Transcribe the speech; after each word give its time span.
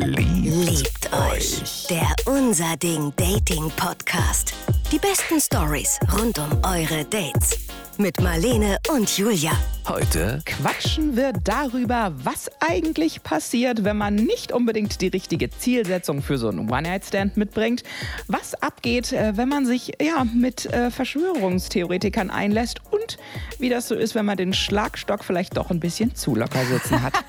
Liebt 0.00 1.12
euch. 1.12 1.88
Der 1.90 2.06
Unser 2.26 2.76
Ding 2.76 3.12
Dating 3.16 3.68
Podcast. 3.76 4.54
Die 4.92 4.98
besten 4.98 5.40
Stories 5.40 5.98
rund 6.16 6.38
um 6.38 6.50
eure 6.62 7.04
Dates. 7.04 7.58
Mit 7.96 8.20
Marlene 8.20 8.78
und 8.94 9.18
Julia. 9.18 9.50
Heute 9.88 10.40
quatschen 10.46 11.16
wir 11.16 11.32
darüber, 11.32 12.12
was 12.22 12.48
eigentlich 12.60 13.24
passiert, 13.24 13.82
wenn 13.82 13.96
man 13.96 14.14
nicht 14.14 14.52
unbedingt 14.52 15.00
die 15.00 15.08
richtige 15.08 15.50
Zielsetzung 15.50 16.22
für 16.22 16.38
so 16.38 16.48
einen 16.48 16.70
One-Night-Stand 16.70 17.36
mitbringt. 17.36 17.82
Was 18.28 18.54
abgeht, 18.54 19.12
äh, 19.12 19.36
wenn 19.36 19.48
man 19.48 19.66
sich 19.66 19.94
ja, 20.00 20.22
mit 20.24 20.66
äh, 20.66 20.92
Verschwörungstheoretikern 20.92 22.30
einlässt 22.30 22.82
und 22.92 23.18
wie 23.58 23.68
das 23.68 23.88
so 23.88 23.96
ist, 23.96 24.14
wenn 24.14 24.26
man 24.26 24.36
den 24.36 24.52
Schlagstock 24.52 25.24
vielleicht 25.24 25.56
doch 25.56 25.70
ein 25.70 25.80
bisschen 25.80 26.14
zu 26.14 26.36
locker 26.36 26.64
sitzen 26.66 27.02
hat. 27.02 27.14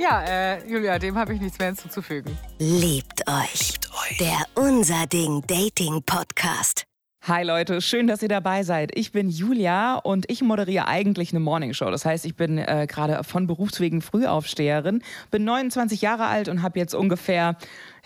ja, 0.00 0.22
äh, 0.22 0.66
Julia, 0.66 0.98
dem 0.98 1.16
habe 1.16 1.34
ich 1.34 1.40
nichts 1.40 1.58
mehr 1.58 1.68
hinzuzufügen. 1.68 2.36
Liebt 2.58 3.28
euch. 3.28 3.72
Liebt 3.72 3.90
euch. 3.92 4.16
Der 4.18 4.38
Unser 4.54 5.06
Ding 5.06 5.42
Dating 5.46 6.02
Podcast. 6.04 6.84
Hi 7.24 7.44
Leute, 7.44 7.82
schön, 7.82 8.06
dass 8.06 8.22
ihr 8.22 8.30
dabei 8.30 8.62
seid. 8.62 8.96
Ich 8.96 9.12
bin 9.12 9.28
Julia 9.28 9.96
und 9.96 10.24
ich 10.30 10.40
moderiere 10.40 10.88
eigentlich 10.88 11.32
eine 11.32 11.40
Morningshow. 11.40 11.90
Das 11.90 12.06
heißt, 12.06 12.24
ich 12.24 12.34
bin 12.34 12.56
äh, 12.56 12.86
gerade 12.88 13.22
von 13.24 13.46
Berufswegen 13.46 14.00
Frühaufsteherin, 14.00 15.02
bin 15.30 15.44
29 15.44 16.00
Jahre 16.00 16.24
alt 16.28 16.48
und 16.48 16.62
habe 16.62 16.78
jetzt 16.78 16.94
ungefähr, 16.94 17.56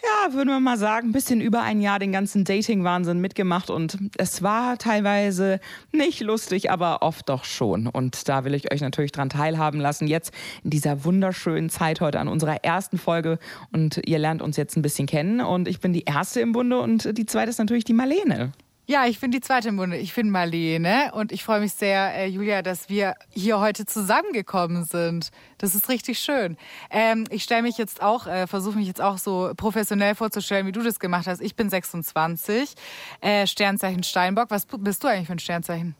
ja, 0.04 0.34
würden 0.34 0.50
wir 0.50 0.60
mal 0.60 0.76
sagen, 0.76 1.08
ein 1.08 1.12
bisschen 1.12 1.40
über 1.40 1.62
ein 1.62 1.80
Jahr 1.80 1.98
den 1.98 2.12
ganzen 2.12 2.44
Dating-Wahnsinn 2.44 3.20
mitgemacht 3.20 3.70
und 3.70 3.98
es 4.18 4.42
war 4.42 4.78
teilweise 4.78 5.60
nicht 5.92 6.20
lustig, 6.20 6.70
aber 6.70 7.02
oft 7.02 7.28
doch 7.28 7.44
schon. 7.44 7.86
Und 7.86 8.28
da 8.28 8.44
will 8.44 8.54
ich 8.54 8.72
euch 8.72 8.80
natürlich 8.80 9.12
dran 9.12 9.30
teilhaben 9.30 9.80
lassen, 9.80 10.06
jetzt 10.06 10.32
in 10.62 10.70
dieser 10.70 11.04
wunderschönen 11.04 11.70
Zeit 11.70 12.00
heute 12.00 12.20
an 12.20 12.28
unserer 12.28 12.64
ersten 12.64 12.98
Folge 12.98 13.38
und 13.72 14.00
ihr 14.06 14.18
lernt 14.18 14.42
uns 14.42 14.56
jetzt 14.56 14.76
ein 14.76 14.82
bisschen 14.82 15.06
kennen 15.06 15.40
und 15.40 15.68
ich 15.68 15.80
bin 15.80 15.92
die 15.92 16.04
erste 16.04 16.40
im 16.40 16.52
Bunde 16.52 16.80
und 16.80 17.16
die 17.16 17.26
zweite 17.26 17.50
ist 17.50 17.58
natürlich 17.58 17.84
die 17.84 17.94
Marlene. 17.94 18.52
Ja, 18.86 19.06
ich 19.06 19.18
bin 19.18 19.30
die 19.30 19.40
zweite 19.40 19.70
im 19.70 19.76
Bunde. 19.76 19.96
Ich 19.96 20.14
bin 20.14 20.28
Marlene 20.28 21.10
und 21.14 21.32
ich 21.32 21.42
freue 21.42 21.60
mich 21.60 21.72
sehr, 21.72 22.14
äh, 22.16 22.26
Julia, 22.26 22.60
dass 22.60 22.90
wir 22.90 23.14
hier 23.30 23.58
heute 23.58 23.86
zusammengekommen 23.86 24.84
sind. 24.84 25.30
Das 25.56 25.74
ist 25.74 25.88
richtig 25.88 26.18
schön. 26.18 26.58
Ähm, 26.90 27.24
ich 27.30 27.44
stelle 27.44 27.62
mich 27.62 27.78
jetzt 27.78 28.02
auch, 28.02 28.26
äh, 28.26 28.46
versuche 28.46 28.76
mich 28.76 28.86
jetzt 28.86 29.00
auch 29.00 29.16
so 29.16 29.52
professionell 29.56 30.14
vorzustellen, 30.14 30.66
wie 30.66 30.72
du 30.72 30.82
das 30.82 31.00
gemacht 31.00 31.26
hast. 31.26 31.40
Ich 31.40 31.56
bin 31.56 31.70
26, 31.70 32.74
äh, 33.22 33.46
Sternzeichen 33.46 34.02
Steinbock. 34.02 34.50
Was 34.50 34.66
bist 34.66 35.02
du 35.02 35.08
eigentlich 35.08 35.28
für 35.28 35.32
ein 35.32 35.38
Sternzeichen? 35.38 35.96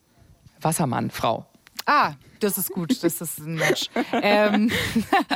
Wassermann, 0.60 1.10
Frau. 1.10 1.46
Ah, 1.86 2.14
das 2.40 2.58
ist 2.58 2.70
gut, 2.70 3.02
das 3.02 3.20
ist 3.20 3.38
ein 3.38 3.56
Match. 3.56 3.90
ähm, 4.12 4.70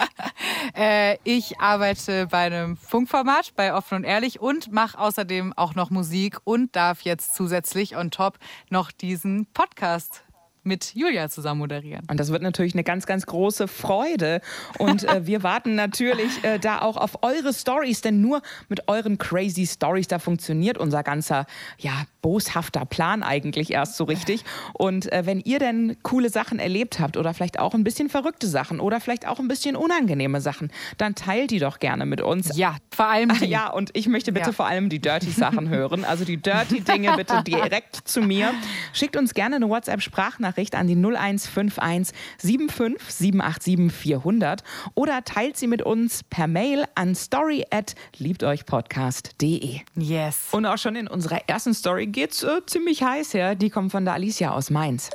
äh, 0.76 1.16
ich 1.24 1.60
arbeite 1.60 2.26
bei 2.26 2.46
einem 2.46 2.76
Funkformat 2.76 3.52
bei 3.54 3.74
Offen 3.74 3.96
und 3.96 4.04
Ehrlich 4.04 4.40
und 4.40 4.72
mache 4.72 4.98
außerdem 4.98 5.52
auch 5.56 5.74
noch 5.74 5.90
Musik 5.90 6.38
und 6.44 6.74
darf 6.74 7.02
jetzt 7.02 7.34
zusätzlich 7.34 7.96
on 7.96 8.10
top 8.10 8.38
noch 8.70 8.90
diesen 8.90 9.46
Podcast 9.52 10.22
mit 10.64 10.94
Julia 10.94 11.28
zusammen 11.28 11.60
moderieren. 11.60 12.04
Und 12.08 12.20
das 12.20 12.30
wird 12.30 12.42
natürlich 12.42 12.74
eine 12.74 12.84
ganz, 12.84 13.06
ganz 13.06 13.26
große 13.26 13.66
Freude. 13.66 14.40
Und 14.78 15.04
äh, 15.04 15.26
wir 15.26 15.42
warten 15.42 15.74
natürlich 15.74 16.44
äh, 16.44 16.58
da 16.58 16.82
auch 16.82 16.96
auf 16.96 17.22
eure 17.22 17.52
Stories, 17.52 18.02
denn 18.02 18.20
nur 18.20 18.42
mit 18.68 18.86
euren 18.86 19.18
crazy 19.18 19.66
Stories, 19.66 20.08
da 20.08 20.18
funktioniert 20.18 20.78
unser 20.78 21.02
ganzer, 21.02 21.46
ja, 21.78 22.04
boshafter 22.22 22.84
Plan 22.84 23.22
eigentlich 23.22 23.72
erst 23.72 23.96
so 23.96 24.04
richtig. 24.04 24.44
Und 24.72 25.10
äh, 25.12 25.26
wenn 25.26 25.40
ihr 25.40 25.58
denn 25.58 25.96
coole 26.02 26.30
Sachen 26.30 26.58
erlebt 26.58 27.00
habt 27.00 27.16
oder 27.16 27.34
vielleicht 27.34 27.58
auch 27.58 27.74
ein 27.74 27.84
bisschen 27.84 28.08
verrückte 28.08 28.46
Sachen 28.46 28.80
oder 28.80 29.00
vielleicht 29.00 29.26
auch 29.26 29.38
ein 29.38 29.48
bisschen 29.48 29.76
unangenehme 29.76 30.40
Sachen, 30.40 30.70
dann 30.96 31.14
teilt 31.14 31.50
die 31.50 31.58
doch 31.58 31.78
gerne 31.78 32.06
mit 32.06 32.20
uns. 32.20 32.56
Ja, 32.56 32.76
vor 32.94 33.06
allem 33.06 33.32
die. 33.38 33.46
Ja, 33.46 33.70
und 33.70 33.90
ich 33.94 34.08
möchte 34.08 34.32
bitte 34.32 34.46
ja. 34.46 34.52
vor 34.52 34.66
allem 34.66 34.88
die 34.88 35.00
dirty 35.00 35.30
Sachen 35.30 35.68
hören. 35.70 36.04
Also 36.04 36.24
die 36.24 36.36
dirty 36.36 36.80
Dinge 36.80 37.16
bitte 37.16 37.42
direkt 37.42 37.96
zu 38.04 38.20
mir. 38.20 38.52
Schickt 38.92 39.16
uns 39.16 39.34
gerne 39.34 39.56
eine 39.56 39.68
WhatsApp-Sprachnachricht 39.68 40.28
Sprachnachricht 40.48 40.74
an 40.74 40.86
die 40.86 40.96
0151 40.96 42.14
75 42.38 42.96
787 43.08 43.92
400 43.92 44.62
oder 44.94 45.24
teilt 45.24 45.56
sie 45.56 45.66
mit 45.66 45.82
uns 45.82 46.22
per 46.24 46.46
Mail 46.46 46.84
an 46.94 47.14
story 47.14 47.64
at 47.70 47.94
liebteuchpodcast.de. 48.18 49.80
Yes. 49.96 50.48
Und 50.52 50.66
auch 50.66 50.78
schon 50.78 50.96
in 50.96 51.08
unserer 51.08 51.48
ersten 51.48 51.74
Story 51.74 52.06
geht's 52.18 52.42
äh, 52.42 52.60
ziemlich 52.66 53.04
heiß 53.04 53.34
her. 53.34 53.54
Die 53.54 53.70
kommt 53.70 53.92
von 53.92 54.04
der 54.04 54.14
Alicia 54.14 54.52
aus 54.52 54.70
Mainz. 54.70 55.08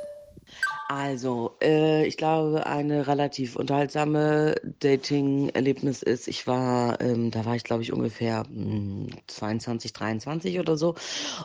Also, 0.88 1.58
äh, 1.62 2.06
ich 2.06 2.16
glaube, 2.16 2.66
eine 2.66 3.08
relativ 3.08 3.58
unterhaltsame 3.58 4.56
Dating-Erlebnis 4.80 6.02
ist, 6.02 6.30
ich 6.30 6.48
war, 6.48 7.02
ähm, 7.02 7.30
da 7.30 7.44
war 7.44 7.58
ich, 7.58 7.66
glaube 7.66 7.84
ich, 7.84 7.92
ungefähr 7.92 8.46
mh, 8.50 9.10
22, 9.28 9.92
23 9.92 10.60
oder 10.60 10.78
so. 10.78 10.96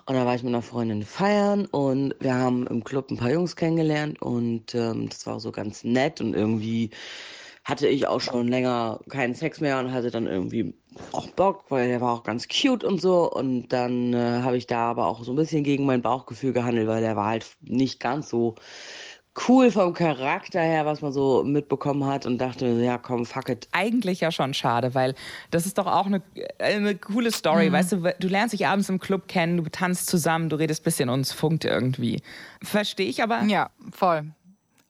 Und 0.07 0.15
da 0.15 0.25
war 0.25 0.37
ich 0.37 0.45
mit 0.45 0.53
einer 0.53 0.63
Freundin 0.63 1.03
feiern 1.03 1.67
und 1.67 2.15
wir 2.21 2.35
haben 2.35 2.69
im 2.69 2.85
Club 2.85 3.11
ein 3.11 3.17
paar 3.17 3.33
Jungs 3.33 3.57
kennengelernt 3.57 4.23
und 4.23 4.77
ähm, 4.77 5.09
das 5.09 5.27
war 5.27 5.41
so 5.41 5.51
ganz 5.51 5.83
nett 5.83 6.21
und 6.21 6.35
irgendwie 6.35 6.91
hatte 7.65 7.89
ich 7.89 8.07
auch 8.07 8.21
schon 8.21 8.49
länger 8.49 9.01
keinen 9.09 9.35
Sex 9.35 9.61
mehr 9.61 9.79
und 9.79 9.93
hatte 9.93 10.11
dann 10.11 10.27
irgendwie 10.27 10.75
auch 11.13 11.29
Bock, 11.29 11.65
weil 11.69 11.89
der 11.89 12.01
war 12.01 12.15
auch 12.15 12.23
ganz 12.23 12.49
cute 12.49 12.85
und 12.85 13.01
so. 13.01 13.31
Und 13.31 13.69
dann 13.69 14.15
äh, 14.15 14.41
habe 14.43 14.57
ich 14.57 14.67
da 14.67 14.91
aber 14.91 15.07
auch 15.07 15.23
so 15.23 15.33
ein 15.33 15.37
bisschen 15.37 15.65
gegen 15.65 15.87
mein 15.87 16.03
Bauchgefühl 16.03 16.53
gehandelt, 16.53 16.89
weil 16.89 17.03
der 17.03 17.17
war 17.17 17.27
halt 17.27 17.47
nicht 17.61 18.01
ganz 18.01 18.29
so 18.29 18.57
cool 19.47 19.71
vom 19.71 19.95
Charakter 19.95 20.61
her, 20.61 20.87
was 20.87 21.01
man 21.01 21.13
so 21.13 21.45
mitbekommen 21.45 22.05
hat 22.07 22.27
und 22.27 22.39
dachte, 22.39 22.67
ja 22.67 22.99
komm, 22.99 23.27
fuck 23.27 23.49
it. 23.49 23.69
Eigentlich 23.73 24.21
ja 24.21 24.33
schon 24.33 24.55
schade, 24.55 24.95
weil 24.95 25.15
das 25.51 25.67
ist 25.67 25.79
doch 25.79 25.87
auch 25.87 26.07
eine, 26.07 26.23
eine 26.59 26.97
coole 26.97 27.31
Story, 27.31 27.69
mhm. 27.69 27.75
weißt 27.75 27.93
du, 27.93 28.15
du 28.19 28.29
lernst 28.29 28.53
dich 28.53 28.67
abends 28.67 28.89
im 28.89 28.99
Club 28.99 29.29
kennen, 29.29 29.59
du 29.59 29.71
tanzt 29.71 30.09
zusammen, 30.09 30.49
du 30.49 30.57
redest 30.57 30.83
ein 30.83 30.85
bisschen 30.85 31.09
und 31.09 31.21
es 31.21 31.33
funkt 31.33 31.65
irgendwie. 31.65 32.23
Verstehe 32.63 33.09
ich 33.09 33.23
aber. 33.23 33.43
Ja, 33.45 33.71
voll. 33.93 34.25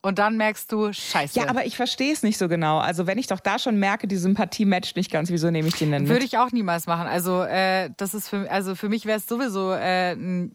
Und 0.01 0.19
dann 0.21 0.37
merkst 0.37 0.71
du, 0.71 0.93
scheiße. 0.93 1.39
Ja, 1.39 1.49
aber 1.49 1.67
ich 1.67 1.77
verstehe 1.77 2.13
es 2.13 2.23
nicht 2.23 2.39
so 2.39 2.49
genau. 2.49 2.79
Also 2.79 3.07
wenn 3.07 3.19
ich 3.19 3.27
doch 3.27 3.41
da 3.41 3.59
schon 3.59 3.79
merke, 3.79 4.07
die 4.07 4.17
Sympathie 4.17 4.65
matcht 4.65 4.97
nicht 4.97 5.11
ganz, 5.11 5.31
wieso 5.31 5.51
nehme 5.51 5.69
ich 5.69 5.75
den 5.75 5.91
denn 5.91 6.03
mit? 6.03 6.11
Würde 6.11 6.25
ich 6.25 6.39
auch 6.39 6.53
niemals 6.53 6.87
machen. 6.87 7.09
Also 7.09 7.43
äh, 7.43 7.91
das 7.97 8.15
ist 8.15 8.29
für, 8.29 8.49
also 8.51 8.77
für 8.77 8.89
mich 8.89 9.07
wäre 9.07 9.19
es 9.19 9.27
sowieso 9.27 9.73
äh, 9.73 10.13
ein 10.13 10.55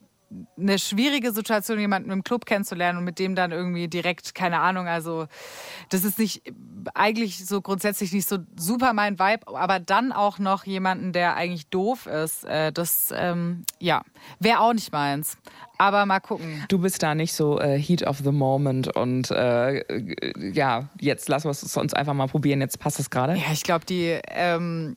eine 0.57 0.79
schwierige 0.79 1.31
Situation, 1.31 1.79
jemanden 1.79 2.11
im 2.11 2.23
Club 2.23 2.45
kennenzulernen 2.45 2.99
und 2.99 3.03
mit 3.05 3.19
dem 3.19 3.35
dann 3.35 3.51
irgendwie 3.51 3.87
direkt, 3.87 4.35
keine 4.35 4.59
Ahnung, 4.59 4.87
also 4.87 5.27
das 5.89 6.03
ist 6.03 6.19
nicht 6.19 6.43
eigentlich 6.93 7.45
so 7.45 7.61
grundsätzlich 7.61 8.11
nicht 8.11 8.27
so 8.27 8.37
super 8.55 8.93
mein 8.93 9.19
Vibe, 9.19 9.55
aber 9.55 9.79
dann 9.79 10.11
auch 10.11 10.39
noch 10.39 10.65
jemanden, 10.65 11.13
der 11.13 11.35
eigentlich 11.35 11.67
doof 11.67 12.05
ist, 12.05 12.45
äh, 12.45 12.71
das 12.71 13.13
ähm, 13.15 13.65
ja, 13.79 14.03
wäre 14.39 14.59
auch 14.59 14.73
nicht 14.73 14.91
meins. 14.91 15.37
Aber 15.77 16.05
mal 16.05 16.19
gucken. 16.19 16.63
Du 16.69 16.79
bist 16.79 17.01
da 17.03 17.15
nicht 17.15 17.33
so 17.33 17.59
äh, 17.59 17.77
Heat 17.77 18.03
of 18.03 18.19
the 18.19 18.31
Moment 18.31 18.95
und 18.95 19.31
äh, 19.31 19.83
ja, 20.53 20.89
jetzt 20.99 21.27
lassen 21.29 21.45
wir 21.45 21.51
es 21.51 21.77
uns 21.77 21.93
einfach 21.93 22.13
mal 22.13 22.27
probieren. 22.27 22.61
Jetzt 22.61 22.79
passt 22.79 22.99
es 22.99 23.09
gerade. 23.09 23.35
Ja, 23.35 23.51
ich 23.51 23.63
glaube, 23.63 23.85
die 23.85 24.19
ähm, 24.29 24.95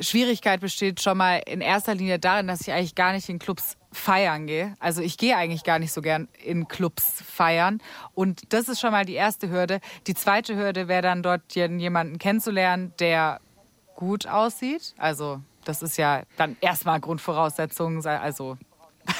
Schwierigkeit 0.00 0.60
besteht 0.60 1.00
schon 1.00 1.18
mal 1.18 1.40
in 1.46 1.60
erster 1.60 1.94
Linie 1.94 2.18
darin, 2.18 2.46
dass 2.46 2.62
ich 2.62 2.72
eigentlich 2.72 2.94
gar 2.94 3.12
nicht 3.12 3.28
in 3.28 3.38
Clubs 3.38 3.76
feiern 3.94 4.46
gehe. 4.46 4.74
Also 4.80 5.00
ich 5.00 5.16
gehe 5.16 5.36
eigentlich 5.36 5.64
gar 5.64 5.78
nicht 5.78 5.92
so 5.92 6.02
gern 6.02 6.28
in 6.42 6.68
Clubs 6.68 7.22
feiern. 7.22 7.80
Und 8.14 8.52
das 8.52 8.68
ist 8.68 8.80
schon 8.80 8.92
mal 8.92 9.04
die 9.04 9.14
erste 9.14 9.50
Hürde. 9.50 9.80
Die 10.06 10.14
zweite 10.14 10.56
Hürde 10.56 10.88
wäre 10.88 11.02
dann 11.02 11.22
dort 11.22 11.54
jemanden 11.54 12.18
kennenzulernen, 12.18 12.92
der 12.98 13.40
gut 13.94 14.26
aussieht. 14.26 14.94
Also 14.98 15.40
das 15.64 15.82
ist 15.82 15.96
ja 15.96 16.22
dann 16.36 16.56
erstmal 16.60 17.00
Grundvoraussetzung. 17.00 18.04
Also 18.04 18.58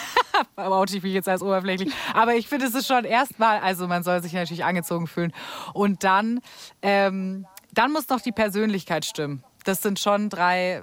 oute 0.56 0.96
ich 0.96 1.02
mich 1.02 1.14
jetzt 1.14 1.28
als 1.28 1.42
oberflächlich. 1.42 1.92
Aber 2.12 2.34
ich 2.34 2.48
finde, 2.48 2.66
es 2.66 2.74
ist 2.74 2.86
schon 2.86 3.04
erstmal, 3.04 3.60
also 3.60 3.86
man 3.86 4.02
soll 4.02 4.22
sich 4.22 4.32
natürlich 4.32 4.64
angezogen 4.64 5.06
fühlen. 5.06 5.32
Und 5.72 6.04
dann, 6.04 6.40
ähm, 6.82 7.46
dann 7.72 7.92
muss 7.92 8.08
noch 8.08 8.20
die 8.20 8.32
Persönlichkeit 8.32 9.04
stimmen. 9.04 9.44
Das 9.64 9.82
sind 9.82 9.98
schon 9.98 10.28
drei 10.28 10.82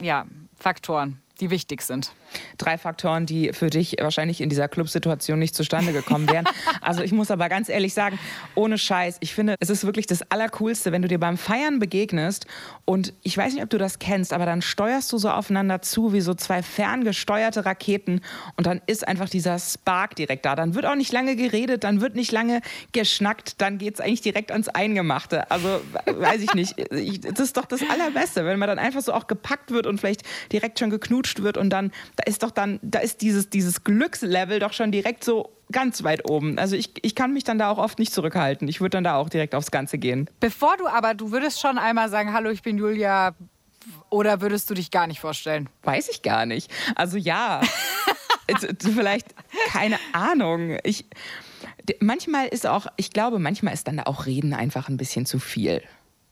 ja, 0.00 0.26
Faktoren 0.58 1.22
die 1.40 1.50
wichtig 1.50 1.82
sind. 1.82 2.12
Drei 2.58 2.78
Faktoren, 2.78 3.26
die 3.26 3.52
für 3.52 3.70
dich 3.70 3.96
wahrscheinlich 4.00 4.40
in 4.40 4.48
dieser 4.48 4.68
Clubsituation 4.68 5.38
nicht 5.38 5.54
zustande 5.54 5.92
gekommen 5.92 6.28
wären. 6.30 6.46
also 6.80 7.02
ich 7.02 7.12
muss 7.12 7.30
aber 7.30 7.48
ganz 7.48 7.68
ehrlich 7.68 7.94
sagen, 7.94 8.18
ohne 8.54 8.78
Scheiß, 8.78 9.18
ich 9.20 9.34
finde, 9.34 9.56
es 9.60 9.70
ist 9.70 9.84
wirklich 9.84 10.06
das 10.06 10.22
Allercoolste, 10.30 10.92
wenn 10.92 11.02
du 11.02 11.08
dir 11.08 11.18
beim 11.18 11.36
Feiern 11.36 11.78
begegnest 11.78 12.46
und 12.84 13.12
ich 13.22 13.36
weiß 13.36 13.54
nicht, 13.54 13.62
ob 13.62 13.70
du 13.70 13.78
das 13.78 13.98
kennst, 13.98 14.32
aber 14.32 14.46
dann 14.46 14.62
steuerst 14.62 15.12
du 15.12 15.18
so 15.18 15.30
aufeinander 15.30 15.82
zu 15.82 16.12
wie 16.12 16.20
so 16.20 16.34
zwei 16.34 16.62
ferngesteuerte 16.62 17.64
Raketen 17.64 18.20
und 18.56 18.66
dann 18.66 18.80
ist 18.86 19.06
einfach 19.06 19.28
dieser 19.28 19.58
Spark 19.58 20.16
direkt 20.16 20.44
da. 20.44 20.56
Dann 20.56 20.74
wird 20.74 20.86
auch 20.86 20.96
nicht 20.96 21.12
lange 21.12 21.36
geredet, 21.36 21.84
dann 21.84 22.00
wird 22.00 22.14
nicht 22.16 22.32
lange 22.32 22.60
geschnackt, 22.92 23.60
dann 23.60 23.78
geht 23.78 23.94
es 23.94 24.00
eigentlich 24.00 24.22
direkt 24.22 24.52
ans 24.52 24.68
Eingemachte. 24.68 25.50
Also 25.50 25.80
weiß 26.06 26.42
ich 26.42 26.54
nicht, 26.54 26.74
das 27.24 27.40
ist 27.40 27.56
doch 27.56 27.66
das 27.66 27.80
Allerbeste, 27.88 28.44
wenn 28.44 28.58
man 28.58 28.68
dann 28.68 28.78
einfach 28.78 29.00
so 29.00 29.12
auch 29.12 29.26
gepackt 29.26 29.70
wird 29.70 29.86
und 29.86 29.98
vielleicht 29.98 30.22
direkt 30.52 30.78
schon 30.78 30.90
geknutscht 30.90 31.10
geknutscht 31.10 31.42
wird 31.42 31.56
und 31.56 31.70
dann, 31.70 31.92
da 32.20 32.30
ist 32.30 32.42
doch 32.42 32.50
dann, 32.50 32.78
da 32.82 32.98
ist 32.98 33.22
dieses, 33.22 33.48
dieses 33.48 33.82
Glückslevel 33.82 34.58
doch 34.58 34.74
schon 34.74 34.92
direkt 34.92 35.24
so 35.24 35.50
ganz 35.72 36.02
weit 36.02 36.28
oben. 36.28 36.58
Also 36.58 36.76
ich, 36.76 36.92
ich 37.02 37.14
kann 37.14 37.32
mich 37.32 37.44
dann 37.44 37.58
da 37.58 37.70
auch 37.70 37.78
oft 37.78 37.98
nicht 37.98 38.12
zurückhalten. 38.12 38.68
Ich 38.68 38.80
würde 38.82 38.90
dann 38.90 39.04
da 39.04 39.16
auch 39.16 39.30
direkt 39.30 39.54
aufs 39.54 39.70
Ganze 39.70 39.96
gehen. 39.96 40.28
Bevor 40.38 40.76
du 40.76 40.86
aber, 40.86 41.14
du 41.14 41.32
würdest 41.32 41.60
schon 41.60 41.78
einmal 41.78 42.10
sagen, 42.10 42.34
hallo, 42.34 42.50
ich 42.50 42.62
bin 42.62 42.76
Julia, 42.76 43.34
oder 44.10 44.42
würdest 44.42 44.68
du 44.68 44.74
dich 44.74 44.90
gar 44.90 45.06
nicht 45.06 45.20
vorstellen? 45.20 45.70
Weiß 45.82 46.10
ich 46.10 46.20
gar 46.20 46.44
nicht. 46.44 46.70
Also 46.94 47.16
ja, 47.16 47.62
vielleicht 48.78 49.34
keine 49.68 49.96
Ahnung. 50.12 50.76
Ich, 50.84 51.06
manchmal 52.00 52.48
ist 52.48 52.66
auch, 52.66 52.86
ich 52.96 53.10
glaube, 53.10 53.38
manchmal 53.38 53.72
ist 53.72 53.88
dann 53.88 53.98
auch 54.00 54.26
Reden 54.26 54.52
einfach 54.52 54.88
ein 54.88 54.98
bisschen 54.98 55.24
zu 55.24 55.38
viel. 55.38 55.82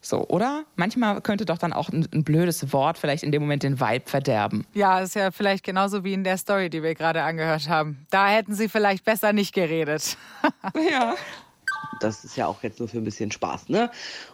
So, 0.00 0.26
oder? 0.28 0.64
Manchmal 0.76 1.20
könnte 1.20 1.44
doch 1.44 1.58
dann 1.58 1.72
auch 1.72 1.88
ein, 1.88 2.06
ein, 2.14 2.22
blödes 2.22 2.72
Wort 2.72 2.98
vielleicht 2.98 3.24
in 3.24 3.32
dem 3.32 3.42
Moment 3.42 3.64
den 3.64 3.80
Vibe 3.80 4.08
verderben. 4.08 4.64
Ja, 4.72 5.00
ist 5.00 5.16
ja 5.16 5.32
vielleicht 5.32 5.64
genauso 5.64 6.04
wie 6.04 6.12
in 6.12 6.22
der 6.22 6.38
Story, 6.38 6.70
die 6.70 6.82
wir 6.82 6.94
gerade 6.94 7.22
angehört 7.22 7.68
haben. 7.68 8.06
Da 8.10 8.28
hätten 8.28 8.54
sie 8.54 8.68
vielleicht 8.68 9.04
besser 9.04 9.32
nicht 9.32 9.52
geredet. 9.54 10.16
ja. 10.90 11.16
Das 12.00 12.24
ist 12.24 12.36
ja 12.36 12.46
auch 12.46 12.62
jetzt 12.62 12.78
nur 12.78 12.88
für 12.88 12.98
ein 12.98 13.04
bisschen 13.04 13.32
Spaß, 13.32 13.68
ne? 13.70 13.90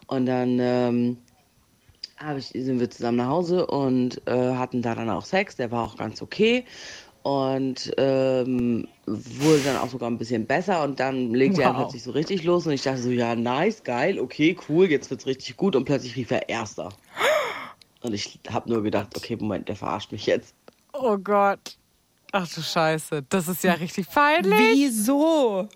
Und 0.07 0.27
dann 0.27 0.59
ähm, 0.61 1.19
ich, 2.37 2.49
sind 2.49 2.79
wir 2.79 2.91
zusammen 2.91 3.19
nach 3.19 3.29
Hause 3.29 3.67
und 3.67 4.21
äh, 4.27 4.55
hatten 4.55 4.83
da 4.83 4.95
dann 4.95 5.09
auch 5.09 5.25
Sex. 5.25 5.57
Der 5.57 5.71
war 5.71 5.85
auch 5.85 5.97
ganz 5.97 6.21
okay 6.21 6.65
und 7.23 7.91
ähm, 7.97 8.87
wurde 9.07 9.61
dann 9.65 9.77
auch 9.77 9.89
sogar 9.89 10.11
ein 10.11 10.19
bisschen 10.19 10.47
besser 10.47 10.83
und 10.83 10.99
dann 11.01 11.35
legte 11.35 11.59
wow. 11.59 11.65
er 11.65 11.75
plötzlich 11.75 12.03
so 12.03 12.11
richtig 12.13 12.45
los 12.45 12.67
und 12.67 12.73
ich 12.73 12.83
dachte 12.83 13.03
so, 13.03 13.11
ja, 13.11 13.35
nice, 13.35 13.83
geil, 13.83 14.19
okay, 14.19 14.57
cool, 14.69 14.91
jetzt 14.91 15.11
wird's 15.11 15.27
richtig 15.27 15.57
gut 15.57 15.77
und 15.77 15.85
plötzlich 15.85 16.17
rief 16.17 16.31
er 16.31 16.49
Erster. 16.49 16.91
Und 18.03 18.13
ich 18.13 18.39
habe 18.51 18.69
nur 18.71 18.83
gedacht, 18.83 19.17
okay, 19.17 19.37
Moment, 19.37 19.69
der 19.69 19.77
verarscht 19.77 20.13
mich 20.13 20.27
jetzt. 20.27 20.55
Oh 20.93 21.17
Gott. 21.17 21.79
Ach 22.33 22.49
du 22.53 22.61
Scheiße, 22.61 23.25
das 23.29 23.49
ist 23.49 23.63
ja 23.65 23.75
richtig 23.75 24.09
peinlich. 24.11 24.59
Wieso? 24.59 25.69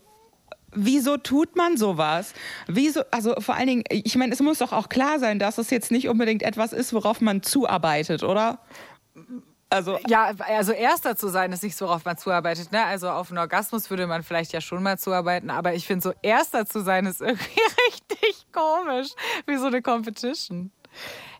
Wieso 0.73 1.17
tut 1.17 1.57
man 1.57 1.77
sowas? 1.77 2.35
Wieso, 2.67 3.01
also 3.11 3.35
vor 3.39 3.55
allen 3.55 3.69
Dingen, 3.69 3.85
ich 3.91 4.17
meine, 4.17 4.33
es 4.35 4.41
muss 4.41 4.59
doch 4.59 4.73
auch 4.73 4.89
klar 4.89 5.19
sein, 5.19 5.39
dass 5.39 5.57
es 5.57 5.71
jetzt 5.71 5.91
nicht 5.91 6.09
unbedingt 6.09 6.43
etwas 6.43 6.73
ist, 6.73 6.93
worauf 6.93 7.21
man 7.21 7.43
zuarbeitet, 7.43 8.23
oder? 8.23 8.59
Also 9.71 9.99
ja, 10.09 10.33
also 10.39 10.73
erster 10.73 11.17
zu 11.17 11.29
sein 11.29 11.53
ist 11.53 11.63
nicht 11.63 11.77
so, 11.77 11.87
worauf 11.87 12.05
man 12.05 12.17
zuarbeitet. 12.17 12.73
Ne? 12.73 12.83
Also 12.85 13.11
auf 13.11 13.31
einen 13.31 13.39
Orgasmus 13.39 13.91
würde 13.91 14.07
man 14.07 14.23
vielleicht 14.23 14.53
ja 14.53 14.61
schon 14.61 14.83
mal 14.83 14.99
zuarbeiten, 14.99 15.51
aber 15.51 15.75
ich 15.75 15.87
finde 15.87 16.03
so 16.03 16.13
erster 16.23 16.65
zu 16.65 16.81
sein 16.81 17.07
ist 17.07 17.21
irgendwie 17.21 17.61
richtig 17.89 18.47
komisch, 18.53 19.09
wie 19.47 19.57
so 19.57 19.67
eine 19.67 19.83
Competition. 19.83 20.71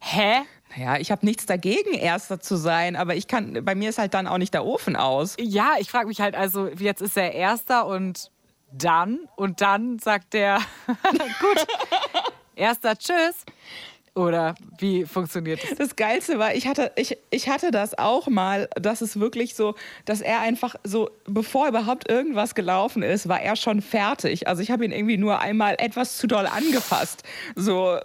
Hä? 0.01 0.43
Naja, 0.77 0.99
ich 0.99 1.11
habe 1.11 1.25
nichts 1.25 1.47
dagegen, 1.47 1.95
Erster 1.95 2.41
zu 2.41 2.57
sein, 2.57 2.95
aber 2.95 3.15
ich 3.15 3.27
kann, 3.27 3.65
bei 3.65 3.75
mir 3.75 3.89
ist 3.89 3.99
halt 3.99 4.13
dann 4.13 4.27
auch 4.27 4.37
nicht 4.37 4.53
der 4.53 4.67
Ofen 4.67 4.97
aus. 4.97 5.35
Ja, 5.41 5.77
ich 5.79 5.91
frage 5.91 6.09
mich 6.09 6.21
halt, 6.21 6.35
also 6.35 6.69
jetzt 6.69 7.01
ist 7.01 7.17
er 7.17 7.33
Erster 7.33 7.87
und 7.87 8.31
dann 8.71 9.21
und 9.37 9.63
dann 9.63 9.99
sagt 9.99 10.35
der, 10.35 10.59
gut, 11.41 11.67
Erster, 12.55 12.99
tschüss. 12.99 13.45
Oder 14.19 14.57
wie 14.79 15.07
funktioniert 15.07 15.61
das? 15.63 15.79
Das 15.79 15.97
Geilste 15.97 16.41
war, 16.41 16.53
ich 16.53 16.67
hatte, 16.67 16.91
ich, 16.97 17.17
ich 17.31 17.49
hatte 17.49 17.71
das 17.71 17.97
auch 17.97 18.27
mal, 18.27 18.69
dass 18.75 19.01
es 19.01 19.21
wirklich 19.21 19.55
so, 19.55 19.77
dass 20.07 20.21
er 20.21 20.41
einfach 20.41 20.75
so, 20.83 21.09
bevor 21.25 21.69
überhaupt 21.69 22.11
irgendwas 22.11 22.57
gelaufen 22.57 23.05
ist, 23.05 23.29
war 23.29 23.41
er 23.41 23.55
schon 23.55 23.81
fertig. 23.81 24.49
Also 24.49 24.61
ich 24.61 24.73
habe 24.73 24.85
ihn 24.85 24.91
irgendwie 24.91 25.19
nur 25.19 25.39
einmal 25.39 25.77
etwas 25.79 26.19
zu 26.19 26.27
doll 26.27 26.47
angefasst. 26.47 27.23
So, 27.55 27.99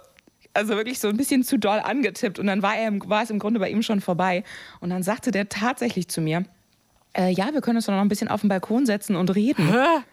also 0.52 0.76
wirklich 0.76 1.00
so 1.00 1.08
ein 1.08 1.16
bisschen 1.16 1.42
zu 1.42 1.58
doll 1.58 1.80
angetippt. 1.80 2.38
Und 2.38 2.46
dann 2.46 2.62
war, 2.62 2.76
er, 2.76 2.92
war 3.08 3.24
es 3.24 3.30
im 3.30 3.40
Grunde 3.40 3.58
bei 3.58 3.68
ihm 3.68 3.82
schon 3.82 4.00
vorbei. 4.00 4.44
Und 4.78 4.90
dann 4.90 5.02
sagte 5.02 5.32
der 5.32 5.48
tatsächlich 5.48 6.06
zu 6.06 6.20
mir, 6.20 6.44
äh, 7.16 7.30
ja, 7.30 7.52
wir 7.52 7.60
können 7.60 7.76
uns 7.76 7.86
doch 7.86 7.92
noch 7.92 8.00
ein 8.00 8.08
bisschen 8.08 8.28
auf 8.28 8.42
den 8.42 8.48
Balkon 8.48 8.86
setzen 8.86 9.16
und 9.16 9.34
reden. 9.34 9.68
Hä? 9.68 10.04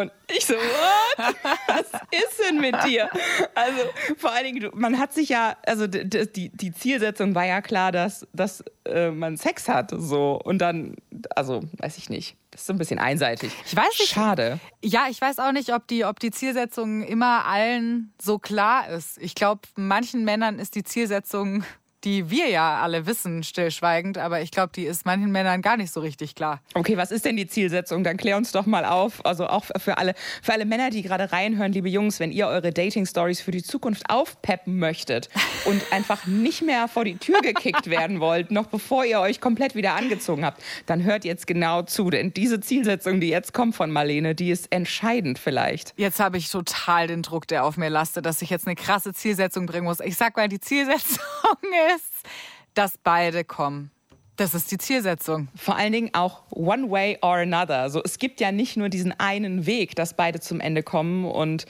Und 0.00 0.12
ich 0.28 0.46
so, 0.46 0.54
what? 0.54 1.34
Was 1.66 1.86
ist 2.10 2.40
denn 2.48 2.60
mit 2.60 2.74
dir? 2.84 3.08
Also 3.54 3.80
vor 4.16 4.32
allen 4.32 4.54
Dingen, 4.54 4.70
man 4.74 4.98
hat 4.98 5.12
sich 5.12 5.28
ja, 5.28 5.56
also 5.66 5.86
die, 5.86 6.48
die 6.48 6.72
Zielsetzung 6.72 7.34
war 7.34 7.44
ja 7.44 7.60
klar, 7.60 7.92
dass, 7.92 8.26
dass 8.32 8.64
äh, 8.84 9.10
man 9.10 9.36
Sex 9.36 9.68
hat. 9.68 9.92
So. 9.96 10.40
Und 10.42 10.58
dann, 10.58 10.96
also 11.36 11.62
weiß 11.78 11.98
ich 11.98 12.08
nicht. 12.10 12.36
Das 12.50 12.62
ist 12.62 12.66
so 12.66 12.72
ein 12.72 12.78
bisschen 12.78 12.98
einseitig. 12.98 13.52
Ich 13.64 13.76
weiß 13.76 13.98
nicht. 13.98 14.08
Schade. 14.08 14.58
Ja, 14.82 15.06
ich 15.08 15.20
weiß 15.20 15.38
auch 15.38 15.52
nicht, 15.52 15.72
ob 15.72 15.86
die, 15.86 16.04
ob 16.04 16.18
die 16.18 16.32
Zielsetzung 16.32 17.02
immer 17.02 17.46
allen 17.46 18.12
so 18.20 18.38
klar 18.38 18.88
ist. 18.88 19.18
Ich 19.18 19.34
glaube, 19.34 19.62
manchen 19.76 20.24
Männern 20.24 20.58
ist 20.58 20.74
die 20.74 20.82
Zielsetzung 20.82 21.64
die 22.04 22.30
wir 22.30 22.48
ja 22.48 22.80
alle 22.80 23.06
wissen, 23.06 23.42
stillschweigend, 23.42 24.18
aber 24.18 24.40
ich 24.40 24.50
glaube, 24.50 24.72
die 24.74 24.84
ist 24.84 25.04
manchen 25.04 25.30
Männern 25.30 25.62
gar 25.62 25.76
nicht 25.76 25.92
so 25.92 26.00
richtig 26.00 26.34
klar. 26.34 26.60
Okay, 26.74 26.96
was 26.96 27.10
ist 27.10 27.24
denn 27.24 27.36
die 27.36 27.46
Zielsetzung? 27.46 28.04
Dann 28.04 28.16
klär 28.16 28.36
uns 28.36 28.52
doch 28.52 28.66
mal 28.66 28.84
auf. 28.84 29.24
Also 29.24 29.46
auch 29.46 29.64
für 29.78 29.98
alle, 29.98 30.14
für 30.42 30.52
alle 30.52 30.64
Männer, 30.64 30.90
die 30.90 31.02
gerade 31.02 31.32
reinhören, 31.32 31.72
liebe 31.72 31.88
Jungs, 31.88 32.20
wenn 32.20 32.32
ihr 32.32 32.46
eure 32.46 32.72
Dating-Stories 32.72 33.40
für 33.40 33.50
die 33.50 33.62
Zukunft 33.62 34.08
aufpeppen 34.08 34.78
möchtet 34.78 35.28
und 35.66 35.82
einfach 35.92 36.26
nicht 36.26 36.62
mehr 36.62 36.88
vor 36.88 37.04
die 37.04 37.16
Tür 37.18 37.40
gekickt 37.40 37.90
werden 37.90 38.20
wollt, 38.20 38.50
noch 38.50 38.66
bevor 38.66 39.04
ihr 39.04 39.20
euch 39.20 39.40
komplett 39.40 39.74
wieder 39.74 39.94
angezogen 39.94 40.44
habt, 40.44 40.62
dann 40.86 41.04
hört 41.04 41.24
jetzt 41.24 41.46
genau 41.46 41.82
zu. 41.82 42.10
Denn 42.10 42.32
diese 42.32 42.60
Zielsetzung, 42.60 43.20
die 43.20 43.28
jetzt 43.28 43.52
kommt 43.52 43.76
von 43.76 43.90
Marlene, 43.90 44.34
die 44.34 44.50
ist 44.50 44.72
entscheidend 44.72 45.38
vielleicht. 45.38 45.92
Jetzt 45.96 46.20
habe 46.20 46.38
ich 46.38 46.48
total 46.50 47.08
den 47.08 47.22
Druck, 47.22 47.46
der 47.46 47.64
auf 47.64 47.76
mir 47.76 47.90
lastet, 47.90 48.24
dass 48.24 48.40
ich 48.42 48.50
jetzt 48.50 48.66
eine 48.66 48.76
krasse 48.76 49.12
Zielsetzung 49.12 49.66
bringen 49.66 49.84
muss. 49.84 50.00
Ich 50.00 50.16
sag 50.16 50.36
mal, 50.36 50.48
die 50.48 50.60
Zielsetzung 50.60 51.18
ist, 51.89 51.89
ist, 51.96 52.26
dass 52.74 52.98
beide 52.98 53.44
kommen. 53.44 53.90
Das 54.36 54.54
ist 54.54 54.70
die 54.70 54.78
Zielsetzung. 54.78 55.48
Vor 55.54 55.76
allen 55.76 55.92
Dingen 55.92 56.10
auch 56.14 56.44
one 56.50 56.90
way 56.90 57.18
or 57.20 57.36
another. 57.36 57.80
Also 57.80 58.02
es 58.02 58.18
gibt 58.18 58.40
ja 58.40 58.52
nicht 58.52 58.76
nur 58.76 58.88
diesen 58.88 59.12
einen 59.20 59.66
Weg, 59.66 59.94
dass 59.96 60.14
beide 60.14 60.40
zum 60.40 60.60
Ende 60.60 60.82
kommen 60.82 61.26
und 61.26 61.66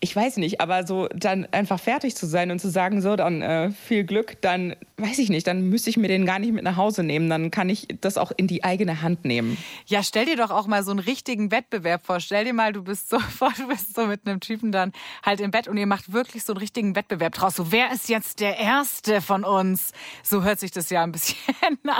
ich 0.00 0.14
weiß 0.14 0.36
nicht, 0.36 0.60
aber 0.60 0.86
so 0.86 1.08
dann 1.14 1.46
einfach 1.52 1.80
fertig 1.80 2.14
zu 2.14 2.26
sein 2.26 2.50
und 2.50 2.58
zu 2.58 2.68
sagen, 2.68 3.00
so, 3.00 3.16
dann 3.16 3.42
äh, 3.42 3.70
viel 3.70 4.04
Glück, 4.04 4.40
dann 4.42 4.76
weiß 4.96 5.18
ich 5.18 5.28
nicht, 5.28 5.46
dann 5.46 5.68
müsste 5.68 5.90
ich 5.90 5.96
mir 5.96 6.08
den 6.08 6.26
gar 6.26 6.38
nicht 6.38 6.52
mit 6.52 6.62
nach 6.62 6.76
Hause 6.76 7.02
nehmen. 7.02 7.28
Dann 7.28 7.50
kann 7.50 7.68
ich 7.68 7.88
das 8.00 8.16
auch 8.18 8.32
in 8.36 8.46
die 8.46 8.64
eigene 8.64 9.02
Hand 9.02 9.24
nehmen. 9.24 9.56
Ja, 9.86 10.02
stell 10.02 10.26
dir 10.26 10.36
doch 10.36 10.50
auch 10.50 10.66
mal 10.66 10.82
so 10.82 10.90
einen 10.90 11.00
richtigen 11.00 11.50
Wettbewerb 11.50 12.06
vor. 12.06 12.20
Stell 12.20 12.44
dir 12.44 12.52
mal, 12.52 12.72
du 12.72 12.82
bist 12.82 13.10
so, 13.10 13.18
du 13.56 13.68
bist 13.68 13.94
so 13.94 14.06
mit 14.06 14.26
einem 14.26 14.40
Typen 14.40 14.72
dann 14.72 14.92
halt 15.24 15.40
im 15.40 15.50
Bett 15.50 15.68
und 15.68 15.76
ihr 15.76 15.86
macht 15.86 16.12
wirklich 16.12 16.44
so 16.44 16.52
einen 16.52 16.60
richtigen 16.60 16.94
Wettbewerb 16.94 17.34
draus. 17.34 17.56
So, 17.56 17.72
wer 17.72 17.92
ist 17.92 18.08
jetzt 18.08 18.40
der 18.40 18.58
Erste 18.58 19.20
von 19.20 19.44
uns? 19.44 19.92
So 20.22 20.42
hört 20.42 20.60
sich 20.60 20.70
das 20.70 20.90
ja 20.90 21.02
ein 21.02 21.12
bisschen 21.12 21.38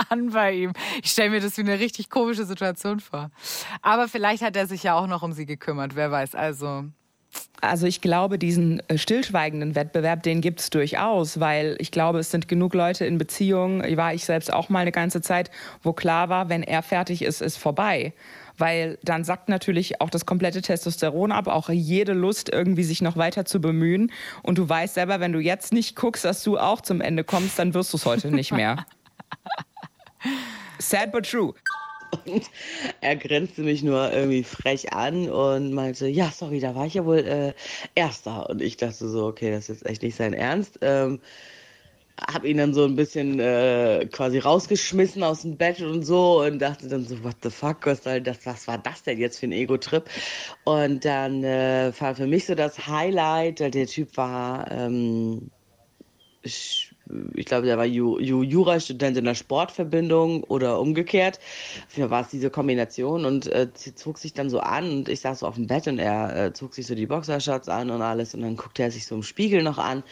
an 0.09 0.31
bei 0.31 0.53
ihm. 0.53 0.73
Ich 1.03 1.11
stelle 1.11 1.31
mir 1.31 1.41
das 1.41 1.57
wie 1.57 1.61
eine 1.61 1.79
richtig 1.79 2.09
komische 2.09 2.45
Situation 2.45 2.99
vor. 2.99 3.31
Aber 3.81 4.07
vielleicht 4.07 4.43
hat 4.43 4.55
er 4.55 4.67
sich 4.67 4.83
ja 4.83 4.95
auch 4.95 5.07
noch 5.07 5.23
um 5.23 5.33
sie 5.33 5.45
gekümmert, 5.45 5.95
wer 5.95 6.11
weiß. 6.11 6.35
Also 6.35 6.85
also 7.61 7.87
ich 7.87 8.01
glaube, 8.01 8.37
diesen 8.37 8.81
äh, 8.89 8.97
stillschweigenden 8.97 9.75
Wettbewerb, 9.75 10.23
den 10.23 10.41
gibt 10.41 10.59
es 10.59 10.69
durchaus, 10.69 11.39
weil 11.39 11.75
ich 11.79 11.91
glaube, 11.91 12.19
es 12.19 12.31
sind 12.31 12.47
genug 12.47 12.73
Leute 12.73 13.05
in 13.05 13.17
Beziehungen, 13.17 13.97
war 13.97 14.13
ich 14.13 14.25
selbst 14.25 14.51
auch 14.53 14.69
mal 14.69 14.79
eine 14.79 14.91
ganze 14.91 15.21
Zeit, 15.21 15.51
wo 15.81 15.93
klar 15.93 16.29
war, 16.29 16.49
wenn 16.49 16.63
er 16.63 16.83
fertig 16.83 17.21
ist, 17.21 17.41
ist 17.41 17.57
vorbei. 17.57 18.13
Weil 18.57 18.97
dann 19.03 19.25
sackt 19.25 19.49
natürlich 19.49 19.99
auch 19.99 20.09
das 20.09 20.25
komplette 20.25 20.61
Testosteron 20.61 21.33
ab, 21.33 21.47
auch 21.47 21.69
jede 21.69 22.13
Lust, 22.13 22.49
irgendwie 22.49 22.83
sich 22.83 23.01
noch 23.01 23.17
weiter 23.17 23.43
zu 23.43 23.59
bemühen. 23.59 24.11
Und 24.43 24.57
du 24.57 24.69
weißt 24.69 24.93
selber, 24.93 25.19
wenn 25.19 25.33
du 25.33 25.39
jetzt 25.39 25.73
nicht 25.73 25.95
guckst, 25.97 26.23
dass 26.23 26.41
du 26.41 26.57
auch 26.57 26.79
zum 26.79 27.01
Ende 27.01 27.25
kommst, 27.25 27.59
dann 27.59 27.73
wirst 27.73 27.91
du 27.91 27.97
es 27.97 28.05
heute 28.05 28.31
nicht 28.31 28.53
mehr. 28.53 28.85
Sad 30.79 31.11
but 31.11 31.29
true. 31.29 31.53
Und 32.25 32.49
er 33.01 33.15
grenzte 33.15 33.61
mich 33.61 33.83
nur 33.83 34.11
irgendwie 34.11 34.43
frech 34.43 34.93
an 34.93 35.29
und 35.29 35.73
meinte, 35.73 36.07
ja, 36.07 36.31
sorry, 36.31 36.59
da 36.59 36.75
war 36.75 36.85
ich 36.85 36.95
ja 36.95 37.05
wohl 37.05 37.19
äh, 37.19 37.53
Erster. 37.95 38.49
Und 38.49 38.61
ich 38.61 38.77
dachte 38.77 39.07
so, 39.07 39.25
okay, 39.25 39.51
das 39.51 39.69
ist 39.69 39.81
jetzt 39.81 39.85
echt 39.85 40.01
nicht 40.03 40.15
sein 40.15 40.33
Ernst. 40.33 40.79
Ähm, 40.81 41.19
hab 42.19 42.45
ihn 42.45 42.57
dann 42.57 42.73
so 42.73 42.85
ein 42.85 42.95
bisschen 42.95 43.39
äh, 43.39 44.07
quasi 44.11 44.39
rausgeschmissen 44.39 45.21
aus 45.23 45.41
dem 45.41 45.57
Bett 45.57 45.81
und 45.81 46.03
so 46.03 46.41
und 46.41 46.59
dachte 46.59 46.87
dann 46.87 47.05
so, 47.05 47.23
what 47.23 47.35
the 47.43 47.49
fuck, 47.49 47.85
was, 47.85 48.03
soll 48.03 48.21
das, 48.21 48.45
was 48.45 48.67
war 48.67 48.77
das 48.77 49.03
denn 49.03 49.19
jetzt 49.19 49.39
für 49.39 49.47
ein 49.47 49.51
Ego-Trip? 49.51 50.09
Und 50.63 51.03
dann 51.03 51.43
äh, 51.43 51.91
war 51.99 52.15
für 52.15 52.27
mich 52.27 52.45
so 52.45 52.55
das 52.55 52.87
Highlight, 52.87 53.59
der 53.59 53.87
Typ 53.87 54.15
war 54.15 54.71
ähm, 54.71 55.51
ich 57.33 57.45
glaube, 57.45 57.67
der 57.67 57.77
war 57.77 57.85
Ju, 57.85 58.19
Ju, 58.19 58.41
Jurastudent 58.43 59.17
in 59.17 59.25
der 59.25 59.35
Sportverbindung 59.35 60.43
oder 60.43 60.79
umgekehrt. 60.79 61.39
Für 61.87 62.09
war 62.09 62.21
es 62.21 62.29
diese 62.29 62.49
Kombination? 62.49 63.25
Und 63.25 63.47
äh, 63.47 63.67
sie 63.73 63.93
zog 63.93 64.17
sich 64.17 64.33
dann 64.33 64.49
so 64.49 64.59
an 64.59 64.89
und 64.89 65.09
ich 65.09 65.21
saß 65.21 65.39
so 65.39 65.47
auf 65.47 65.55
dem 65.55 65.67
Bett 65.67 65.87
und 65.87 65.99
er 65.99 66.35
äh, 66.35 66.53
zog 66.53 66.73
sich 66.73 66.87
so 66.87 66.95
die 66.95 67.05
Boxershorts 67.05 67.69
an 67.69 67.91
und 67.91 68.01
alles. 68.01 68.33
Und 68.33 68.41
dann 68.41 68.57
guckte 68.57 68.83
er 68.83 68.91
sich 68.91 69.05
so 69.05 69.15
im 69.15 69.23
Spiegel 69.23 69.61
noch 69.61 69.77
an 69.77 70.03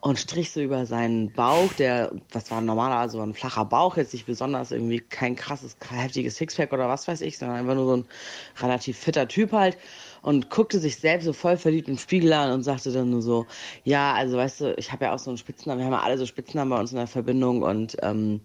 und 0.00 0.18
strich 0.18 0.52
so 0.52 0.60
über 0.60 0.86
seinen 0.86 1.32
Bauch, 1.32 1.72
der, 1.72 2.12
was 2.32 2.50
war 2.50 2.60
normaler, 2.60 2.96
also 2.96 3.20
ein 3.20 3.34
flacher 3.34 3.64
Bauch, 3.64 3.96
jetzt 3.96 4.12
nicht 4.12 4.26
besonders 4.26 4.70
irgendwie 4.70 5.00
kein 5.00 5.36
krasses, 5.36 5.76
heftiges 5.90 6.36
Sixpack 6.36 6.72
oder 6.72 6.88
was 6.88 7.08
weiß 7.08 7.22
ich, 7.22 7.38
sondern 7.38 7.58
einfach 7.58 7.74
nur 7.74 7.86
so 7.86 7.96
ein 7.96 8.04
relativ 8.60 8.98
fitter 8.98 9.26
Typ 9.26 9.52
halt 9.52 9.76
und 10.26 10.50
guckte 10.50 10.80
sich 10.80 10.96
selbst 10.96 11.24
so 11.24 11.32
voll 11.32 11.56
verliebt 11.56 11.88
im 11.88 11.98
Spiegel 11.98 12.32
an 12.32 12.50
und 12.50 12.64
sagte 12.64 12.90
dann 12.90 13.10
nur 13.10 13.22
so, 13.22 13.46
ja, 13.84 14.12
also 14.12 14.36
weißt 14.36 14.60
du, 14.60 14.74
ich 14.76 14.90
habe 14.90 15.04
ja 15.04 15.14
auch 15.14 15.20
so 15.20 15.30
einen 15.30 15.38
Spitznamen, 15.38 15.78
wir 15.78 15.86
haben 15.86 15.92
ja 15.92 16.00
alle 16.00 16.18
so 16.18 16.26
Spitznamen 16.26 16.68
bei 16.68 16.80
uns 16.80 16.90
in 16.90 16.98
der 16.98 17.06
Verbindung 17.06 17.62
und 17.62 17.96
ähm, 18.02 18.40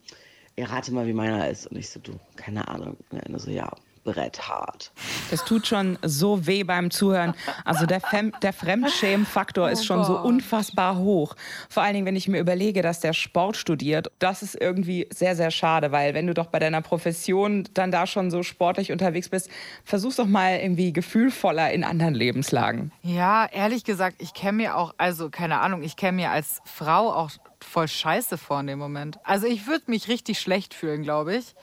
ja, 0.58 0.68
rate 0.68 0.94
mal, 0.94 1.08
wie 1.08 1.14
meiner 1.14 1.50
ist. 1.50 1.66
Und 1.66 1.78
ich 1.78 1.90
so, 1.90 2.00
du, 2.00 2.12
keine 2.36 2.68
Ahnung. 2.68 2.98
Und 3.10 3.20
er 3.20 3.40
so, 3.40 3.50
ja, 3.50 3.72
Brett 4.04 4.48
hart. 4.48 4.92
Es 5.32 5.44
tut 5.44 5.68
schon 5.68 5.98
so 6.02 6.48
weh 6.48 6.64
beim 6.64 6.92
Zuhören. 6.92 7.34
Also 7.66 7.86
der, 7.86 8.02
Fem 8.02 8.34
der 8.42 8.54
Fremdschämen-Faktor 8.54 9.68
oh 9.68 9.72
ist 9.72 9.86
schon 9.86 10.00
Gott. 10.00 10.08
so 10.08 10.18
unfassbar 10.20 10.98
hoch. 10.98 11.36
Vor 11.70 11.84
allen 11.84 11.94
Dingen, 11.94 12.06
wenn 12.06 12.16
ich 12.16 12.28
mir 12.28 12.40
überlege, 12.40 12.82
dass 12.82 13.00
der 13.00 13.14
Sport 13.14 13.58
studiert. 13.58 14.12
Das 14.20 14.42
ist 14.42 14.60
irgendwie 14.60 15.08
sehr, 15.12 15.36
sehr 15.36 15.52
schade, 15.52 15.92
weil 15.92 16.14
wenn 16.14 16.28
du 16.28 16.34
doch 16.34 16.48
bei 16.48 16.60
deiner 16.60 16.82
Profession 16.82 17.68
dann 17.74 17.92
da 17.92 18.08
schon 18.08 18.32
so 18.32 18.44
sportlich 18.44 18.92
unterwegs 18.92 19.30
bist, 19.30 19.50
versuch's 19.84 20.16
doch 20.16 20.28
mal 20.28 20.58
irgendwie 20.58 20.94
gefühlvoller 20.94 21.72
in 21.72 21.84
anderen 21.84 22.16
Lebenslagen. 22.16 22.92
Ja, 23.04 23.46
ehrlich 23.46 23.84
gesagt, 23.84 24.16
ich 24.20 24.34
kenne 24.34 24.54
mir 24.54 24.78
auch, 24.78 24.94
also 24.98 25.30
keine 25.30 25.60
Ahnung, 25.60 25.84
ich 25.84 25.96
kenne 25.96 26.14
mir 26.14 26.32
als 26.32 26.62
Frau 26.66 27.14
auch 27.14 27.32
voll 27.60 27.88
scheiße 27.88 28.38
vor 28.38 28.60
in 28.62 28.68
dem 28.68 28.80
Moment. 28.80 29.20
Also 29.24 29.46
ich 29.46 29.68
würde 29.68 29.84
mich 29.88 30.08
richtig 30.08 30.40
schlecht 30.40 30.74
fühlen, 30.74 31.04
glaube 31.04 31.36
ich 31.36 31.54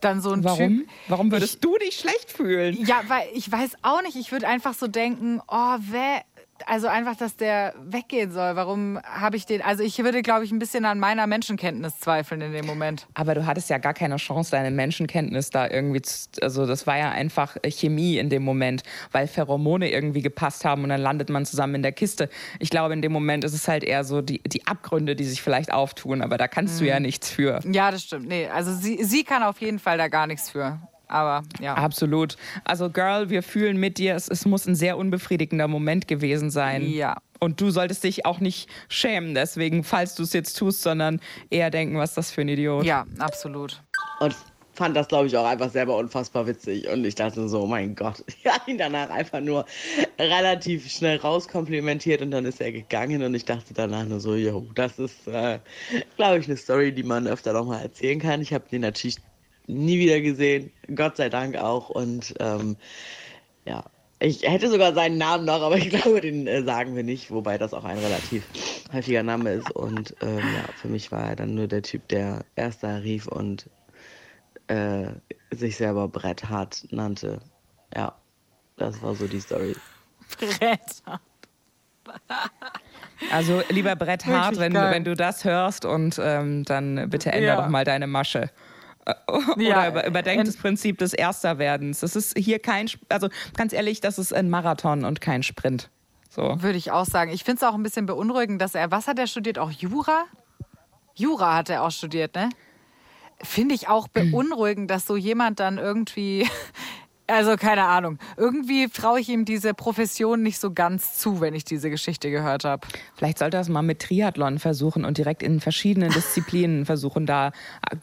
dann 0.00 0.20
so 0.20 0.30
ein 0.32 0.44
Warum? 0.44 0.78
Typ. 0.78 0.88
Warum 1.08 1.32
würdest 1.32 1.54
ich, 1.54 1.60
du 1.60 1.76
dich 1.78 1.96
schlecht 1.96 2.30
fühlen? 2.30 2.76
Ja, 2.84 3.02
weil 3.08 3.28
ich 3.34 3.50
weiß 3.50 3.72
auch 3.82 4.02
nicht. 4.02 4.16
Ich 4.16 4.32
würde 4.32 4.46
einfach 4.48 4.74
so 4.74 4.86
denken, 4.86 5.40
oh, 5.48 5.76
wer, 5.78 6.22
also 6.66 6.88
einfach, 6.88 7.16
dass 7.16 7.36
der 7.36 7.74
weggehen 7.78 8.30
soll. 8.32 8.56
Warum 8.56 8.98
habe 9.02 9.36
ich 9.36 9.46
den? 9.46 9.62
Also 9.62 9.82
ich 9.82 9.98
würde, 9.98 10.22
glaube 10.22 10.44
ich, 10.44 10.52
ein 10.52 10.58
bisschen 10.58 10.84
an 10.84 10.98
meiner 10.98 11.26
Menschenkenntnis 11.26 11.98
zweifeln 12.00 12.40
in 12.40 12.52
dem 12.52 12.66
Moment. 12.66 13.06
Aber 13.14 13.34
du 13.34 13.46
hattest 13.46 13.70
ja 13.70 13.78
gar 13.78 13.94
keine 13.94 14.16
Chance, 14.16 14.50
deine 14.50 14.70
Menschenkenntnis 14.70 15.50
da 15.50 15.68
irgendwie, 15.68 16.02
zu, 16.02 16.28
also 16.42 16.66
das 16.66 16.86
war 16.86 16.98
ja 16.98 17.10
einfach 17.10 17.56
Chemie 17.66 18.18
in 18.18 18.28
dem 18.30 18.42
Moment, 18.42 18.82
weil 19.12 19.26
Pheromone 19.26 19.90
irgendwie 19.90 20.22
gepasst 20.22 20.64
haben 20.64 20.82
und 20.82 20.90
dann 20.90 21.00
landet 21.00 21.30
man 21.30 21.46
zusammen 21.46 21.76
in 21.76 21.82
der 21.82 21.92
Kiste. 21.92 22.28
Ich 22.58 22.70
glaube, 22.70 22.94
in 22.94 23.02
dem 23.02 23.12
Moment 23.12 23.44
ist 23.44 23.54
es 23.54 23.68
halt 23.68 23.84
eher 23.84 24.04
so 24.04 24.22
die, 24.22 24.42
die 24.42 24.66
Abgründe, 24.66 25.16
die 25.16 25.24
sich 25.24 25.42
vielleicht 25.42 25.72
auftun, 25.72 26.22
aber 26.22 26.38
da 26.38 26.48
kannst 26.48 26.76
mhm. 26.76 26.84
du 26.84 26.90
ja 26.90 27.00
nichts 27.00 27.30
für. 27.30 27.60
Ja, 27.70 27.90
das 27.90 28.02
stimmt. 28.02 28.28
Nee, 28.28 28.48
also 28.48 28.74
sie, 28.74 29.02
sie 29.04 29.24
kann 29.24 29.42
auf 29.42 29.60
jeden 29.60 29.78
Fall 29.78 29.98
da 29.98 30.08
gar 30.08 30.26
nichts 30.26 30.50
für. 30.50 30.80
Aber 31.08 31.42
ja. 31.60 31.74
Absolut. 31.74 32.36
Also, 32.64 32.90
Girl, 32.90 33.30
wir 33.30 33.42
fühlen 33.42 33.78
mit 33.78 33.98
dir. 33.98 34.14
Es, 34.14 34.28
es 34.28 34.44
muss 34.44 34.66
ein 34.66 34.74
sehr 34.74 34.98
unbefriedigender 34.98 35.68
Moment 35.68 36.06
gewesen 36.06 36.50
sein. 36.50 36.88
Ja. 36.88 37.16
Und 37.40 37.60
du 37.60 37.70
solltest 37.70 38.04
dich 38.04 38.26
auch 38.26 38.40
nicht 38.40 38.68
schämen, 38.88 39.34
deswegen, 39.34 39.84
falls 39.84 40.14
du 40.14 40.24
es 40.24 40.32
jetzt 40.32 40.54
tust, 40.58 40.82
sondern 40.82 41.20
eher 41.50 41.70
denken, 41.70 41.96
was 41.96 42.10
ist 42.10 42.16
das 42.16 42.30
für 42.32 42.40
ein 42.40 42.48
Idiot. 42.48 42.84
Ja, 42.84 43.06
absolut. 43.18 43.82
Und 44.20 44.34
fand 44.78 44.96
das, 44.96 45.08
glaube 45.08 45.26
ich, 45.26 45.36
auch 45.36 45.44
einfach 45.44 45.70
selber 45.70 45.96
unfassbar 45.96 46.46
witzig. 46.46 46.88
Und 46.88 47.04
ich 47.04 47.16
dachte 47.16 47.48
so, 47.48 47.62
oh 47.62 47.66
mein 47.66 47.94
Gott. 47.94 48.24
Ich 48.38 48.46
habe 48.46 48.70
ihn 48.70 48.78
danach 48.78 49.10
einfach 49.10 49.40
nur 49.40 49.66
relativ 50.18 50.88
schnell 50.88 51.18
rauskomplimentiert 51.18 52.22
und 52.22 52.30
dann 52.30 52.46
ist 52.46 52.60
er 52.60 52.72
gegangen. 52.72 53.22
Und 53.22 53.34
ich 53.34 53.44
dachte 53.44 53.74
danach 53.74 54.04
nur 54.04 54.20
so, 54.20 54.36
jo, 54.36 54.66
das 54.74 54.98
ist, 54.98 55.26
äh, 55.26 55.58
glaube 56.16 56.38
ich, 56.38 56.46
eine 56.46 56.56
Story, 56.56 56.92
die 56.92 57.02
man 57.02 57.26
öfter 57.26 57.52
noch 57.52 57.66
mal 57.66 57.82
erzählen 57.82 58.20
kann. 58.20 58.40
Ich 58.40 58.52
habe 58.52 58.64
den 58.70 58.82
natürlich 58.82 59.16
nie 59.68 59.98
wieder 59.98 60.20
gesehen. 60.20 60.72
Gott 60.94 61.16
sei 61.16 61.28
Dank 61.28 61.56
auch. 61.56 61.90
Und 61.90 62.34
ähm, 62.40 62.76
ja, 63.64 63.84
ich 64.20 64.42
hätte 64.42 64.68
sogar 64.68 64.94
seinen 64.94 65.18
Namen 65.18 65.44
noch, 65.44 65.62
aber 65.62 65.76
ich 65.76 65.90
glaube, 65.90 66.20
den 66.20 66.46
äh, 66.46 66.62
sagen 66.62 66.96
wir 66.96 67.04
nicht, 67.04 67.30
wobei 67.30 67.58
das 67.58 67.72
auch 67.72 67.84
ein 67.84 67.98
relativ 67.98 68.44
häufiger 68.92 69.22
Name 69.22 69.52
ist. 69.52 69.70
Und 69.70 70.14
ähm, 70.22 70.38
ja, 70.38 70.64
für 70.76 70.88
mich 70.88 71.12
war 71.12 71.28
er 71.28 71.36
dann 71.36 71.54
nur 71.54 71.68
der 71.68 71.82
Typ, 71.82 72.08
der 72.08 72.44
erster 72.56 73.02
rief 73.02 73.26
und 73.28 73.68
äh, 74.66 75.08
sich 75.50 75.76
selber 75.76 76.08
Brett 76.08 76.48
Hart 76.48 76.86
nannte. 76.90 77.40
Ja, 77.94 78.14
das 78.76 79.00
war 79.02 79.14
so 79.14 79.26
die 79.26 79.40
Story. 79.40 79.76
Brett 80.38 81.02
Also 83.32 83.62
lieber 83.68 83.96
Brett 83.96 84.24
Hart, 84.26 84.58
wenn, 84.58 84.74
wenn 84.74 85.04
du 85.04 85.14
das 85.14 85.44
hörst 85.44 85.84
und 85.84 86.20
ähm, 86.22 86.64
dann 86.64 87.10
bitte 87.10 87.32
ändere 87.32 87.56
ja. 87.56 87.62
doch 87.62 87.68
mal 87.68 87.84
deine 87.84 88.06
Masche. 88.06 88.50
Oder 89.26 89.62
ja, 89.62 89.88
über, 89.88 90.06
überdenkt 90.06 90.46
das 90.46 90.56
Prinzip 90.56 90.98
des 90.98 91.14
Ersterwerdens. 91.14 92.00
Das 92.00 92.16
ist 92.16 92.36
hier 92.36 92.58
kein, 92.58 92.88
also 93.08 93.28
ganz 93.56 93.72
ehrlich, 93.72 94.00
das 94.00 94.18
ist 94.18 94.32
ein 94.32 94.50
Marathon 94.50 95.04
und 95.04 95.20
kein 95.20 95.42
Sprint. 95.42 95.90
So. 96.28 96.60
Würde 96.60 96.78
ich 96.78 96.90
auch 96.90 97.06
sagen. 97.06 97.30
Ich 97.32 97.44
finde 97.44 97.64
es 97.64 97.68
auch 97.68 97.74
ein 97.74 97.82
bisschen 97.82 98.06
beunruhigend, 98.06 98.60
dass 98.60 98.74
er, 98.74 98.90
was 98.90 99.08
hat 99.08 99.18
er 99.18 99.26
studiert? 99.26 99.58
Auch 99.58 99.70
Jura? 99.70 100.24
Jura 101.14 101.56
hat 101.56 101.70
er 101.70 101.82
auch 101.82 101.90
studiert, 101.90 102.34
ne? 102.34 102.50
Finde 103.40 103.74
ich 103.74 103.88
auch 103.88 104.08
beunruhigend, 104.08 104.90
dass 104.90 105.06
so 105.06 105.16
jemand 105.16 105.60
dann 105.60 105.78
irgendwie 105.78 106.48
also 107.28 107.56
keine 107.56 107.84
Ahnung. 107.84 108.18
Irgendwie 108.36 108.88
traue 108.88 109.20
ich 109.20 109.28
ihm 109.28 109.44
diese 109.44 109.74
Profession 109.74 110.42
nicht 110.42 110.58
so 110.58 110.72
ganz 110.72 111.18
zu, 111.18 111.40
wenn 111.40 111.54
ich 111.54 111.64
diese 111.64 111.90
Geschichte 111.90 112.30
gehört 112.30 112.64
habe. 112.64 112.86
Vielleicht 113.14 113.38
sollte 113.38 113.58
er 113.58 113.60
es 113.60 113.68
mal 113.68 113.82
mit 113.82 114.00
Triathlon 114.00 114.58
versuchen 114.58 115.04
und 115.04 115.18
direkt 115.18 115.42
in 115.42 115.60
verschiedenen 115.60 116.10
Disziplinen 116.14 116.86
versuchen, 116.86 117.26
da 117.26 117.52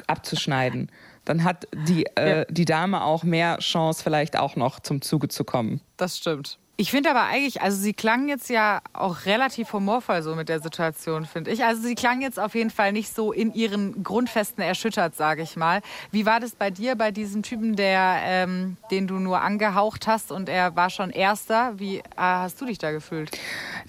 abzuschneiden. 0.07 0.91
Dann 1.25 1.43
hat 1.43 1.67
die, 1.87 2.05
äh, 2.15 2.39
ja. 2.39 2.45
die 2.45 2.65
Dame 2.65 3.03
auch 3.03 3.23
mehr 3.23 3.57
Chance, 3.57 4.03
vielleicht 4.03 4.37
auch 4.37 4.55
noch 4.55 4.79
zum 4.79 5.01
Zuge 5.01 5.27
zu 5.27 5.43
kommen. 5.43 5.81
Das 5.97 6.17
stimmt. 6.17 6.59
Ich 6.77 6.91
finde 6.91 7.09
aber 7.09 7.23
eigentlich, 7.23 7.61
also 7.61 7.77
sie 7.77 7.93
klang 7.93 8.27
jetzt 8.27 8.49
ja 8.49 8.81
auch 8.91 9.25
relativ 9.25 9.71
humorvoll 9.71 10.21
so 10.21 10.35
mit 10.35 10.49
der 10.49 10.59
Situation, 10.59 11.25
finde 11.25 11.51
ich. 11.51 11.63
Also 11.63 11.81
sie 11.81 11.95
klang 11.95 12.21
jetzt 12.21 12.37
auf 12.37 12.53
jeden 12.53 12.69
Fall 12.69 12.91
nicht 12.91 13.15
so 13.15 13.31
in 13.31 13.53
ihren 13.53 14.03
Grundfesten 14.03 14.61
erschüttert, 14.61 15.15
sage 15.15 15.41
ich 15.41 15.55
mal. 15.55 15.79
Wie 16.11 16.25
war 16.25 16.41
das 16.41 16.51
bei 16.51 16.71
dir, 16.71 16.95
bei 16.95 17.11
diesem 17.11 17.43
Typen, 17.43 17.77
der, 17.77 18.17
ähm, 18.25 18.75
den 18.91 19.07
du 19.07 19.19
nur 19.19 19.39
angehaucht 19.41 20.05
hast 20.05 20.33
und 20.33 20.49
er 20.49 20.75
war 20.75 20.89
schon 20.89 21.11
Erster? 21.11 21.79
Wie 21.79 21.99
äh, 21.99 22.01
hast 22.17 22.59
du 22.59 22.65
dich 22.65 22.77
da 22.77 22.91
gefühlt? 22.91 23.31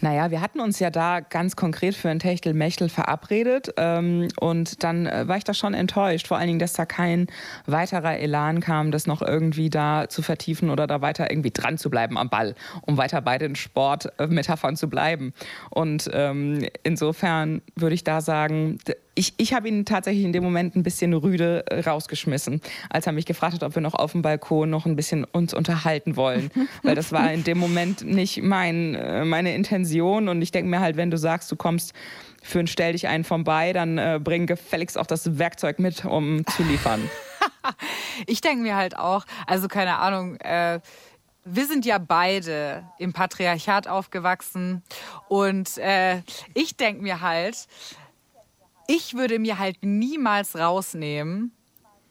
Naja, 0.00 0.30
wir 0.30 0.40
hatten 0.40 0.60
uns 0.60 0.78
ja 0.78 0.90
da 0.90 1.18
ganz 1.18 1.56
konkret 1.56 1.96
für 1.96 2.08
ein 2.08 2.20
Techtelmechtel 2.20 2.88
verabredet 2.88 3.74
ähm, 3.78 4.28
und 4.38 4.84
dann 4.84 5.06
äh, 5.06 5.26
war 5.26 5.36
ich 5.36 5.44
da 5.44 5.54
schon 5.54 5.74
enttäuscht. 5.74 6.28
Vor 6.28 6.36
allen 6.36 6.46
Dingen, 6.46 6.60
dass 6.60 6.74
da 6.74 6.86
kein 6.86 7.26
weiterer 7.66 8.18
Elan 8.18 8.60
kam, 8.60 8.92
das 8.92 9.08
noch 9.08 9.22
irgendwie 9.22 9.70
da 9.70 10.08
zu 10.08 10.22
vertiefen 10.22 10.70
oder 10.70 10.86
da 10.86 11.00
weiter 11.00 11.32
irgendwie 11.32 11.50
dran 11.50 11.78
zu 11.78 11.90
bleiben 11.90 12.16
am 12.16 12.28
Ball 12.28 12.54
um 12.82 12.96
weiter 12.96 13.20
bei 13.20 13.38
den 13.38 13.56
Sportmetaphern 13.56 14.76
zu 14.76 14.88
bleiben. 14.88 15.32
Und 15.70 16.10
ähm, 16.12 16.66
insofern 16.82 17.62
würde 17.74 17.94
ich 17.94 18.04
da 18.04 18.20
sagen, 18.20 18.78
ich, 19.14 19.34
ich 19.38 19.54
habe 19.54 19.68
ihn 19.68 19.84
tatsächlich 19.84 20.24
in 20.24 20.32
dem 20.32 20.44
Moment 20.44 20.76
ein 20.76 20.82
bisschen 20.82 21.12
rüde 21.14 21.64
äh, 21.68 21.80
rausgeschmissen, 21.80 22.60
als 22.90 23.06
er 23.06 23.12
mich 23.12 23.24
gefragt 23.24 23.54
hat, 23.54 23.62
ob 23.62 23.74
wir 23.74 23.82
noch 23.82 23.94
auf 23.94 24.12
dem 24.12 24.22
Balkon 24.22 24.70
noch 24.70 24.86
ein 24.86 24.94
bisschen 24.94 25.24
uns 25.24 25.54
unterhalten 25.54 26.16
wollen. 26.16 26.50
Weil 26.82 26.94
das 26.94 27.12
war 27.12 27.32
in 27.32 27.42
dem 27.42 27.58
Moment 27.58 28.04
nicht 28.04 28.42
mein, 28.42 28.94
äh, 28.94 29.24
meine 29.24 29.54
Intention. 29.54 30.28
Und 30.28 30.42
ich 30.42 30.52
denke 30.52 30.70
mir 30.70 30.80
halt, 30.80 30.96
wenn 30.96 31.10
du 31.10 31.16
sagst, 31.16 31.50
du 31.50 31.56
kommst 31.56 31.94
für 32.42 32.60
ein 32.60 32.66
Stell 32.66 32.92
dich 32.92 33.08
einen 33.08 33.24
vorbei, 33.24 33.72
dann 33.72 33.98
äh, 33.98 34.20
bring 34.22 34.46
gefälligst 34.46 34.98
auch 34.98 35.06
das 35.06 35.38
Werkzeug 35.38 35.78
mit, 35.78 36.04
um 36.04 36.46
zu 36.46 36.62
liefern. 36.62 37.10
ich 38.26 38.40
denke 38.40 38.62
mir 38.62 38.76
halt 38.76 38.96
auch, 38.98 39.24
also 39.46 39.66
keine 39.66 39.96
Ahnung, 39.98 40.36
äh, 40.36 40.80
wir 41.46 41.66
sind 41.66 41.86
ja 41.86 41.98
beide 41.98 42.84
im 42.98 43.12
Patriarchat 43.12 43.86
aufgewachsen 43.86 44.82
und 45.28 45.78
äh, 45.78 46.22
ich 46.54 46.76
denke 46.76 47.02
mir 47.02 47.20
halt, 47.20 47.68
ich 48.88 49.14
würde 49.14 49.38
mir 49.38 49.58
halt 49.58 49.78
niemals 49.82 50.56
rausnehmen, 50.56 51.52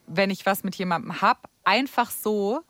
wenn 0.07 0.29
ich 0.29 0.45
was 0.45 0.63
mit 0.63 0.75
jemandem 0.75 1.21
habe, 1.21 1.41
einfach 1.65 2.11
so, 2.11 2.61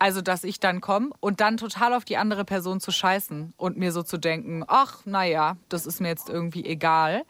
also 0.00 0.20
dass 0.20 0.42
ich 0.42 0.58
dann 0.58 0.80
komme 0.80 1.10
und 1.20 1.40
dann 1.40 1.56
total 1.56 1.94
auf 1.94 2.04
die 2.04 2.16
andere 2.16 2.44
Person 2.44 2.80
zu 2.80 2.90
scheißen 2.90 3.54
und 3.56 3.76
mir 3.76 3.92
so 3.92 4.02
zu 4.02 4.18
denken, 4.18 4.64
ach, 4.66 5.06
naja, 5.06 5.56
das 5.68 5.86
ist 5.86 6.00
mir 6.00 6.08
jetzt 6.08 6.28
irgendwie 6.28 6.64
egal. 6.64 7.22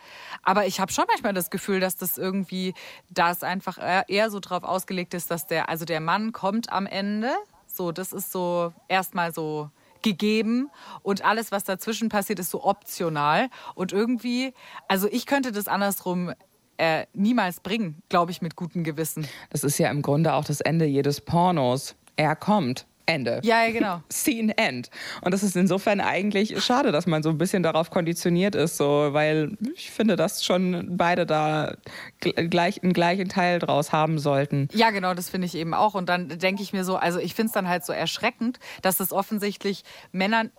Aber 0.42 0.64
ich 0.66 0.80
habe 0.80 0.92
schon 0.92 1.04
manchmal 1.08 1.34
das 1.34 1.50
Gefühl, 1.50 1.80
dass 1.80 1.96
das 1.96 2.16
irgendwie, 2.16 2.72
da 3.10 3.32
es 3.32 3.42
einfach 3.42 3.78
eher 4.08 4.30
so 4.30 4.40
drauf 4.40 4.64
ausgelegt 4.64 5.12
ist, 5.12 5.30
dass 5.30 5.46
der, 5.46 5.68
also 5.68 5.84
der 5.84 6.00
Mann 6.00 6.32
kommt 6.32 6.72
am 6.72 6.86
Ende 6.86 7.34
so, 7.78 7.92
das 7.92 8.12
ist 8.12 8.30
so 8.30 8.74
erstmal 8.88 9.32
so 9.32 9.70
gegeben 10.02 10.70
und 11.02 11.24
alles, 11.24 11.50
was 11.50 11.64
dazwischen 11.64 12.10
passiert, 12.10 12.38
ist 12.38 12.50
so 12.50 12.62
optional. 12.62 13.48
Und 13.74 13.92
irgendwie, 13.92 14.52
also 14.86 15.08
ich 15.10 15.24
könnte 15.24 15.50
das 15.50 15.66
andersrum 15.66 16.32
äh, 16.76 17.06
niemals 17.14 17.60
bringen, 17.60 18.02
glaube 18.10 18.30
ich, 18.30 18.42
mit 18.42 18.54
gutem 18.54 18.84
Gewissen. 18.84 19.26
Das 19.50 19.64
ist 19.64 19.78
ja 19.78 19.90
im 19.90 20.02
Grunde 20.02 20.34
auch 20.34 20.44
das 20.44 20.60
Ende 20.60 20.84
jedes 20.84 21.20
Pornos. 21.20 21.96
Er 22.16 22.36
kommt. 22.36 22.86
Ende. 23.08 23.40
Ja, 23.42 23.64
ja, 23.64 23.72
genau. 23.72 24.02
Scene 24.12 24.56
End. 24.58 24.90
Und 25.22 25.32
das 25.32 25.42
ist 25.42 25.56
insofern 25.56 26.00
eigentlich 26.00 26.62
schade, 26.62 26.92
dass 26.92 27.06
man 27.06 27.22
so 27.22 27.30
ein 27.30 27.38
bisschen 27.38 27.62
darauf 27.62 27.90
konditioniert 27.90 28.54
ist, 28.54 28.76
so, 28.76 29.08
weil 29.12 29.56
ich 29.74 29.90
finde, 29.90 30.16
dass 30.16 30.44
schon 30.44 30.96
beide 30.96 31.24
da 31.24 31.74
gleich, 32.20 32.82
einen 32.82 32.92
gleichen 32.92 33.28
Teil 33.28 33.58
draus 33.58 33.92
haben 33.92 34.18
sollten. 34.18 34.68
Ja, 34.72 34.90
genau, 34.90 35.14
das 35.14 35.30
finde 35.30 35.46
ich 35.46 35.54
eben 35.54 35.72
auch. 35.72 35.94
Und 35.94 36.08
dann 36.08 36.28
denke 36.28 36.62
ich 36.62 36.72
mir 36.72 36.84
so, 36.84 36.96
also 36.96 37.18
ich 37.18 37.34
finde 37.34 37.46
es 37.46 37.52
dann 37.52 37.66
halt 37.66 37.84
so 37.84 37.92
erschreckend, 37.92 38.60
dass 38.82 39.00
es 39.00 39.12
offensichtlich 39.12 39.84
Männern 40.12 40.50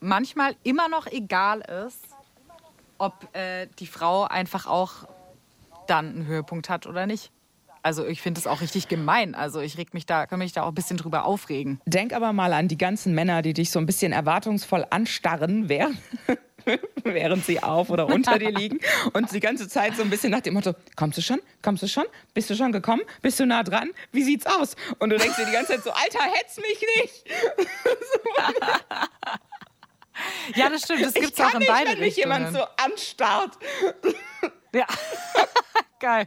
manchmal 0.00 0.56
immer 0.62 0.88
noch 0.88 1.06
egal 1.06 1.60
ist, 1.86 2.00
ob 2.96 3.28
äh, 3.36 3.66
die 3.78 3.86
Frau 3.86 4.24
einfach 4.24 4.66
auch 4.66 5.06
dann 5.86 6.08
einen 6.10 6.26
Höhepunkt 6.26 6.70
hat 6.70 6.86
oder 6.86 7.06
nicht. 7.06 7.30
Also 7.84 8.06
ich 8.06 8.22
finde 8.22 8.40
es 8.40 8.46
auch 8.46 8.62
richtig 8.62 8.88
gemein. 8.88 9.34
Also 9.34 9.60
ich 9.60 9.76
reg 9.76 9.92
mich 9.92 10.06
da, 10.06 10.26
kann 10.26 10.38
mich 10.38 10.54
da 10.54 10.62
auch 10.62 10.68
ein 10.68 10.74
bisschen 10.74 10.96
drüber 10.96 11.26
aufregen. 11.26 11.82
Denk 11.84 12.14
aber 12.14 12.32
mal 12.32 12.54
an 12.54 12.66
die 12.66 12.78
ganzen 12.78 13.14
Männer, 13.14 13.42
die 13.42 13.52
dich 13.52 13.70
so 13.70 13.78
ein 13.78 13.84
bisschen 13.84 14.10
erwartungsvoll 14.10 14.86
anstarren, 14.88 15.68
während, 15.68 15.98
während 17.04 17.44
sie 17.44 17.62
auf 17.62 17.90
oder 17.90 18.06
unter 18.06 18.38
dir 18.38 18.52
liegen 18.52 18.78
und 19.12 19.30
die 19.32 19.40
ganze 19.40 19.68
Zeit 19.68 19.96
so 19.96 20.02
ein 20.02 20.08
bisschen 20.08 20.30
nach 20.30 20.40
dem 20.40 20.54
Motto, 20.54 20.72
kommst 20.96 21.18
du 21.18 21.22
schon? 21.22 21.40
Kommst 21.60 21.82
du 21.82 21.86
schon? 21.86 22.04
Bist 22.32 22.48
du 22.48 22.54
schon 22.54 22.72
gekommen? 22.72 23.02
Bist 23.20 23.38
du 23.38 23.44
nah 23.44 23.62
dran? 23.62 23.90
Wie 24.12 24.22
sieht's 24.22 24.46
aus? 24.46 24.76
Und 24.98 25.10
du 25.10 25.18
denkst 25.18 25.36
dir 25.36 25.44
die 25.44 25.52
ganze 25.52 25.72
Zeit 25.72 25.84
so, 25.84 25.90
Alter, 25.90 26.22
hetz 26.22 26.56
mich 26.56 26.80
nicht. 26.96 27.26
ja, 30.54 30.68
das 30.68 30.82
stimmt, 30.82 31.04
das 31.04 31.14
gibt's 31.14 31.38
ich 31.38 31.44
auch 31.44 31.52
in 31.54 31.60
nicht, 31.60 31.68
beide 31.68 31.90
wenn 31.90 31.98
mich 32.00 32.16
Richtungen. 32.16 32.44
jemand 32.46 32.56
so 32.56 32.64
anstarrt. 32.84 33.52
Ja. 34.74 34.86
Geil. 36.00 36.26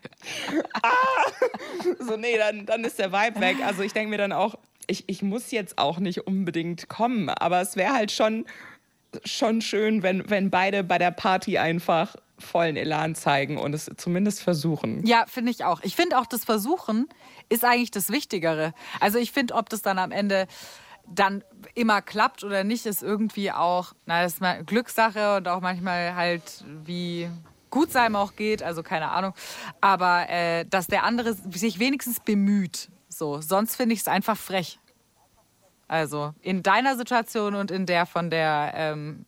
So, 2.00 2.16
nee, 2.16 2.38
dann, 2.38 2.66
dann 2.66 2.86
ist 2.86 2.98
der 2.98 3.12
Vibe 3.12 3.42
weg. 3.42 3.58
Also 3.64 3.84
ich 3.84 3.92
denke 3.92 4.10
mir 4.10 4.18
dann 4.18 4.32
auch, 4.32 4.56
ich, 4.88 5.04
ich 5.08 5.22
muss 5.22 5.52
jetzt 5.52 5.78
auch 5.78 6.00
nicht 6.00 6.26
unbedingt 6.28 6.88
kommen, 6.88 7.30
aber 7.30 7.60
es 7.60 7.76
wäre 7.76 7.94
halt 7.94 8.12
schon, 8.12 8.46
schon 9.26 9.62
schön, 9.62 10.02
wenn, 10.02 10.30
wenn 10.30 10.50
beide 10.50 10.86
bei 10.86 10.98
der 10.98 11.12
Party 11.12 11.58
einfach 11.58 12.16
vollen 12.40 12.78
Elan 12.78 13.16
zeigen 13.16 13.58
und 13.58 13.74
es 13.74 13.92
zumindest 13.98 14.42
versuchen. 14.42 15.06
Ja, 15.06 15.26
finde 15.28 15.52
ich 15.52 15.66
auch. 15.66 15.82
Ich 15.84 15.96
finde 15.96 16.18
auch, 16.18 16.26
das 16.26 16.46
Versuchen 16.46 17.10
ist 17.50 17.66
eigentlich 17.66 17.92
das 17.92 18.10
Wichtigere. 18.10 18.74
Also 19.00 19.18
ich 19.18 19.32
finde, 19.32 19.56
ob 19.56 19.70
das 19.70 19.82
dann 19.82 20.00
am 20.00 20.12
Ende 20.12 20.48
dann 21.08 21.44
immer 21.74 22.02
klappt 22.02 22.44
oder 22.44 22.64
nicht, 22.64 22.86
ist 22.86 23.04
irgendwie 23.04 23.52
auch, 23.52 23.94
na, 24.06 24.24
das 24.24 24.34
ist 24.34 24.42
mal 24.42 24.64
Glückssache 24.64 25.38
und 25.38 25.48
auch 25.48 25.62
manchmal 25.62 26.16
halt 26.16 26.64
wie 26.86 27.30
gut 27.70 27.90
es 27.90 27.96
einem 27.96 28.16
auch 28.16 28.36
geht, 28.36 28.64
also 28.64 28.84
keine 28.84 29.10
Ahnung. 29.10 29.34
Aber 29.82 30.30
äh, 30.30 30.66
dass 30.66 30.88
der 30.88 31.04
andere 31.04 31.34
sich 31.34 31.80
wenigstens 31.80 32.20
bemüht. 32.20 32.90
So, 33.10 33.42
sonst 33.42 33.76
finde 33.76 33.94
ich 33.94 34.02
es 34.02 34.08
einfach 34.08 34.38
frech. 34.38 34.80
Also 35.88 36.34
in 36.42 36.64
deiner 36.64 36.98
Situation 36.98 37.56
und 37.56 37.72
in 37.72 37.86
der 37.86 38.06
von 38.06 38.30
der 38.30 38.74
ähm, 38.76 39.26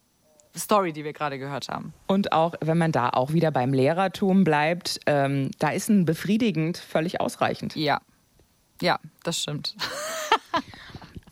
Story, 0.55 0.93
die 0.93 1.03
wir 1.03 1.13
gerade 1.13 1.39
gehört 1.39 1.69
haben. 1.69 1.93
Und 2.07 2.33
auch, 2.33 2.55
wenn 2.59 2.77
man 2.77 2.91
da 2.91 3.09
auch 3.09 3.31
wieder 3.31 3.51
beim 3.51 3.73
Lehrertum 3.73 4.43
bleibt, 4.43 4.99
ähm, 5.05 5.51
da 5.59 5.69
ist 5.69 5.89
ein 5.89 6.05
befriedigend 6.05 6.77
völlig 6.77 7.21
ausreichend. 7.21 7.75
Ja. 7.75 8.01
Ja, 8.81 8.99
das 9.23 9.41
stimmt. 9.41 9.75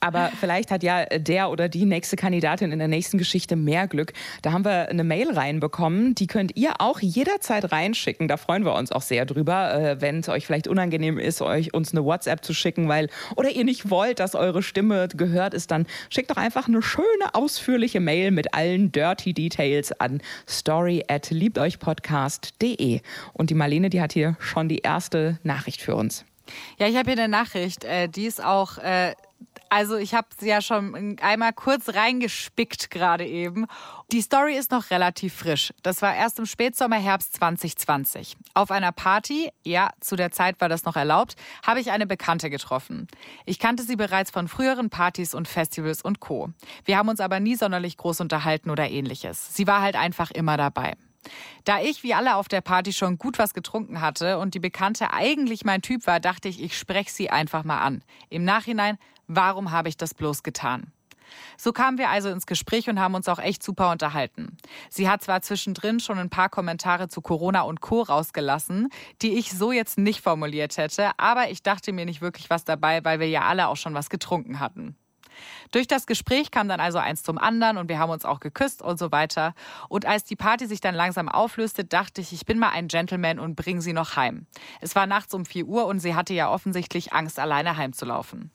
Aber 0.07 0.31
vielleicht 0.39 0.71
hat 0.71 0.83
ja 0.83 1.03
der 1.05 1.49
oder 1.49 1.67
die 1.67 1.83
nächste 1.83 2.15
Kandidatin 2.15 2.71
in 2.71 2.79
der 2.79 2.87
nächsten 2.87 3.17
Geschichte 3.17 3.57
mehr 3.57 3.87
Glück. 3.87 4.13
Da 4.41 4.53
haben 4.53 4.63
wir 4.63 4.87
eine 4.87 5.03
Mail 5.03 5.33
reinbekommen. 5.33 6.15
Die 6.15 6.27
könnt 6.27 6.55
ihr 6.55 6.79
auch 6.79 7.01
jederzeit 7.01 7.73
reinschicken. 7.73 8.29
Da 8.29 8.37
freuen 8.37 8.63
wir 8.63 8.73
uns 8.73 8.93
auch 8.93 9.01
sehr 9.01 9.25
drüber, 9.25 9.73
äh, 9.73 9.99
wenn 9.99 10.19
es 10.19 10.29
euch 10.29 10.45
vielleicht 10.45 10.69
unangenehm 10.69 11.19
ist, 11.19 11.41
euch 11.41 11.73
uns 11.73 11.91
eine 11.91 12.05
WhatsApp 12.05 12.45
zu 12.45 12.53
schicken, 12.53 12.87
weil 12.87 13.09
oder 13.35 13.49
ihr 13.49 13.65
nicht 13.65 13.89
wollt, 13.89 14.19
dass 14.19 14.33
eure 14.33 14.63
Stimme 14.63 15.09
gehört 15.09 15.53
ist, 15.53 15.71
dann 15.71 15.85
schickt 16.09 16.31
doch 16.31 16.37
einfach 16.37 16.69
eine 16.69 16.81
schöne 16.81 17.33
ausführliche 17.33 17.99
Mail 17.99 18.31
mit 18.31 18.53
allen 18.53 18.93
Dirty 18.93 19.33
Details 19.33 19.91
an 19.99 20.21
story 20.47 21.03
at 21.09 21.31
liebteuchpodcast.de. 21.31 23.01
Und 23.33 23.49
die 23.49 23.55
Marlene, 23.55 23.89
die 23.89 23.99
hat 23.99 24.13
hier 24.13 24.37
schon 24.39 24.69
die 24.69 24.79
erste 24.79 25.37
Nachricht 25.43 25.81
für 25.81 25.95
uns. 25.95 26.23
Ja, 26.77 26.87
ich 26.87 26.95
habe 26.95 27.11
hier 27.11 27.21
eine 27.21 27.29
Nachricht. 27.29 27.83
Äh, 27.83 28.07
die 28.07 28.25
ist 28.25 28.43
auch 28.43 28.77
äh, 28.77 29.13
also 29.69 29.97
ich 29.97 30.13
habe 30.13 30.27
sie 30.39 30.49
ja 30.49 30.61
schon 30.61 31.17
einmal 31.21 31.53
kurz 31.53 31.93
reingespickt 31.93 32.89
gerade 32.89 33.25
eben. 33.25 33.65
Die 34.11 34.21
Story 34.21 34.57
ist 34.57 34.71
noch 34.71 34.89
relativ 34.89 35.33
frisch. 35.33 35.73
Das 35.83 36.01
war 36.01 36.15
erst 36.15 36.39
im 36.39 36.45
Spätsommer, 36.45 36.97
Herbst 36.97 37.35
2020. 37.35 38.37
Auf 38.53 38.71
einer 38.71 38.91
Party, 38.91 39.51
ja, 39.63 39.89
zu 39.99 40.15
der 40.15 40.31
Zeit 40.31 40.61
war 40.61 40.69
das 40.69 40.85
noch 40.85 40.95
erlaubt, 40.95 41.35
habe 41.65 41.79
ich 41.79 41.91
eine 41.91 42.07
Bekannte 42.07 42.49
getroffen. 42.49 43.07
Ich 43.45 43.59
kannte 43.59 43.83
sie 43.83 43.95
bereits 43.95 44.31
von 44.31 44.47
früheren 44.47 44.89
Partys 44.89 45.33
und 45.33 45.47
Festivals 45.47 46.01
und 46.01 46.19
Co. 46.19 46.49
Wir 46.85 46.97
haben 46.97 47.09
uns 47.09 47.19
aber 47.19 47.39
nie 47.39 47.55
sonderlich 47.55 47.97
groß 47.97 48.21
unterhalten 48.21 48.69
oder 48.69 48.89
ähnliches. 48.89 49.53
Sie 49.55 49.67
war 49.67 49.81
halt 49.81 49.95
einfach 49.95 50.31
immer 50.31 50.57
dabei. 50.57 50.95
Da 51.65 51.81
ich 51.81 52.03
wie 52.03 52.13
alle 52.13 52.35
auf 52.35 52.47
der 52.47 52.61
Party 52.61 52.93
schon 52.93 53.17
gut 53.17 53.39
was 53.39 53.53
getrunken 53.53 54.01
hatte 54.01 54.39
und 54.39 54.53
die 54.53 54.59
Bekannte 54.59 55.11
eigentlich 55.11 55.65
mein 55.65 55.81
Typ 55.81 56.07
war, 56.07 56.19
dachte 56.19 56.47
ich, 56.47 56.61
ich 56.61 56.77
spreche 56.77 57.11
sie 57.11 57.29
einfach 57.29 57.63
mal 57.63 57.79
an. 57.79 58.03
Im 58.29 58.45
Nachhinein 58.45 58.97
Warum 59.27 59.71
habe 59.71 59.89
ich 59.89 59.97
das 59.97 60.13
bloß 60.13 60.43
getan? 60.43 60.91
So 61.57 61.73
kamen 61.73 61.97
wir 61.97 62.09
also 62.09 62.29
ins 62.29 62.45
Gespräch 62.45 62.89
und 62.89 62.99
haben 62.99 63.15
uns 63.15 63.27
auch 63.27 63.39
echt 63.39 63.61
super 63.61 63.91
unterhalten. 63.91 64.57
Sie 64.89 65.09
hat 65.09 65.21
zwar 65.21 65.41
zwischendrin 65.41 65.99
schon 65.99 66.17
ein 66.17 66.29
paar 66.29 66.49
Kommentare 66.49 67.09
zu 67.09 67.21
Corona 67.21 67.61
und 67.61 67.81
Co. 67.81 68.01
rausgelassen, 68.01 68.89
die 69.21 69.37
ich 69.37 69.51
so 69.51 69.71
jetzt 69.71 69.97
nicht 69.97 70.21
formuliert 70.21 70.77
hätte, 70.77 71.11
aber 71.17 71.49
ich 71.49 71.63
dachte 71.63 71.91
mir 71.91 72.05
nicht 72.05 72.21
wirklich 72.21 72.49
was 72.49 72.63
dabei, 72.63 73.03
weil 73.03 73.19
wir 73.19 73.27
ja 73.27 73.41
alle 73.41 73.67
auch 73.67 73.77
schon 73.77 73.93
was 73.93 74.09
getrunken 74.09 74.59
hatten. 74.59 74.95
Durch 75.71 75.87
das 75.87 76.07
Gespräch 76.07 76.49
kam 76.49 76.67
dann 76.67 76.79
also 76.79 76.97
eins 76.97 77.21
zum 77.21 77.37
anderen 77.37 77.77
und 77.77 77.89
wir 77.89 77.99
haben 77.99 78.09
uns 78.09 78.25
auch 78.25 78.39
geküsst 78.39 78.81
und 78.81 78.97
so 78.97 79.11
weiter. 79.11 79.53
Und 79.87 80.05
als 80.05 80.23
die 80.23 80.35
Party 80.35 80.65
sich 80.65 80.81
dann 80.81 80.95
langsam 80.95 81.29
auflöste, 81.29 81.85
dachte 81.85 82.21
ich, 82.21 82.33
ich 82.33 82.45
bin 82.45 82.57
mal 82.57 82.69
ein 82.69 82.87
Gentleman 82.87 83.37
und 83.37 83.55
bringe 83.55 83.81
sie 83.81 83.93
noch 83.93 84.15
heim. 84.15 84.47
Es 84.81 84.95
war 84.95 85.05
nachts 85.05 85.35
um 85.35 85.45
4 85.45 85.65
Uhr 85.67 85.85
und 85.85 85.99
sie 85.99 86.15
hatte 86.15 86.33
ja 86.33 86.49
offensichtlich 86.49 87.13
Angst, 87.13 87.39
alleine 87.39 87.77
heimzulaufen. 87.77 88.51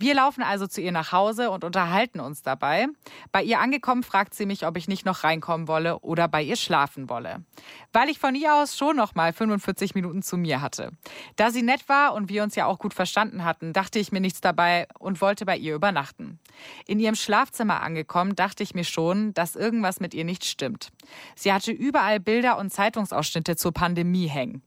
Wir 0.00 0.14
laufen 0.14 0.44
also 0.44 0.68
zu 0.68 0.80
ihr 0.80 0.92
nach 0.92 1.10
Hause 1.10 1.50
und 1.50 1.64
unterhalten 1.64 2.20
uns 2.20 2.42
dabei. 2.42 2.86
Bei 3.32 3.42
ihr 3.42 3.58
angekommen 3.58 4.04
fragt 4.04 4.32
sie 4.32 4.46
mich, 4.46 4.64
ob 4.64 4.76
ich 4.76 4.86
nicht 4.86 5.04
noch 5.04 5.24
reinkommen 5.24 5.66
wolle 5.66 5.98
oder 5.98 6.28
bei 6.28 6.40
ihr 6.40 6.54
schlafen 6.54 7.08
wolle. 7.08 7.44
Weil 7.92 8.08
ich 8.08 8.20
von 8.20 8.36
ihr 8.36 8.54
aus 8.54 8.76
schon 8.78 8.94
noch 8.94 9.16
mal 9.16 9.32
45 9.32 9.96
Minuten 9.96 10.22
zu 10.22 10.36
mir 10.36 10.60
hatte. 10.62 10.92
Da 11.34 11.50
sie 11.50 11.62
nett 11.62 11.88
war 11.88 12.14
und 12.14 12.28
wir 12.28 12.44
uns 12.44 12.54
ja 12.54 12.66
auch 12.66 12.78
gut 12.78 12.94
verstanden 12.94 13.44
hatten, 13.44 13.72
dachte 13.72 13.98
ich 13.98 14.12
mir 14.12 14.20
nichts 14.20 14.40
dabei 14.40 14.86
und 15.00 15.20
wollte 15.20 15.44
bei 15.44 15.56
ihr 15.56 15.74
übernachten. 15.74 16.38
In 16.86 17.00
ihrem 17.00 17.16
Schlafzimmer 17.16 17.82
angekommen, 17.82 18.36
dachte 18.36 18.62
ich 18.62 18.76
mir 18.76 18.84
schon, 18.84 19.34
dass 19.34 19.56
irgendwas 19.56 19.98
mit 19.98 20.14
ihr 20.14 20.24
nicht 20.24 20.44
stimmt. 20.44 20.92
Sie 21.34 21.52
hatte 21.52 21.72
überall 21.72 22.20
Bilder 22.20 22.56
und 22.58 22.72
Zeitungsausschnitte 22.72 23.56
zur 23.56 23.72
Pandemie 23.72 24.28
hängen. 24.28 24.62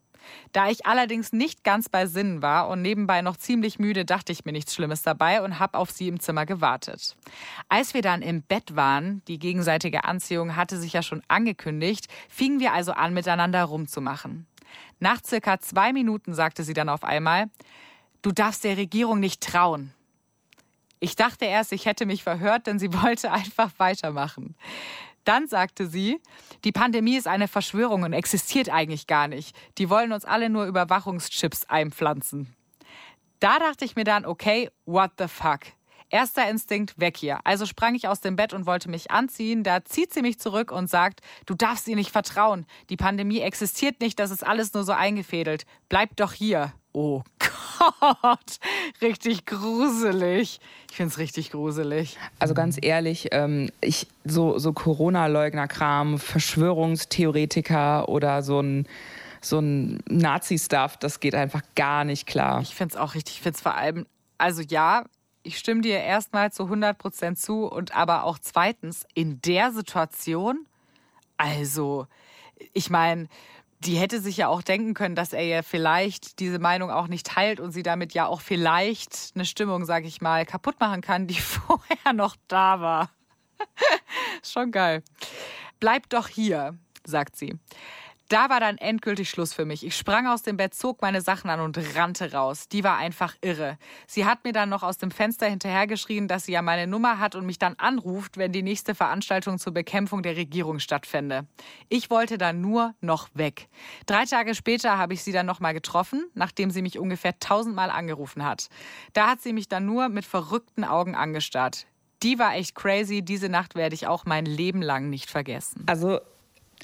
Da 0.51 0.69
ich 0.69 0.85
allerdings 0.85 1.33
nicht 1.33 1.63
ganz 1.63 1.89
bei 1.89 2.05
Sinnen 2.05 2.41
war 2.41 2.67
und 2.67 2.81
nebenbei 2.81 3.21
noch 3.21 3.37
ziemlich 3.37 3.79
müde, 3.79 4.05
dachte 4.05 4.31
ich 4.31 4.45
mir 4.45 4.51
nichts 4.51 4.73
Schlimmes 4.73 5.01
dabei 5.01 5.41
und 5.41 5.59
habe 5.59 5.77
auf 5.77 5.91
sie 5.91 6.07
im 6.07 6.19
Zimmer 6.19 6.45
gewartet. 6.45 7.15
Als 7.69 7.93
wir 7.93 8.01
dann 8.01 8.21
im 8.21 8.41
Bett 8.41 8.75
waren, 8.75 9.21
die 9.27 9.39
gegenseitige 9.39 10.03
Anziehung 10.03 10.55
hatte 10.55 10.77
sich 10.77 10.93
ja 10.93 11.03
schon 11.03 11.21
angekündigt, 11.27 12.07
fingen 12.29 12.59
wir 12.59 12.73
also 12.73 12.93
an, 12.93 13.13
miteinander 13.13 13.63
rumzumachen. 13.63 14.47
Nach 14.99 15.19
circa 15.25 15.59
zwei 15.59 15.93
Minuten 15.93 16.33
sagte 16.33 16.63
sie 16.63 16.73
dann 16.73 16.89
auf 16.89 17.03
einmal, 17.03 17.49
du 18.21 18.31
darfst 18.31 18.63
der 18.63 18.77
Regierung 18.77 19.19
nicht 19.19 19.41
trauen. 19.41 19.93
Ich 20.99 21.15
dachte 21.15 21.45
erst, 21.45 21.71
ich 21.71 21.87
hätte 21.87 22.05
mich 22.05 22.23
verhört, 22.23 22.67
denn 22.67 22.77
sie 22.77 22.93
wollte 23.01 23.31
einfach 23.31 23.71
weitermachen. 23.77 24.55
Dann 25.23 25.47
sagte 25.47 25.87
sie, 25.87 26.21
die 26.63 26.71
Pandemie 26.71 27.17
ist 27.17 27.27
eine 27.27 27.47
Verschwörung 27.47 28.03
und 28.03 28.13
existiert 28.13 28.69
eigentlich 28.69 29.07
gar 29.07 29.27
nicht. 29.27 29.55
Die 29.77 29.89
wollen 29.89 30.11
uns 30.11 30.25
alle 30.25 30.49
nur 30.49 30.65
Überwachungschips 30.65 31.65
einpflanzen. 31.65 32.55
Da 33.39 33.59
dachte 33.59 33.85
ich 33.85 33.95
mir 33.95 34.03
dann, 34.03 34.25
okay, 34.25 34.69
what 34.85 35.11
the 35.17 35.27
fuck? 35.27 35.61
Erster 36.09 36.49
Instinkt, 36.49 36.99
weg 36.99 37.15
hier. 37.17 37.39
Also 37.45 37.65
sprang 37.65 37.95
ich 37.95 38.07
aus 38.07 38.19
dem 38.19 38.35
Bett 38.35 38.53
und 38.53 38.65
wollte 38.65 38.89
mich 38.89 39.11
anziehen. 39.11 39.63
Da 39.63 39.85
zieht 39.85 40.13
sie 40.13 40.21
mich 40.21 40.39
zurück 40.39 40.71
und 40.71 40.89
sagt, 40.89 41.21
du 41.45 41.55
darfst 41.55 41.87
ihr 41.87 41.95
nicht 41.95 42.11
vertrauen. 42.11 42.65
Die 42.89 42.97
Pandemie 42.97 43.39
existiert 43.39 44.01
nicht, 44.01 44.19
das 44.19 44.29
ist 44.29 44.45
alles 44.45 44.73
nur 44.73 44.83
so 44.83 44.91
eingefädelt. 44.91 45.65
Bleib 45.87 46.17
doch 46.17 46.33
hier. 46.33 46.73
Oh 46.91 47.23
Gott, 47.99 48.59
richtig 49.01 49.45
gruselig. 49.45 50.59
Ich 50.89 50.95
finde 50.95 51.11
es 51.11 51.17
richtig 51.17 51.51
gruselig. 51.51 52.17
Also 52.39 52.53
ganz 52.53 52.77
ehrlich, 52.81 53.29
ähm, 53.31 53.69
ich, 53.81 54.07
so, 54.25 54.57
so 54.59 54.73
Corona-Leugner-Kram, 54.73 56.19
Verschwörungstheoretiker 56.19 58.09
oder 58.09 58.43
so 58.43 58.59
ein 58.59 58.87
so 59.43 59.57
ein 59.57 60.03
Nazi-Stuff, 60.07 60.97
das 60.97 61.19
geht 61.19 61.33
einfach 61.33 61.63
gar 61.75 62.03
nicht 62.03 62.27
klar. 62.27 62.61
Ich 62.61 62.75
finde 62.75 62.93
es 62.93 63.01
auch 63.01 63.15
richtig. 63.15 63.37
Ich 63.37 63.41
finde 63.41 63.55
es 63.55 63.61
vor 63.61 63.73
allem, 63.73 64.05
also 64.37 64.61
ja, 64.61 65.05
ich 65.43 65.57
stimme 65.57 65.81
dir 65.81 65.99
erstmal 65.99 66.51
zu 66.51 66.63
100 66.63 66.97
Prozent 66.97 67.39
zu 67.39 67.65
und 67.65 67.95
aber 67.95 68.23
auch 68.23 68.37
zweitens, 68.39 69.05
in 69.15 69.41
der 69.41 69.71
Situation, 69.71 70.67
also, 71.37 72.05
ich 72.73 72.91
meine, 72.91 73.27
die 73.83 73.95
hätte 73.95 74.21
sich 74.21 74.37
ja 74.37 74.47
auch 74.47 74.61
denken 74.61 74.93
können, 74.93 75.15
dass 75.15 75.33
er 75.33 75.43
ja 75.43 75.63
vielleicht 75.63 76.39
diese 76.39 76.59
Meinung 76.59 76.91
auch 76.91 77.07
nicht 77.07 77.25
teilt 77.25 77.59
und 77.59 77.71
sie 77.71 77.83
damit 77.83 78.13
ja 78.13 78.27
auch 78.27 78.41
vielleicht 78.41 79.31
eine 79.33 79.45
Stimmung, 79.45 79.85
sag 79.85 80.05
ich 80.05 80.21
mal, 80.21 80.45
kaputt 80.45 80.79
machen 80.79 81.01
kann, 81.01 81.27
die 81.27 81.33
vorher 81.39 82.13
noch 82.13 82.35
da 82.47 82.79
war. 82.79 83.09
Schon 84.43 84.71
geil. 84.71 85.03
Bleib 85.79 86.09
doch 86.09 86.27
hier, 86.27 86.77
sagt 87.05 87.35
sie. 87.35 87.55
Da 88.31 88.49
war 88.49 88.61
dann 88.61 88.77
endgültig 88.77 89.29
Schluss 89.29 89.53
für 89.53 89.65
mich. 89.65 89.85
Ich 89.85 89.97
sprang 89.97 90.25
aus 90.25 90.41
dem 90.41 90.55
Bett, 90.55 90.73
zog 90.73 91.01
meine 91.01 91.19
Sachen 91.19 91.49
an 91.49 91.59
und 91.59 91.77
rannte 91.97 92.31
raus. 92.31 92.69
Die 92.69 92.81
war 92.81 92.95
einfach 92.95 93.35
irre. 93.41 93.77
Sie 94.07 94.23
hat 94.23 94.45
mir 94.45 94.53
dann 94.53 94.69
noch 94.69 94.83
aus 94.83 94.97
dem 94.97 95.11
Fenster 95.11 95.47
hinterhergeschrien, 95.47 96.29
dass 96.29 96.45
sie 96.45 96.53
ja 96.53 96.61
meine 96.61 96.87
Nummer 96.87 97.19
hat 97.19 97.35
und 97.35 97.45
mich 97.45 97.59
dann 97.59 97.75
anruft, 97.75 98.37
wenn 98.37 98.53
die 98.53 98.63
nächste 98.63 98.95
Veranstaltung 98.95 99.59
zur 99.59 99.73
Bekämpfung 99.73 100.23
der 100.23 100.37
Regierung 100.37 100.79
stattfände. 100.79 101.45
Ich 101.89 102.09
wollte 102.09 102.37
dann 102.37 102.61
nur 102.61 102.95
noch 103.01 103.27
weg. 103.33 103.67
Drei 104.05 104.23
Tage 104.23 104.55
später 104.55 104.97
habe 104.97 105.13
ich 105.13 105.23
sie 105.23 105.33
dann 105.33 105.45
nochmal 105.45 105.73
getroffen, 105.73 106.25
nachdem 106.33 106.71
sie 106.71 106.81
mich 106.81 106.97
ungefähr 106.97 107.37
tausendmal 107.39 107.89
angerufen 107.89 108.45
hat. 108.45 108.69
Da 109.11 109.27
hat 109.27 109.41
sie 109.41 109.51
mich 109.51 109.67
dann 109.67 109.85
nur 109.85 110.07
mit 110.07 110.23
verrückten 110.23 110.85
Augen 110.85 111.15
angestarrt. 111.15 111.85
die 112.23 112.39
war 112.39 112.55
echt 112.55 112.75
crazy. 112.75 113.23
Diese 113.23 113.49
Nacht 113.49 113.75
werde 113.75 113.93
ich 113.93 114.07
auch 114.07 114.23
mein 114.23 114.45
Leben 114.45 114.81
lang 114.81 115.09
nicht 115.09 115.29
vergessen. 115.29 115.83
Also 115.87 116.21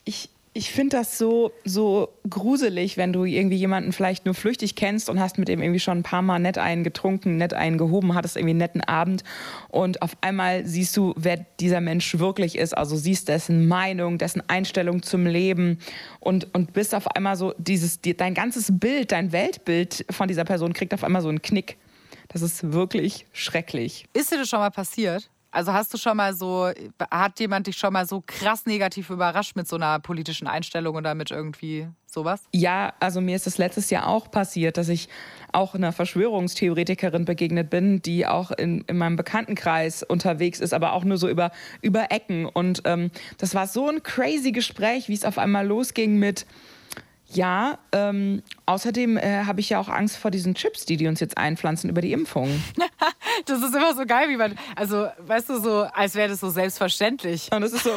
ich, 0.03 0.29
ich 0.57 0.71
finde 0.71 0.97
das 0.97 1.19
so, 1.19 1.51
so 1.65 2.09
gruselig, 2.27 2.97
wenn 2.97 3.13
du 3.13 3.25
irgendwie 3.25 3.57
jemanden 3.57 3.91
vielleicht 3.91 4.25
nur 4.25 4.33
flüchtig 4.33 4.75
kennst 4.75 5.07
und 5.07 5.19
hast 5.19 5.37
mit 5.37 5.49
dem 5.49 5.61
irgendwie 5.61 5.79
schon 5.79 5.99
ein 5.99 6.03
paar 6.03 6.23
Mal 6.23 6.39
nett 6.39 6.57
einen 6.57 6.83
getrunken, 6.83 7.37
nett 7.37 7.53
einen 7.53 7.77
gehoben, 7.77 8.15
hattest 8.15 8.37
irgendwie 8.37 8.53
einen 8.53 8.57
netten 8.57 8.81
Abend 8.81 9.23
und 9.69 10.01
auf 10.01 10.17
einmal 10.21 10.65
siehst 10.65 10.97
du, 10.97 11.13
wer 11.15 11.45
dieser 11.59 11.79
Mensch 11.79 12.17
wirklich 12.17 12.57
ist. 12.57 12.75
Also 12.75 12.95
siehst 12.95 13.27
dessen 13.27 13.67
Meinung, 13.67 14.17
dessen 14.17 14.41
Einstellung 14.49 15.03
zum 15.03 15.27
Leben 15.27 15.77
und, 16.21 16.51
und 16.55 16.73
bist 16.73 16.95
auf 16.95 17.07
einmal 17.15 17.35
so 17.35 17.53
dieses, 17.59 18.01
dein 18.01 18.33
ganzes 18.33 18.79
Bild, 18.79 19.11
dein 19.11 19.31
Weltbild 19.31 20.07
von 20.09 20.27
dieser 20.27 20.43
Person 20.43 20.73
kriegt 20.73 20.91
auf 20.95 21.03
einmal 21.03 21.21
so 21.21 21.29
einen 21.29 21.43
Knick. 21.43 21.77
Das 22.29 22.41
ist 22.41 22.73
wirklich 22.73 23.27
schrecklich. 23.31 24.05
Ist 24.13 24.31
dir 24.31 24.37
das 24.37 24.49
schon 24.49 24.59
mal 24.59 24.71
passiert? 24.71 25.29
Also 25.51 25.73
hast 25.73 25.93
du 25.93 25.97
schon 25.97 26.17
mal 26.17 26.33
so, 26.33 26.71
hat 27.09 27.39
jemand 27.39 27.67
dich 27.67 27.77
schon 27.77 27.93
mal 27.93 28.05
so 28.05 28.23
krass 28.25 28.65
negativ 28.65 29.09
überrascht 29.09 29.55
mit 29.55 29.67
so 29.67 29.75
einer 29.77 29.99
politischen 29.99 30.47
Einstellung 30.47 30.95
oder 30.95 31.15
mit 31.15 31.31
irgendwie 31.31 31.87
sowas? 32.05 32.43
Ja, 32.53 32.93
also 32.99 33.21
mir 33.21 33.35
ist 33.35 33.47
das 33.47 33.57
letztes 33.57 33.89
Jahr 33.89 34.07
auch 34.07 34.29
passiert, 34.29 34.77
dass 34.77 34.89
ich 34.89 35.07
auch 35.53 35.73
einer 35.73 35.93
Verschwörungstheoretikerin 35.93 37.25
begegnet 37.25 37.69
bin, 37.69 38.01
die 38.01 38.25
auch 38.25 38.51
in, 38.51 38.81
in 38.87 38.97
meinem 38.97 39.15
Bekanntenkreis 39.15 40.03
unterwegs 40.03 40.59
ist, 40.59 40.73
aber 40.73 40.93
auch 40.93 41.03
nur 41.03 41.17
so 41.17 41.29
über, 41.29 41.51
über 41.81 42.11
Ecken. 42.11 42.45
Und 42.45 42.81
ähm, 42.85 43.11
das 43.37 43.55
war 43.55 43.67
so 43.67 43.87
ein 43.87 44.03
crazy 44.03 44.51
Gespräch, 44.51 45.07
wie 45.07 45.13
es 45.13 45.25
auf 45.25 45.37
einmal 45.37 45.65
losging 45.65 46.17
mit, 46.17 46.45
ja, 47.29 47.77
ähm, 47.91 48.41
außerdem 48.65 49.17
äh, 49.17 49.43
habe 49.43 49.59
ich 49.59 49.69
ja 49.69 49.79
auch 49.79 49.89
Angst 49.89 50.17
vor 50.17 50.31
diesen 50.31 50.55
Chips, 50.55 50.85
die 50.85 50.97
die 50.97 51.07
uns 51.07 51.19
jetzt 51.19 51.37
einpflanzen 51.37 51.89
über 51.89 52.01
die 52.01 52.13
Impfung. 52.13 52.49
das 53.45 53.61
ist 53.61 53.75
immer 53.75 53.95
so 53.95 54.05
geil, 54.05 54.29
wie 54.29 54.37
man, 54.37 54.57
also 54.75 55.07
weißt 55.19 55.49
du, 55.49 55.61
so, 55.61 55.81
als 55.93 56.15
wäre 56.15 56.29
das 56.29 56.39
so 56.39 56.49
selbstverständlich. 56.49 57.51
Und 57.51 57.63
es 57.63 57.73
ist 57.73 57.83
so, 57.83 57.91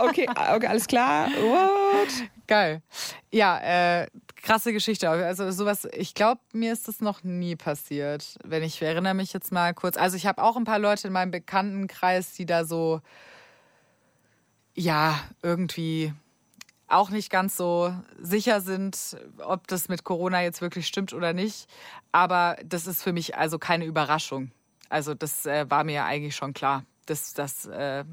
okay, 0.00 0.26
okay, 0.28 0.66
alles 0.66 0.86
klar, 0.86 1.28
what? 1.28 2.28
Geil. 2.46 2.82
Ja, 3.30 4.00
äh, 4.02 4.06
krasse 4.42 4.72
Geschichte. 4.72 5.08
Also 5.08 5.50
sowas, 5.50 5.88
ich 5.92 6.14
glaube, 6.14 6.40
mir 6.52 6.72
ist 6.72 6.88
das 6.88 7.00
noch 7.00 7.22
nie 7.22 7.56
passiert. 7.56 8.36
Wenn 8.44 8.62
ich 8.62 8.82
erinnere 8.82 9.14
mich 9.14 9.32
jetzt 9.32 9.52
mal 9.52 9.72
kurz. 9.72 9.96
Also 9.96 10.16
ich 10.16 10.26
habe 10.26 10.42
auch 10.42 10.56
ein 10.56 10.64
paar 10.64 10.78
Leute 10.78 11.06
in 11.06 11.12
meinem 11.12 11.30
Bekanntenkreis, 11.30 12.34
die 12.34 12.44
da 12.44 12.64
so, 12.64 13.00
ja, 14.74 15.18
irgendwie 15.42 16.12
auch 16.88 17.10
nicht 17.10 17.30
ganz 17.30 17.56
so 17.56 17.94
sicher 18.20 18.60
sind, 18.60 19.16
ob 19.38 19.66
das 19.66 19.88
mit 19.88 20.04
Corona 20.04 20.42
jetzt 20.42 20.60
wirklich 20.60 20.86
stimmt 20.86 21.14
oder 21.14 21.32
nicht. 21.32 21.66
Aber 22.10 22.56
das 22.64 22.86
ist 22.86 23.02
für 23.02 23.12
mich 23.12 23.36
also 23.36 23.58
keine 23.58 23.86
Überraschung. 23.86 24.50
Also 24.92 25.14
das 25.14 25.46
äh, 25.46 25.64
war 25.70 25.84
mir 25.84 26.04
eigentlich 26.04 26.36
schon 26.36 26.52
klar, 26.52 26.84
dass, 27.06 27.32
dass 27.32 27.66
äh, 27.66 28.04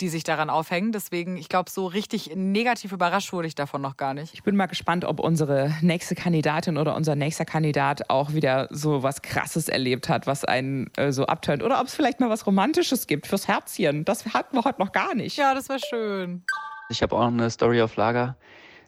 die 0.00 0.08
sich 0.08 0.24
daran 0.24 0.48
aufhängen. 0.48 0.92
Deswegen, 0.92 1.36
ich 1.36 1.50
glaube, 1.50 1.70
so 1.70 1.86
richtig 1.86 2.34
negativ 2.34 2.92
überrascht 2.92 3.34
wurde 3.34 3.48
ich 3.48 3.54
davon 3.54 3.82
noch 3.82 3.98
gar 3.98 4.14
nicht. 4.14 4.32
Ich 4.32 4.42
bin 4.42 4.56
mal 4.56 4.64
gespannt, 4.64 5.04
ob 5.04 5.20
unsere 5.20 5.74
nächste 5.82 6.14
Kandidatin 6.14 6.78
oder 6.78 6.96
unser 6.96 7.16
nächster 7.16 7.44
Kandidat 7.44 8.08
auch 8.08 8.32
wieder 8.32 8.68
so 8.70 9.02
was 9.02 9.20
Krasses 9.20 9.68
erlebt 9.68 10.08
hat, 10.08 10.26
was 10.26 10.46
einen 10.46 10.90
äh, 10.96 11.12
so 11.12 11.26
abtönt. 11.26 11.62
Oder 11.62 11.80
ob 11.80 11.86
es 11.86 11.94
vielleicht 11.94 12.18
mal 12.18 12.30
was 12.30 12.46
Romantisches 12.46 13.06
gibt 13.06 13.26
fürs 13.26 13.46
Herzchen. 13.46 14.06
Das 14.06 14.24
hatten 14.32 14.56
wir 14.56 14.64
heute 14.64 14.80
noch 14.80 14.92
gar 14.92 15.14
nicht. 15.14 15.36
Ja, 15.36 15.54
das 15.54 15.68
war 15.68 15.78
schön. 15.78 16.44
Ich 16.88 17.02
habe 17.02 17.14
auch 17.14 17.26
eine 17.26 17.50
Story 17.50 17.82
auf 17.82 17.96
Lager, 17.96 18.36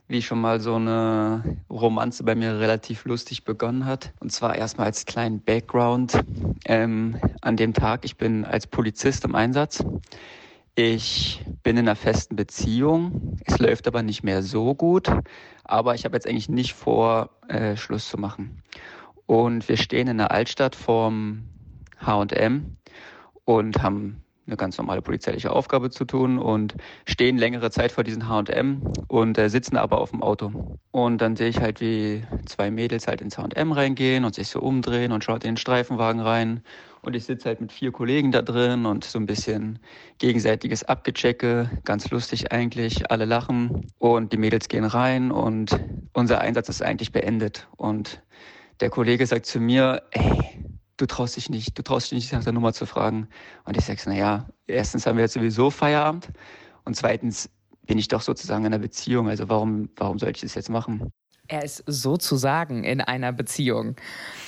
wie 0.09 0.23
schon 0.23 0.41
mal 0.41 0.61
so 0.61 0.75
eine 0.75 1.59
Romanze 1.71 2.25
bei 2.25 2.35
mir 2.35 2.59
relativ 2.59 3.05
lustig 3.05 3.45
begonnen 3.45 3.87
hat. 3.87 4.13
Und 4.21 4.31
zwar 4.33 4.57
erstmal 4.57 4.87
als 4.87 5.07
kleinen 5.07 5.41
Background. 5.41 6.19
Ähm, 6.67 7.19
an 7.41 7.57
dem 7.57 7.73
Tag, 7.73 8.05
ich 8.05 8.17
bin 8.17 8.45
als 8.45 8.67
Polizist 8.67 9.25
im 9.25 9.35
Einsatz. 9.35 9.85
Ich 10.75 11.45
bin 11.63 11.77
in 11.77 11.87
einer 11.87 11.97
festen 11.97 12.37
Beziehung. 12.37 13.39
Es 13.45 13.59
läuft 13.59 13.87
aber 13.87 14.03
nicht 14.03 14.23
mehr 14.23 14.43
so 14.43 14.75
gut. 14.75 15.09
Aber 15.65 15.95
ich 15.95 16.05
habe 16.05 16.17
jetzt 16.17 16.27
eigentlich 16.27 16.49
nicht 16.49 16.75
vor, 16.75 17.31
äh, 17.49 17.77
Schluss 17.77 18.09
zu 18.09 18.19
machen. 18.19 18.63
Und 19.27 19.69
wir 19.69 19.77
stehen 19.77 20.09
in 20.09 20.19
der 20.19 20.31
Altstadt 20.31 20.75
vorm 20.75 21.45
H&M 21.99 22.77
und 23.45 23.83
haben 23.83 24.22
eine 24.47 24.57
ganz 24.57 24.79
normale 24.79 25.03
polizeiliche 25.03 25.53
Aufgabe 25.53 25.91
zu 25.91 26.05
tun 26.05 26.39
und 26.39 26.77
stehen 27.07 27.39
längere 27.39 27.71
Zeit 27.71 27.93
vor 27.93 28.05
diesem 28.05 28.29
H&M 28.29 28.85
und 29.09 29.39
äh, 29.39 29.49
sitzen 29.49 29.77
aber 29.77 29.99
auf 29.99 30.11
dem 30.11 30.23
Auto. 30.23 30.53
Und 30.91 31.19
dann 31.23 31.37
sehe 31.37 31.49
ich 31.49 31.61
halt, 31.63 31.81
wie 31.81 32.25
zwei 32.45 32.71
Mädels 32.71 33.07
halt 33.09 33.23
ins 33.23 33.39
H&M 33.39 33.73
reingehen 33.73 34.25
und 34.25 34.35
sich 34.35 34.49
so 34.49 34.61
umdrehen 34.61 35.13
und 35.13 35.25
schaut 35.25 35.45
in 35.45 35.53
den 35.53 35.57
Streifenwagen 35.57 36.21
rein. 36.21 36.63
Und 37.03 37.17
ich 37.17 37.25
sitze 37.25 37.49
halt 37.49 37.61
mit 37.61 37.73
vier 37.73 37.93
Kollegen 37.93 38.31
da 38.31 38.43
drin 38.43 38.85
und 38.87 39.05
so 39.05 39.19
ein 39.19 39.27
bisschen 39.27 39.79
gegenseitiges 40.19 40.85
Abgechecke, 40.85 41.71
ganz 41.85 42.11
lustig 42.11 42.53
eigentlich, 42.53 43.11
alle 43.11 43.25
lachen 43.25 43.75
und 43.99 44.33
die 44.33 44.37
Mädels 44.37 44.69
gehen 44.69 44.85
rein 44.85 45.31
und 45.33 45.81
unser 46.13 46.41
Einsatz 46.43 46.69
ist 46.69 46.83
eigentlich 46.83 47.11
beendet. 47.13 47.69
Und 47.77 48.23
der 48.81 48.91
Kollege 48.91 49.27
sagt 49.27 49.47
zu 49.47 49.61
mir, 49.61 50.03
ey, 50.11 50.59
du 51.03 51.07
traust 51.07 51.37
dich 51.37 51.51
nicht, 51.51 51.77
du 51.77 51.83
traust 51.83 52.13
dich 52.13 52.17
nicht 52.17 52.33
nach 52.33 52.45
der 52.45 52.53
Nummer 52.53 52.73
zu 52.73 52.87
fragen. 52.87 53.29
Und 53.65 53.77
ich 53.77 53.85
sage, 53.85 54.01
naja, 54.07 54.47
erstens 54.69 55.05
haben 55.05 55.17
wir 55.17 55.25
jetzt 55.25 55.35
sowieso 55.35 55.71
Feierabend 55.71 56.29
und 56.85 56.95
zweitens 56.95 57.51
bin 57.87 57.99
ich 57.99 58.07
doch 58.07 58.23
sozusagen 58.23 58.65
in 58.65 58.73
einer 58.73 58.79
Beziehung. 58.81 59.29
Also 59.29 59.49
warum, 59.49 59.91
warum 59.97 60.21
soll 60.21 60.31
ich 60.31 60.41
das 60.41 60.55
jetzt 60.55 60.71
machen? 60.71 61.11
Er 61.49 61.65
ist 61.65 61.83
sozusagen 61.89 62.85
in 62.85 63.01
einer 63.01 63.33
Beziehung. 63.33 63.97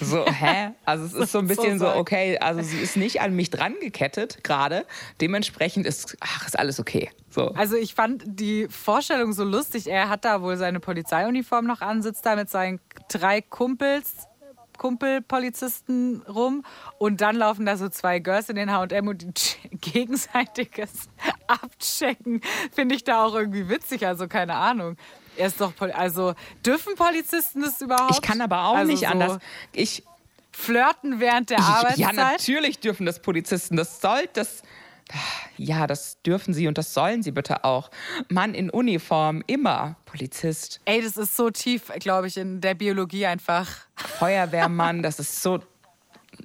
So, 0.01 0.25
hä? 0.29 0.71
Also 0.85 1.07
es 1.07 1.13
ist 1.13 1.33
so 1.33 1.41
ein 1.41 1.49
bisschen 1.49 1.81
so, 1.81 1.93
okay, 1.93 2.39
also 2.39 2.63
sie 2.63 2.79
ist 2.79 2.97
nicht 2.97 3.21
an 3.21 3.35
mich 3.35 3.51
dran 3.51 3.75
gekettet 3.81 4.45
gerade. 4.45 4.87
Dementsprechend 5.21 5.87
ist, 5.87 6.17
ach, 6.21 6.47
ist 6.47 6.57
alles 6.57 6.79
okay. 6.79 7.11
So. 7.31 7.49
Also 7.55 7.75
ich 7.75 7.97
fand 7.97 8.23
die 8.27 8.69
Vorstellung 8.71 9.33
so 9.33 9.43
lustig. 9.43 9.89
Er 9.89 10.09
hat 10.09 10.25
da 10.25 10.41
wohl 10.41 10.57
seine 10.57 10.79
Polizeiuniform 10.79 11.67
noch 11.67 11.81
an, 11.81 12.01
sitzt 12.01 12.25
da 12.25 12.37
mit 12.37 12.49
seinen 12.49 12.81
drei 13.09 13.41
Kumpels 13.41 14.29
Kumpelpolizisten 14.79 16.23
rum 16.23 16.65
und 16.99 17.21
dann 17.21 17.37
laufen 17.37 17.67
da 17.67 17.77
so 17.77 17.89
zwei 17.89 18.19
Girls 18.19 18.49
in 18.49 18.57
den 18.57 18.71
H&M 18.71 19.09
und 19.09 19.23
die 19.23 19.77
gegenseitiges 19.79 21.09
abchecken, 21.47 22.41
finde 22.73 22.95
ich 22.95 23.05
da 23.05 23.25
auch 23.25 23.35
irgendwie 23.35 23.69
witzig, 23.69 24.07
also 24.07 24.29
keine 24.29 24.55
Ahnung. 24.55 24.97
Er 25.37 25.49
ist 25.49 25.61
doch, 25.61 25.73
also 25.81 26.35
dürfen 26.65 26.95
Polizisten 26.95 27.63
das 27.63 27.81
überhaupt? 27.81 28.15
Ich 28.15 28.23
kann 28.23 28.41
aber 28.41 28.67
auch 28.67 28.77
also 28.77 28.91
nicht 28.91 29.01
so 29.01 29.07
anders. 29.07 29.39
Ich 29.73 30.05
flirten 30.53 31.21
während 31.21 31.51
der 31.51 31.59
Arbeitszeit? 31.59 31.99
Ja, 31.99 32.13
natürlich 32.13 32.79
dürfen 32.79 33.07
das 33.07 33.21
Polizisten. 33.21 33.77
Das 33.77 34.01
soll, 34.01 34.29
das, 34.33 34.63
ja, 35.57 35.87
das 35.87 36.21
dürfen 36.23 36.55
sie 36.55 36.67
und 36.67 36.79
das 36.79 36.95
sollen 36.95 37.23
sie 37.23 37.31
bitte 37.31 37.65
auch. 37.65 37.91
Mann 38.29 38.55
in 38.55 38.71
Uniform, 38.71 39.43
immer 39.47 39.97
Polizist. 40.05 40.81
Ey, 40.85 41.03
das 41.03 41.17
ist 41.17 41.37
so 41.37 41.51
tief, 41.51 41.93
glaube 42.01 42.27
ich, 42.27 42.37
in 42.37 42.61
der 42.61 42.75
Biologie 42.75 43.27
einfach. 43.27 43.69
Feuerwehrmann, 43.97 45.03
das 45.03 45.19
ist 45.19 45.43
so. 45.43 45.61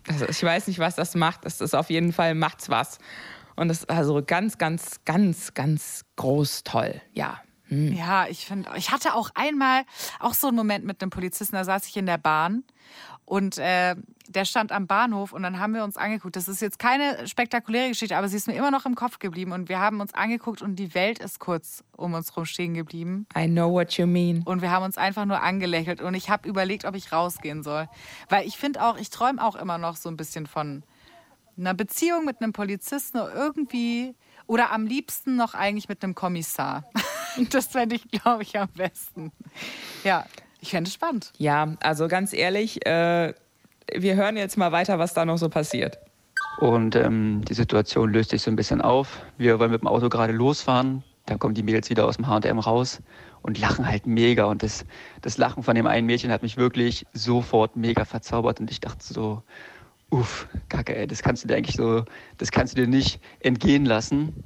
Also 0.08 0.26
ich 0.26 0.42
weiß 0.42 0.68
nicht, 0.68 0.80
was 0.80 0.96
das 0.96 1.16
macht. 1.16 1.46
Das 1.46 1.62
ist 1.62 1.74
auf 1.74 1.90
jeden 1.90 2.14
Fall 2.14 2.36
macht's 2.36 2.70
was. 2.70 3.00
Und 3.56 3.68
das 3.68 3.80
ist 3.80 3.90
also 3.90 4.22
ganz, 4.26 4.58
ganz, 4.58 5.00
ganz, 5.06 5.54
ganz 5.54 6.06
groß 6.16 6.64
toll. 6.64 7.02
Ja. 7.14 7.42
Hm. 7.70 7.94
Ja, 7.94 8.28
ich 8.28 8.46
finde, 8.46 8.70
ich 8.78 8.92
hatte 8.92 9.14
auch 9.14 9.32
einmal 9.36 9.84
auch 10.20 10.34
so 10.34 10.48
einen 10.48 10.58
Moment 10.58 10.86
mit 10.86 11.02
einem 11.02 11.12
Polizisten, 11.12 11.56
da 11.56 11.64
saß 11.64 11.88
ich 11.88 11.98
in 11.98 12.06
der 12.06 12.18
Bahn 12.18 12.64
und 13.30 13.60
äh, 13.60 13.96
der 14.28 14.44
stand 14.44 14.72
am 14.72 14.88
Bahnhof 14.88 15.34
und 15.34 15.44
dann 15.44 15.60
haben 15.60 15.76
wir 15.76 15.84
uns 15.84 15.98
angeguckt. 15.98 16.36
Das 16.36 16.48
ist 16.48 16.62
jetzt 16.62 16.80
keine 16.80 17.28
spektakuläre 17.28 17.90
Geschichte, 17.90 18.18
aber 18.18 18.28
sie 18.28 18.38
ist 18.38 18.48
mir 18.48 18.56
immer 18.56 18.72
noch 18.72 18.88
im 18.88 18.96
Kopf 18.96 19.20
geblieben. 19.20 19.52
Und 19.52 19.70
wir 19.70 19.80
haben 19.80 20.02
uns 20.02 20.16
angeguckt 20.16 20.64
und 20.64 20.78
die 20.78 20.96
Welt 20.96 21.20
ist 21.20 21.40
kurz 21.40 21.84
um 21.96 22.16
uns 22.16 22.32
herum 22.32 22.46
stehen 22.46 22.74
geblieben. 22.74 23.28
I 23.38 23.46
know 23.48 23.72
what 23.72 23.94
you 23.94 24.08
mean. 24.08 24.42
Und 24.46 24.64
wir 24.64 24.72
haben 24.72 24.84
uns 24.84 24.98
einfach 24.98 25.26
nur 25.26 25.44
angelächelt. 25.44 26.02
Und 26.02 26.16
ich 26.16 26.32
habe 26.32 26.50
überlegt, 26.50 26.86
ob 26.86 26.96
ich 26.96 27.12
rausgehen 27.12 27.62
soll. 27.62 27.88
Weil 28.30 28.48
ich 28.48 28.58
finde 28.58 28.84
auch, 28.84 28.98
ich 28.98 29.12
träume 29.12 29.44
auch 29.44 29.56
immer 29.56 29.78
noch 29.78 29.96
so 29.96 30.10
ein 30.10 30.18
bisschen 30.18 30.48
von 30.48 30.82
einer 31.56 31.76
Beziehung 31.76 32.26
mit 32.26 32.42
einem 32.42 32.52
Polizisten 32.52 33.20
oder 33.20 33.36
irgendwie. 33.36 34.16
Oder 34.48 34.72
am 34.72 34.88
liebsten 34.88 35.36
noch 35.36 35.54
eigentlich 35.54 35.88
mit 35.88 36.04
einem 36.04 36.16
Kommissar. 36.16 36.84
Das 37.52 37.68
fände 37.68 37.96
ich, 37.96 38.10
glaube 38.10 38.42
ich, 38.42 38.58
am 38.60 38.70
besten. 38.70 39.32
Ja, 40.04 40.26
ich 40.62 40.72
fände 40.72 40.88
es 40.88 40.94
spannend. 40.94 41.32
Ja, 41.38 41.76
also 41.82 42.08
ganz 42.08 42.34
ehrlich, 42.34 42.86
äh, 42.86 43.34
wir 43.94 44.16
hören 44.16 44.38
jetzt 44.38 44.58
mal 44.58 44.72
weiter, 44.72 45.00
was 45.00 45.14
da 45.14 45.26
noch 45.26 45.38
so 45.38 45.50
passiert. 45.50 46.00
Und 46.60 46.96
ähm, 46.96 47.42
die 47.46 47.54
Situation 47.54 48.12
löst 48.12 48.32
sich 48.32 48.42
so 48.42 48.52
ein 48.52 48.56
bisschen 48.56 48.82
auf. 48.82 49.22
Wir 49.38 49.60
wollen 49.60 49.72
mit 49.72 49.82
dem 49.82 49.88
Auto 49.88 50.10
gerade 50.10 50.34
losfahren. 50.34 51.04
Dann 51.26 51.40
kommen 51.40 51.54
die 51.54 51.64
Mädels 51.64 51.90
wieder 51.90 52.06
aus 52.06 52.18
dem 52.18 52.28
H&M 52.28 52.60
raus 52.60 53.02
und 53.42 53.60
lachen 53.60 53.88
halt 53.88 54.06
mega. 54.06 54.46
Und 54.46 54.64
das, 54.64 54.86
das 55.22 55.38
Lachen 55.38 55.64
von 55.64 55.76
dem 55.76 55.88
einen 55.88 56.06
Mädchen 56.06 56.32
hat 56.32 56.42
mich 56.42 56.58
wirklich 56.58 57.06
sofort 57.14 57.76
mega 57.76 58.04
verzaubert. 58.04 58.60
Und 58.60 58.70
ich 58.72 58.82
dachte 58.82 59.02
so, 59.02 59.44
uff, 60.10 60.48
kacke, 60.68 60.96
ey, 60.96 61.08
das 61.08 61.22
kannst 61.22 61.44
du 61.44 61.48
dir 61.48 61.56
eigentlich 61.56 61.76
so, 61.76 62.04
das 62.38 62.52
kannst 62.52 62.78
du 62.78 62.82
dir 62.82 62.88
nicht 62.88 63.22
entgehen 63.40 63.86
lassen. 63.86 64.44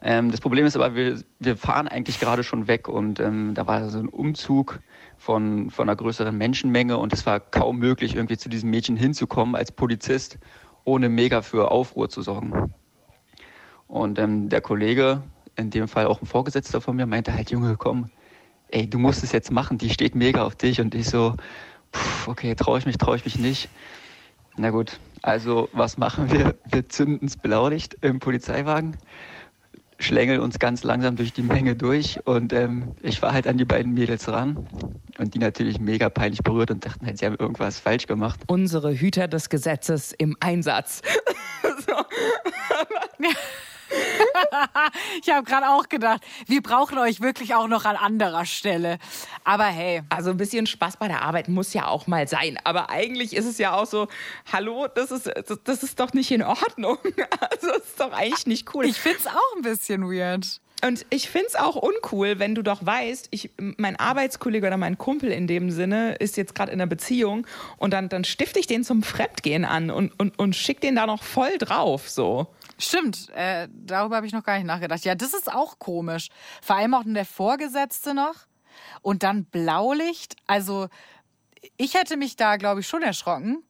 Ähm, 0.00 0.30
das 0.30 0.40
Problem 0.40 0.64
ist 0.64 0.76
aber, 0.76 0.94
wir, 0.94 1.20
wir 1.40 1.56
fahren 1.56 1.88
eigentlich 1.88 2.20
gerade 2.20 2.44
schon 2.44 2.68
weg 2.68 2.88
und 2.88 3.20
ähm, 3.20 3.54
da 3.54 3.66
war 3.66 3.88
so 3.90 3.98
ein 3.98 4.08
Umzug 4.08 4.78
von, 5.18 5.70
von 5.70 5.88
einer 5.88 5.96
größeren 5.96 6.36
Menschenmenge 6.36 6.96
und 6.96 7.12
es 7.12 7.26
war 7.26 7.40
kaum 7.40 7.78
möglich, 7.78 8.14
irgendwie 8.14 8.38
zu 8.38 8.48
diesem 8.48 8.70
Mädchen 8.70 8.96
hinzukommen 8.96 9.54
als 9.54 9.72
Polizist. 9.72 10.38
ohne 10.84 11.08
mega 11.10 11.42
für 11.42 11.70
Aufruhr 11.70 12.08
zu 12.08 12.22
sorgen. 12.22 12.72
Und 13.86 14.18
ähm, 14.18 14.48
der 14.48 14.62
Kollege, 14.62 15.22
in 15.56 15.70
dem 15.70 15.86
Fall 15.86 16.06
auch 16.06 16.22
ein 16.22 16.26
Vorgesetzter 16.26 16.80
von 16.80 16.96
mir, 16.96 17.06
meinte 17.06 17.34
halt, 17.34 17.50
Junge, 17.50 17.76
komm, 17.76 18.10
ey, 18.68 18.88
du 18.88 18.98
musst 18.98 19.22
es 19.22 19.32
jetzt 19.32 19.50
machen, 19.50 19.76
die 19.76 19.90
steht 19.90 20.14
mega 20.14 20.44
auf 20.44 20.56
dich. 20.56 20.80
Und 20.80 20.94
ich 20.94 21.08
so, 21.08 21.34
pff, 21.94 22.28
okay, 22.28 22.54
traue 22.54 22.78
ich 22.78 22.86
mich, 22.86 22.96
traue 22.96 23.16
ich 23.16 23.24
mich 23.24 23.38
nicht. 23.38 23.68
Na 24.56 24.70
gut, 24.70 24.98
also 25.22 25.68
was 25.72 25.98
machen 25.98 26.30
wir? 26.32 26.54
Wir 26.64 26.88
zünden 26.88 27.26
das 27.26 27.36
Blaulicht 27.36 27.98
im 28.00 28.18
Polizeiwagen, 28.18 28.96
schlängeln 29.98 30.40
uns 30.40 30.58
ganz 30.58 30.84
langsam 30.84 31.16
durch 31.16 31.32
die 31.32 31.42
Menge 31.42 31.74
durch 31.74 32.20
und 32.24 32.52
ähm, 32.52 32.94
ich 33.02 33.20
war 33.20 33.32
halt 33.32 33.46
an 33.46 33.58
die 33.58 33.64
beiden 33.64 33.92
Mädels 33.92 34.28
ran 34.28 34.68
und 35.18 35.34
die 35.34 35.38
natürlich 35.38 35.80
mega 35.80 36.08
peinlich 36.08 36.42
berührt 36.42 36.70
und 36.70 36.84
dachten 36.86 37.04
halt, 37.04 37.18
sie 37.18 37.26
haben 37.26 37.36
irgendwas 37.36 37.80
falsch 37.80 38.06
gemacht. 38.06 38.40
Unsere 38.46 38.94
Hüter 38.94 39.28
des 39.28 39.48
Gesetzes 39.48 40.12
im 40.12 40.36
Einsatz. 40.40 41.02
so. 41.86 41.94
ich 45.22 45.30
habe 45.30 45.44
gerade 45.44 45.68
auch 45.68 45.88
gedacht, 45.88 46.22
wir 46.46 46.62
brauchen 46.62 46.98
euch 46.98 47.20
wirklich 47.20 47.54
auch 47.54 47.68
noch 47.68 47.84
an 47.84 47.96
anderer 47.96 48.44
Stelle. 48.44 48.98
Aber 49.44 49.66
hey. 49.66 50.02
Also 50.08 50.30
ein 50.30 50.36
bisschen 50.36 50.66
Spaß 50.66 50.96
bei 50.96 51.08
der 51.08 51.22
Arbeit 51.22 51.48
muss 51.48 51.72
ja 51.74 51.86
auch 51.86 52.06
mal 52.06 52.28
sein. 52.28 52.58
Aber 52.64 52.90
eigentlich 52.90 53.34
ist 53.34 53.46
es 53.46 53.58
ja 53.58 53.74
auch 53.74 53.86
so, 53.86 54.08
hallo, 54.52 54.88
das 54.94 55.10
ist, 55.10 55.30
das 55.64 55.82
ist 55.82 56.00
doch 56.00 56.12
nicht 56.12 56.30
in 56.30 56.42
Ordnung. 56.42 56.98
Also 57.40 57.68
das 57.68 57.78
ist 57.78 58.00
doch 58.00 58.12
eigentlich 58.12 58.46
nicht 58.46 58.74
cool. 58.74 58.84
Ich 58.84 58.98
finde 58.98 59.18
es 59.18 59.26
auch 59.26 59.56
ein 59.56 59.62
bisschen 59.62 60.02
weird. 60.10 60.60
Und 60.84 61.04
ich 61.10 61.28
finde 61.28 61.48
es 61.48 61.56
auch 61.56 61.74
uncool, 61.74 62.38
wenn 62.38 62.54
du 62.54 62.62
doch 62.62 62.84
weißt, 62.84 63.28
ich, 63.30 63.50
mein 63.58 63.96
Arbeitskollege 63.96 64.66
oder 64.66 64.76
mein 64.76 64.96
Kumpel 64.96 65.30
in 65.30 65.46
dem 65.46 65.70
Sinne 65.70 66.14
ist 66.16 66.36
jetzt 66.36 66.54
gerade 66.54 66.70
in 66.70 66.80
einer 66.80 66.88
Beziehung 66.88 67.46
und 67.78 67.92
dann, 67.92 68.08
dann 68.08 68.24
stifte 68.24 68.60
ich 68.60 68.66
den 68.66 68.84
zum 68.84 69.02
Fremdgehen 69.02 69.64
an 69.64 69.90
und, 69.90 70.18
und, 70.20 70.38
und 70.38 70.54
schick 70.54 70.80
den 70.80 70.94
da 70.94 71.06
noch 71.06 71.22
voll 71.22 71.58
drauf. 71.58 72.08
So. 72.08 72.46
Stimmt, 72.78 73.28
äh, 73.34 73.68
darüber 73.72 74.16
habe 74.16 74.26
ich 74.26 74.32
noch 74.32 74.44
gar 74.44 74.56
nicht 74.56 74.66
nachgedacht. 74.66 75.04
Ja, 75.04 75.16
das 75.16 75.34
ist 75.34 75.52
auch 75.52 75.78
komisch. 75.78 76.28
Vor 76.62 76.76
allem 76.76 76.94
auch 76.94 77.02
der 77.04 77.24
Vorgesetzte 77.24 78.14
noch. 78.14 78.34
Und 79.02 79.24
dann 79.24 79.44
Blaulicht. 79.46 80.36
Also, 80.46 80.88
ich 81.76 81.94
hätte 81.94 82.16
mich 82.16 82.36
da, 82.36 82.56
glaube 82.56 82.80
ich, 82.80 82.88
schon 82.88 83.02
erschrocken. 83.02 83.64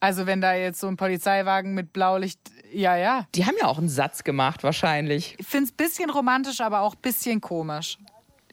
Also, 0.00 0.26
wenn 0.26 0.40
da 0.40 0.54
jetzt 0.54 0.80
so 0.80 0.86
ein 0.86 0.96
Polizeiwagen 0.96 1.74
mit 1.74 1.92
Blaulicht, 1.92 2.40
ja, 2.72 2.96
ja. 2.96 3.26
Die 3.34 3.44
haben 3.44 3.56
ja 3.60 3.66
auch 3.66 3.78
einen 3.78 3.88
Satz 3.90 4.24
gemacht, 4.24 4.62
wahrscheinlich. 4.62 5.36
Ich 5.38 5.46
finde 5.46 5.66
es 5.66 5.72
ein 5.72 5.76
bisschen 5.76 6.10
romantisch, 6.10 6.60
aber 6.60 6.80
auch 6.80 6.94
ein 6.94 7.02
bisschen 7.02 7.40
komisch. 7.42 7.98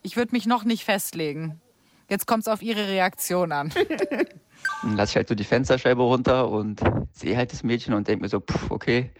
Ich 0.02 0.18
würde 0.18 0.34
mich 0.34 0.46
noch 0.46 0.66
nicht 0.66 0.84
festlegen. 0.84 1.62
Jetzt 2.10 2.28
kommt 2.28 2.42
es 2.44 2.48
auf 2.48 2.62
Ihre 2.62 2.88
Reaktion 2.88 3.52
an. 3.52 3.74
Dann 4.82 4.94
lasse 4.94 5.12
ich 5.12 5.16
halt 5.16 5.30
so 5.30 5.36
die 5.36 5.44
Fensterscheibe 5.44 6.02
runter 6.02 6.50
und 6.50 6.82
sehe 7.12 7.38
halt 7.38 7.52
das 7.52 7.64
Mädchen 7.64 7.94
und 7.94 8.08
denke 8.08 8.24
mir 8.24 8.30
so, 8.30 8.40
pff, 8.40 8.72
okay, 8.72 9.12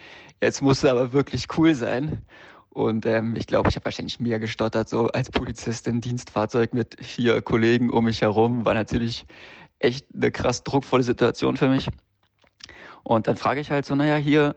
Jetzt 0.42 0.62
muss 0.62 0.84
es 0.84 0.90
aber 0.90 1.14
wirklich 1.14 1.48
cool 1.58 1.74
sein. 1.76 2.22
Und 2.70 3.06
ähm, 3.06 3.36
ich 3.38 3.48
glaube, 3.48 3.70
ich 3.70 3.76
habe 3.76 3.86
wahrscheinlich 3.86 4.20
mehr 4.20 4.40
gestottert, 4.40 4.90
so 4.90 5.08
als 5.08 5.32
Polizist 5.32 5.88
im 5.88 6.02
Dienstfahrzeug 6.02 6.74
mit 6.74 6.98
vier 7.04 7.42
Kollegen 7.42 7.90
um 7.90 8.06
mich 8.06 8.22
herum. 8.22 8.66
War 8.66 8.74
natürlich 8.74 9.26
echt 9.80 10.08
eine 10.14 10.32
krass 10.32 10.64
druckvolle 10.64 11.04
Situation 11.04 11.56
für 11.56 11.70
mich. 11.70 11.88
Und 13.04 13.28
dann 13.28 13.38
frage 13.38 13.62
ich 13.62 13.72
halt 13.72 13.86
so, 13.86 13.96
naja, 13.96 14.18
hier, 14.18 14.56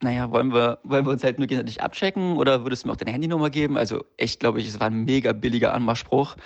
naja, 0.00 0.30
wollen 0.32 0.52
wir, 0.52 0.80
wollen 0.82 1.06
wir 1.06 1.12
uns 1.12 1.22
halt 1.22 1.38
nur 1.38 1.46
gegenseitig 1.46 1.82
abchecken 1.82 2.36
oder 2.36 2.64
würdest 2.64 2.82
du 2.82 2.88
mir 2.88 2.94
auch 2.94 2.96
deine 2.96 3.12
Handynummer 3.12 3.50
geben? 3.50 3.76
Also 3.76 4.04
echt, 4.16 4.40
glaube 4.40 4.60
ich, 4.60 4.66
es 4.66 4.80
war 4.80 4.88
ein 4.88 5.04
mega 5.04 5.32
billiger 5.32 5.72
Anmachspruch. 5.72 6.36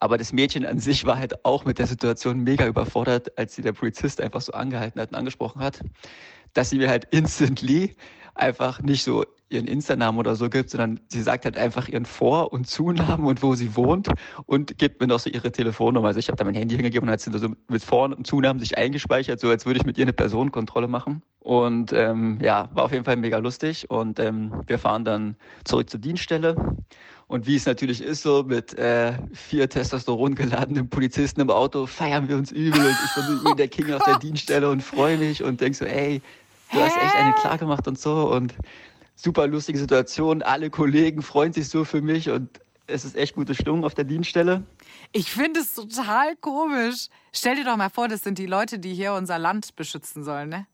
Aber 0.00 0.18
das 0.18 0.32
Mädchen 0.32 0.66
an 0.66 0.78
sich 0.78 1.04
war 1.04 1.18
halt 1.18 1.44
auch 1.44 1.64
mit 1.64 1.78
der 1.78 1.86
Situation 1.86 2.40
mega 2.40 2.66
überfordert, 2.66 3.38
als 3.38 3.54
sie 3.54 3.62
der 3.62 3.72
Polizist 3.72 4.20
einfach 4.20 4.40
so 4.40 4.52
angehalten 4.52 5.00
hat 5.00 5.10
und 5.10 5.16
angesprochen 5.16 5.62
hat, 5.62 5.80
dass 6.54 6.70
sie 6.70 6.78
mir 6.78 6.88
halt 6.88 7.06
instantly 7.10 7.94
einfach 8.34 8.80
nicht 8.80 9.04
so 9.04 9.24
ihren 9.50 9.66
Insta-Namen 9.66 10.18
oder 10.18 10.36
so 10.36 10.48
gibt, 10.48 10.70
sondern 10.70 11.00
sie 11.08 11.22
sagt 11.22 11.44
halt 11.44 11.58
einfach 11.58 11.88
ihren 11.88 12.06
Vor- 12.06 12.52
und 12.52 12.66
Zunamen 12.66 13.26
und 13.26 13.42
wo 13.42 13.54
sie 13.54 13.76
wohnt 13.76 14.08
und 14.46 14.78
gibt 14.78 15.00
mir 15.00 15.08
noch 15.08 15.18
so 15.18 15.28
ihre 15.28 15.50
Telefonnummer. 15.50 16.08
Also 16.08 16.20
ich 16.20 16.28
habe 16.28 16.36
da 16.36 16.44
mein 16.44 16.54
Handy 16.54 16.76
hingegeben 16.76 17.08
und 17.08 17.12
hat 17.12 17.20
sie 17.20 17.36
so 17.36 17.48
mit 17.68 17.82
Vor- 17.82 18.16
und 18.16 18.26
Zunamen 18.26 18.60
sich 18.60 18.78
eingespeichert, 18.78 19.40
so 19.40 19.48
als 19.48 19.66
würde 19.66 19.80
ich 19.80 19.86
mit 19.86 19.98
ihr 19.98 20.04
eine 20.04 20.12
Personenkontrolle 20.12 20.88
machen. 20.88 21.22
Und 21.40 21.92
ähm, 21.92 22.38
ja, 22.40 22.70
war 22.74 22.84
auf 22.84 22.92
jeden 22.92 23.04
Fall 23.04 23.16
mega 23.16 23.38
lustig. 23.38 23.90
Und 23.90 24.20
ähm, 24.20 24.62
wir 24.66 24.78
fahren 24.78 25.04
dann 25.04 25.36
zurück 25.64 25.90
zur 25.90 26.00
Dienststelle. 26.00 26.76
Und 27.30 27.46
wie 27.46 27.54
es 27.54 27.64
natürlich 27.64 28.02
ist, 28.02 28.22
so 28.22 28.42
mit 28.42 28.76
äh, 28.76 29.12
vier 29.32 29.68
Testosteron 29.68 30.34
geladenen 30.34 30.90
Polizisten 30.90 31.40
im 31.40 31.48
Auto, 31.48 31.86
feiern 31.86 32.28
wir 32.28 32.36
uns 32.36 32.50
übel 32.50 32.80
und 32.80 32.90
ich 32.90 33.44
bin 33.44 33.56
der 33.56 33.68
King 33.68 33.92
auf 33.92 34.02
der 34.02 34.18
Dienststelle 34.18 34.68
und 34.68 34.82
freue 34.82 35.16
mich 35.16 35.40
und 35.40 35.60
denk 35.60 35.76
so, 35.76 35.84
ey, 35.84 36.20
du 36.72 36.80
hast 36.80 36.96
echt 36.96 37.14
eine 37.14 37.32
klar 37.34 37.56
gemacht 37.56 37.86
und 37.86 38.00
so 38.00 38.32
und 38.32 38.52
super 39.14 39.46
lustige 39.46 39.78
Situation. 39.78 40.42
Alle 40.42 40.70
Kollegen 40.70 41.22
freuen 41.22 41.52
sich 41.52 41.68
so 41.68 41.84
für 41.84 42.02
mich 42.02 42.30
und 42.30 42.48
es 42.88 43.04
ist 43.04 43.14
echt 43.14 43.36
gute 43.36 43.54
Stimmung 43.54 43.84
auf 43.84 43.94
der 43.94 44.06
Dienststelle. 44.06 44.64
Ich 45.12 45.30
finde 45.30 45.60
es 45.60 45.74
total 45.74 46.34
komisch. 46.34 47.06
Stell 47.32 47.54
dir 47.54 47.64
doch 47.64 47.76
mal 47.76 47.90
vor, 47.90 48.08
das 48.08 48.22
sind 48.22 48.38
die 48.38 48.46
Leute, 48.46 48.80
die 48.80 48.92
hier 48.92 49.14
unser 49.14 49.38
Land 49.38 49.76
beschützen 49.76 50.24
sollen, 50.24 50.48
ne? 50.48 50.66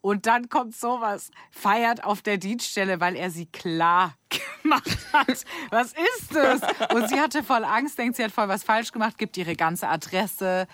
Und 0.00 0.26
dann 0.26 0.48
kommt 0.48 0.76
sowas, 0.76 1.30
feiert 1.50 2.04
auf 2.04 2.22
der 2.22 2.38
Dienststelle, 2.38 3.00
weil 3.00 3.16
er 3.16 3.30
sie 3.30 3.46
klar 3.46 4.14
gemacht 4.62 4.98
hat. 5.12 5.44
Was 5.70 5.92
ist 5.92 6.34
das? 6.34 6.60
Und 6.94 7.08
sie 7.08 7.20
hatte 7.20 7.42
voll 7.42 7.64
Angst, 7.64 7.98
denkt, 7.98 8.16
sie 8.16 8.24
hat 8.24 8.32
voll 8.32 8.48
was 8.48 8.62
falsch 8.62 8.92
gemacht, 8.92 9.18
gibt 9.18 9.36
ihre 9.36 9.56
ganze 9.56 9.88
Adresse, 9.88 10.66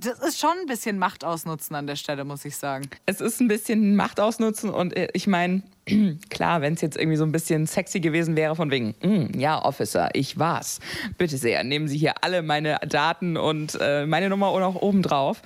das 0.00 0.20
ist 0.20 0.38
schon 0.38 0.52
ein 0.60 0.66
bisschen 0.66 0.98
Macht 0.98 1.24
ausnutzen 1.24 1.74
an 1.74 1.86
der 1.86 1.96
Stelle, 1.96 2.24
muss 2.24 2.44
ich 2.44 2.56
sagen. 2.56 2.88
Es 3.06 3.20
ist 3.20 3.40
ein 3.40 3.48
bisschen 3.48 3.96
Macht 3.96 4.20
ausnutzen 4.20 4.70
und 4.70 4.96
äh, 4.96 5.08
ich 5.12 5.26
meine, 5.26 5.62
klar, 6.30 6.60
wenn 6.60 6.74
es 6.74 6.80
jetzt 6.80 6.96
irgendwie 6.96 7.16
so 7.16 7.24
ein 7.24 7.32
bisschen 7.32 7.66
sexy 7.66 8.00
gewesen 8.00 8.36
wäre, 8.36 8.54
von 8.54 8.70
wegen, 8.70 8.94
mm, 9.02 9.38
ja, 9.38 9.62
Officer, 9.64 10.10
ich 10.12 10.38
war's. 10.38 10.78
Bitte 11.16 11.36
sehr, 11.36 11.64
nehmen 11.64 11.88
Sie 11.88 11.98
hier 11.98 12.22
alle 12.22 12.42
meine 12.42 12.78
Daten 12.88 13.36
und 13.36 13.76
äh, 13.80 14.06
meine 14.06 14.28
Nummer 14.28 14.48
auch 14.48 14.60
noch 14.60 14.76
oben 14.76 15.02
drauf. 15.02 15.42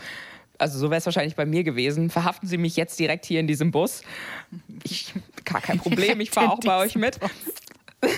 Also 0.63 0.79
so 0.79 0.91
wäre 0.91 0.99
es 0.99 1.05
wahrscheinlich 1.05 1.37
bei 1.37 1.45
mir 1.45 1.65
gewesen. 1.65 2.09
Verhaften 2.09 2.47
Sie 2.47 2.57
mich 2.57 2.77
jetzt 2.77 2.99
direkt 2.99 3.27
hier 3.27 3.41
in 3.41 3.47
diesem 3.47 3.71
Bus. 3.71 4.03
Ich, 4.85 5.13
gar 5.45 5.61
kein 5.61 5.79
Problem, 5.79 6.21
ich 6.21 6.31
fahre 6.33 6.53
auch 6.53 6.61
bei 6.61 6.79
euch 6.79 6.95
mit. 6.95 7.19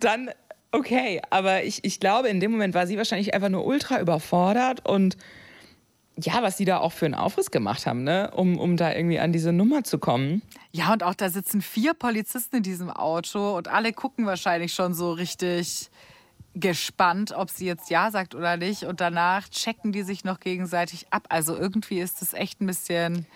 Dann 0.00 0.30
okay, 0.72 1.20
aber 1.30 1.64
ich, 1.64 1.84
ich 1.84 2.00
glaube, 2.00 2.28
in 2.28 2.40
dem 2.40 2.50
Moment 2.50 2.74
war 2.74 2.86
sie 2.86 2.96
wahrscheinlich 2.96 3.34
einfach 3.34 3.48
nur 3.48 3.64
ultra 3.64 4.00
überfordert 4.00 4.86
und 4.88 5.16
ja, 6.16 6.42
was 6.42 6.56
sie 6.56 6.64
da 6.64 6.78
auch 6.78 6.92
für 6.92 7.06
einen 7.06 7.14
Aufriss 7.14 7.50
gemacht 7.50 7.86
haben, 7.86 8.04
ne? 8.04 8.30
um, 8.34 8.58
um 8.58 8.76
da 8.76 8.92
irgendwie 8.92 9.18
an 9.18 9.32
diese 9.32 9.52
Nummer 9.52 9.84
zu 9.84 9.98
kommen. 9.98 10.42
Ja, 10.72 10.92
und 10.92 11.02
auch 11.02 11.14
da 11.14 11.30
sitzen 11.30 11.62
vier 11.62 11.94
Polizisten 11.94 12.56
in 12.56 12.62
diesem 12.62 12.90
Auto 12.90 13.56
und 13.56 13.68
alle 13.68 13.92
gucken 13.92 14.26
wahrscheinlich 14.26 14.74
schon 14.74 14.94
so 14.94 15.12
richtig 15.12 15.90
gespannt, 16.54 17.32
ob 17.32 17.50
sie 17.50 17.66
jetzt 17.66 17.90
Ja 17.90 18.10
sagt 18.10 18.34
oder 18.34 18.56
nicht. 18.56 18.84
Und 18.84 19.00
danach 19.00 19.48
checken 19.48 19.92
die 19.92 20.02
sich 20.02 20.24
noch 20.24 20.40
gegenseitig 20.40 21.06
ab. 21.10 21.26
Also 21.28 21.56
irgendwie 21.56 22.00
ist 22.00 22.20
das 22.20 22.34
echt 22.34 22.60
ein 22.60 22.66
bisschen 22.66 23.26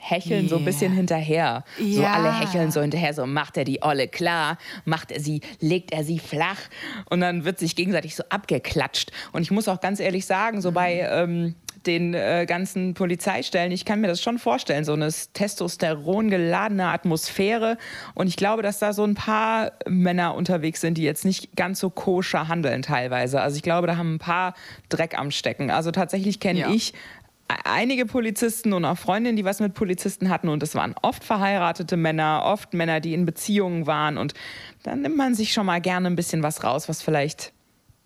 hecheln 0.00 0.40
yeah. 0.40 0.48
so 0.48 0.56
ein 0.56 0.64
bisschen 0.64 0.92
hinterher. 0.92 1.64
Ja. 1.78 1.94
So 1.94 2.04
alle 2.04 2.40
hecheln 2.40 2.70
so 2.70 2.80
hinterher, 2.80 3.12
so 3.12 3.26
macht 3.26 3.56
er 3.56 3.64
die 3.64 3.82
Olle 3.82 4.08
klar, 4.08 4.56
macht 4.84 5.12
er 5.12 5.20
sie, 5.20 5.42
legt 5.60 5.92
er 5.92 6.04
sie 6.04 6.18
flach 6.18 6.58
und 7.10 7.20
dann 7.20 7.44
wird 7.44 7.58
sich 7.58 7.76
gegenseitig 7.76 8.16
so 8.16 8.24
abgeklatscht. 8.30 9.12
Und 9.32 9.42
ich 9.42 9.50
muss 9.50 9.68
auch 9.68 9.80
ganz 9.80 10.00
ehrlich 10.00 10.24
sagen, 10.24 10.62
so 10.62 10.72
bei 10.72 11.00
ähm, 11.00 11.54
den 11.86 12.14
äh, 12.14 12.46
ganzen 12.46 12.94
Polizeistellen, 12.94 13.72
ich 13.72 13.84
kann 13.84 14.00
mir 14.00 14.08
das 14.08 14.20
schon 14.22 14.38
vorstellen, 14.38 14.84
so 14.84 14.92
eine 14.92 15.08
Testosteron 15.10 16.30
geladene 16.30 16.86
Atmosphäre. 16.86 17.78
Und 18.14 18.26
ich 18.26 18.36
glaube, 18.36 18.62
dass 18.62 18.78
da 18.78 18.92
so 18.92 19.04
ein 19.04 19.14
paar 19.14 19.72
Männer 19.86 20.34
unterwegs 20.34 20.80
sind, 20.80 20.98
die 20.98 21.02
jetzt 21.02 21.24
nicht 21.24 21.56
ganz 21.56 21.80
so 21.80 21.90
koscher 21.90 22.48
handeln 22.48 22.82
teilweise. 22.82 23.40
Also 23.40 23.56
ich 23.56 23.62
glaube, 23.62 23.86
da 23.86 23.96
haben 23.96 24.14
ein 24.14 24.18
paar 24.18 24.54
Dreck 24.88 25.18
am 25.18 25.30
Stecken. 25.30 25.70
Also 25.70 25.90
tatsächlich 25.90 26.40
kenne 26.40 26.60
ja. 26.60 26.70
ich 26.70 26.92
einige 27.64 28.06
Polizisten 28.06 28.72
und 28.72 28.84
auch 28.84 28.98
Freundinnen, 28.98 29.36
die 29.36 29.44
was 29.44 29.60
mit 29.60 29.74
Polizisten 29.74 30.28
hatten. 30.28 30.48
Und 30.48 30.62
es 30.62 30.74
waren 30.74 30.94
oft 31.02 31.24
verheiratete 31.24 31.96
Männer, 31.96 32.42
oft 32.44 32.74
Männer, 32.74 33.00
die 33.00 33.14
in 33.14 33.24
Beziehungen 33.24 33.86
waren. 33.86 34.18
Und 34.18 34.34
dann 34.82 35.02
nimmt 35.02 35.16
man 35.16 35.34
sich 35.34 35.52
schon 35.52 35.66
mal 35.66 35.80
gerne 35.80 36.08
ein 36.08 36.16
bisschen 36.16 36.42
was 36.42 36.62
raus, 36.64 36.88
was 36.88 37.02
vielleicht 37.02 37.52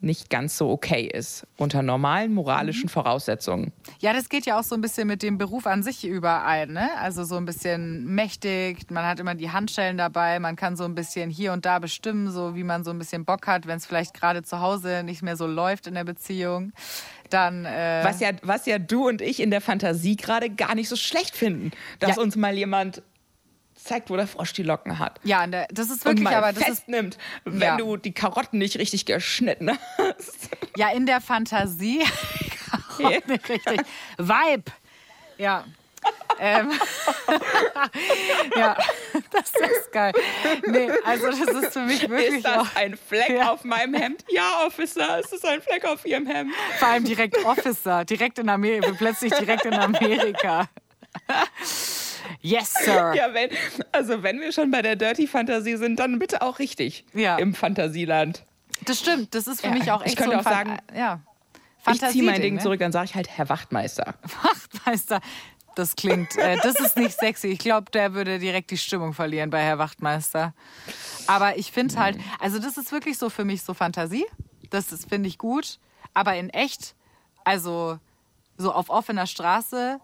nicht 0.04 0.30
ganz 0.30 0.56
so 0.56 0.70
okay 0.70 1.08
ist 1.12 1.46
unter 1.56 1.82
normalen 1.82 2.32
moralischen 2.34 2.84
mhm. 2.84 2.90
Voraussetzungen. 2.90 3.72
Ja, 4.00 4.12
das 4.12 4.28
geht 4.28 4.46
ja 4.46 4.58
auch 4.58 4.62
so 4.62 4.74
ein 4.74 4.80
bisschen 4.80 5.08
mit 5.08 5.22
dem 5.22 5.38
Beruf 5.38 5.66
an 5.66 5.82
sich 5.82 6.04
überall. 6.04 6.66
Ne? 6.66 6.90
Also 6.98 7.24
so 7.24 7.36
ein 7.36 7.44
bisschen 7.44 8.04
mächtig, 8.14 8.90
man 8.90 9.04
hat 9.04 9.20
immer 9.20 9.34
die 9.34 9.50
Handschellen 9.50 9.96
dabei, 9.96 10.38
man 10.40 10.56
kann 10.56 10.76
so 10.76 10.84
ein 10.84 10.94
bisschen 10.94 11.30
hier 11.30 11.52
und 11.52 11.64
da 11.64 11.78
bestimmen, 11.78 12.30
so 12.30 12.54
wie 12.54 12.64
man 12.64 12.84
so 12.84 12.90
ein 12.90 12.98
bisschen 12.98 13.24
Bock 13.24 13.46
hat, 13.46 13.66
wenn 13.66 13.78
es 13.78 13.86
vielleicht 13.86 14.14
gerade 14.14 14.42
zu 14.42 14.60
Hause 14.60 15.02
nicht 15.04 15.22
mehr 15.22 15.36
so 15.36 15.46
läuft 15.46 15.86
in 15.86 15.94
der 15.94 16.04
Beziehung 16.04 16.72
dann. 17.30 17.64
Äh 17.64 18.00
was, 18.02 18.20
ja, 18.20 18.30
was 18.42 18.66
ja 18.66 18.78
du 18.78 19.08
und 19.08 19.20
ich 19.20 19.40
in 19.40 19.50
der 19.50 19.60
Fantasie 19.60 20.16
gerade 20.16 20.50
gar 20.50 20.74
nicht 20.74 20.88
so 20.88 20.96
schlecht 20.96 21.36
finden, 21.36 21.72
dass 21.98 22.16
ja. 22.16 22.22
uns 22.22 22.36
mal 22.36 22.54
jemand 22.56 23.02
zeigt, 23.84 24.10
wo 24.10 24.16
der 24.16 24.26
Frosch 24.26 24.52
die 24.52 24.62
Locken 24.62 24.98
hat. 24.98 25.20
Ja, 25.24 25.46
ne, 25.46 25.66
das 25.70 25.90
ist 25.90 26.04
wirklich 26.04 26.18
und 26.26 26.32
mal 26.32 26.34
aber 26.34 26.52
das 26.52 26.64
festnimmt, 26.64 27.18
wenn 27.44 27.60
ja. 27.60 27.76
du 27.76 27.96
die 27.96 28.12
Karotten 28.12 28.58
nicht 28.58 28.78
richtig 28.78 29.06
geschnitten 29.06 29.70
hast. 29.98 30.50
Ja, 30.76 30.88
in 30.90 31.06
der 31.06 31.20
Fantasie 31.20 32.02
Karotten 32.98 33.30
nicht 33.32 33.48
richtig. 33.48 33.80
Vibe. 34.18 34.64
Ja. 35.38 35.64
ähm, 36.40 36.72
ja, 38.56 38.76
das 39.30 39.50
ist 39.50 39.92
geil. 39.92 40.12
Nee, 40.66 40.90
also 41.04 41.28
das 41.30 41.38
ist 41.38 41.72
für 41.72 41.80
mich 41.80 42.02
wirklich 42.08 42.36
Ist 42.38 42.44
das 42.44 42.58
auch, 42.58 42.76
ein 42.76 42.96
Fleck 42.96 43.30
Ja. 43.30 43.52
auf 43.52 43.62
meinem 43.64 43.94
Hemd? 43.94 44.24
Ja, 44.28 44.66
Officer, 44.66 45.20
es 45.20 45.32
ist 45.32 45.46
ein 45.46 45.62
Fleck 45.62 45.84
auf 45.84 46.04
Ihrem 46.04 46.26
Hemd. 46.26 46.52
vor 46.78 46.88
allem 46.88 47.04
direkt 47.04 47.42
Officer, 47.44 48.04
direkt 48.04 48.38
in 48.40 48.48
Amerika, 48.48 48.92
plötzlich 48.98 49.32
direkt 49.32 49.64
in 49.64 49.74
Amerika. 49.74 50.68
Yes, 52.40 52.74
Sir. 52.84 53.12
Ja, 53.16 53.32
wenn, 53.34 53.50
also 53.92 54.22
wenn 54.22 54.40
wir 54.40 54.52
schon 54.52 54.70
bei 54.70 54.82
der 54.82 54.96
Dirty 54.96 55.26
Fantasie 55.26 55.76
sind, 55.76 55.98
dann 55.98 56.18
bitte 56.18 56.42
auch 56.42 56.58
richtig 56.58 57.04
Ja. 57.14 57.36
im 57.36 57.54
Fantasieland. 57.54 58.44
Das 58.84 58.98
stimmt, 59.00 59.34
das 59.34 59.46
ist 59.46 59.60
für 59.60 59.68
Ja, 59.68 59.72
mich 59.74 59.90
auch 59.92 60.00
ich 60.02 60.08
echt 60.08 60.16
könnte 60.18 60.32
so 60.34 60.38
auch 60.40 60.42
Fan- 60.42 60.66
sagen, 60.68 60.78
ja. 60.96 61.20
Ich 61.92 62.00
ziehe 62.00 62.22
mein 62.24 62.40
Ding 62.40 62.54
ne? 62.54 62.60
zurück, 62.62 62.80
dann 62.80 62.92
sage 62.92 63.04
ich 63.06 63.14
halt 63.14 63.28
Herr 63.28 63.48
Wachtmeister. 63.50 64.14
Wachtmeister. 64.42 65.20
Das 65.74 65.96
klingt, 65.96 66.36
äh, 66.36 66.56
das 66.62 66.76
ist 66.76 66.96
nicht 66.96 67.18
sexy. 67.18 67.48
Ich 67.48 67.58
glaube, 67.58 67.90
der 67.90 68.14
würde 68.14 68.38
direkt 68.38 68.70
die 68.70 68.78
Stimmung 68.78 69.12
verlieren 69.12 69.50
bei 69.50 69.60
Herr 69.60 69.78
Wachtmeister. 69.78 70.54
Aber 71.26 71.58
ich 71.58 71.72
finde 71.72 71.96
halt, 71.98 72.16
also 72.40 72.58
das 72.58 72.76
ist 72.78 72.92
wirklich 72.92 73.18
so 73.18 73.28
für 73.28 73.44
mich 73.44 73.62
so 73.62 73.74
Fantasie. 73.74 74.24
Das 74.70 74.86
finde 75.08 75.28
ich 75.28 75.36
gut. 75.36 75.78
Aber 76.14 76.36
in 76.36 76.48
echt, 76.50 76.94
also 77.44 77.98
so 78.56 78.72
auf 78.72 78.88
offener 78.88 79.26
Straße, 79.26 79.98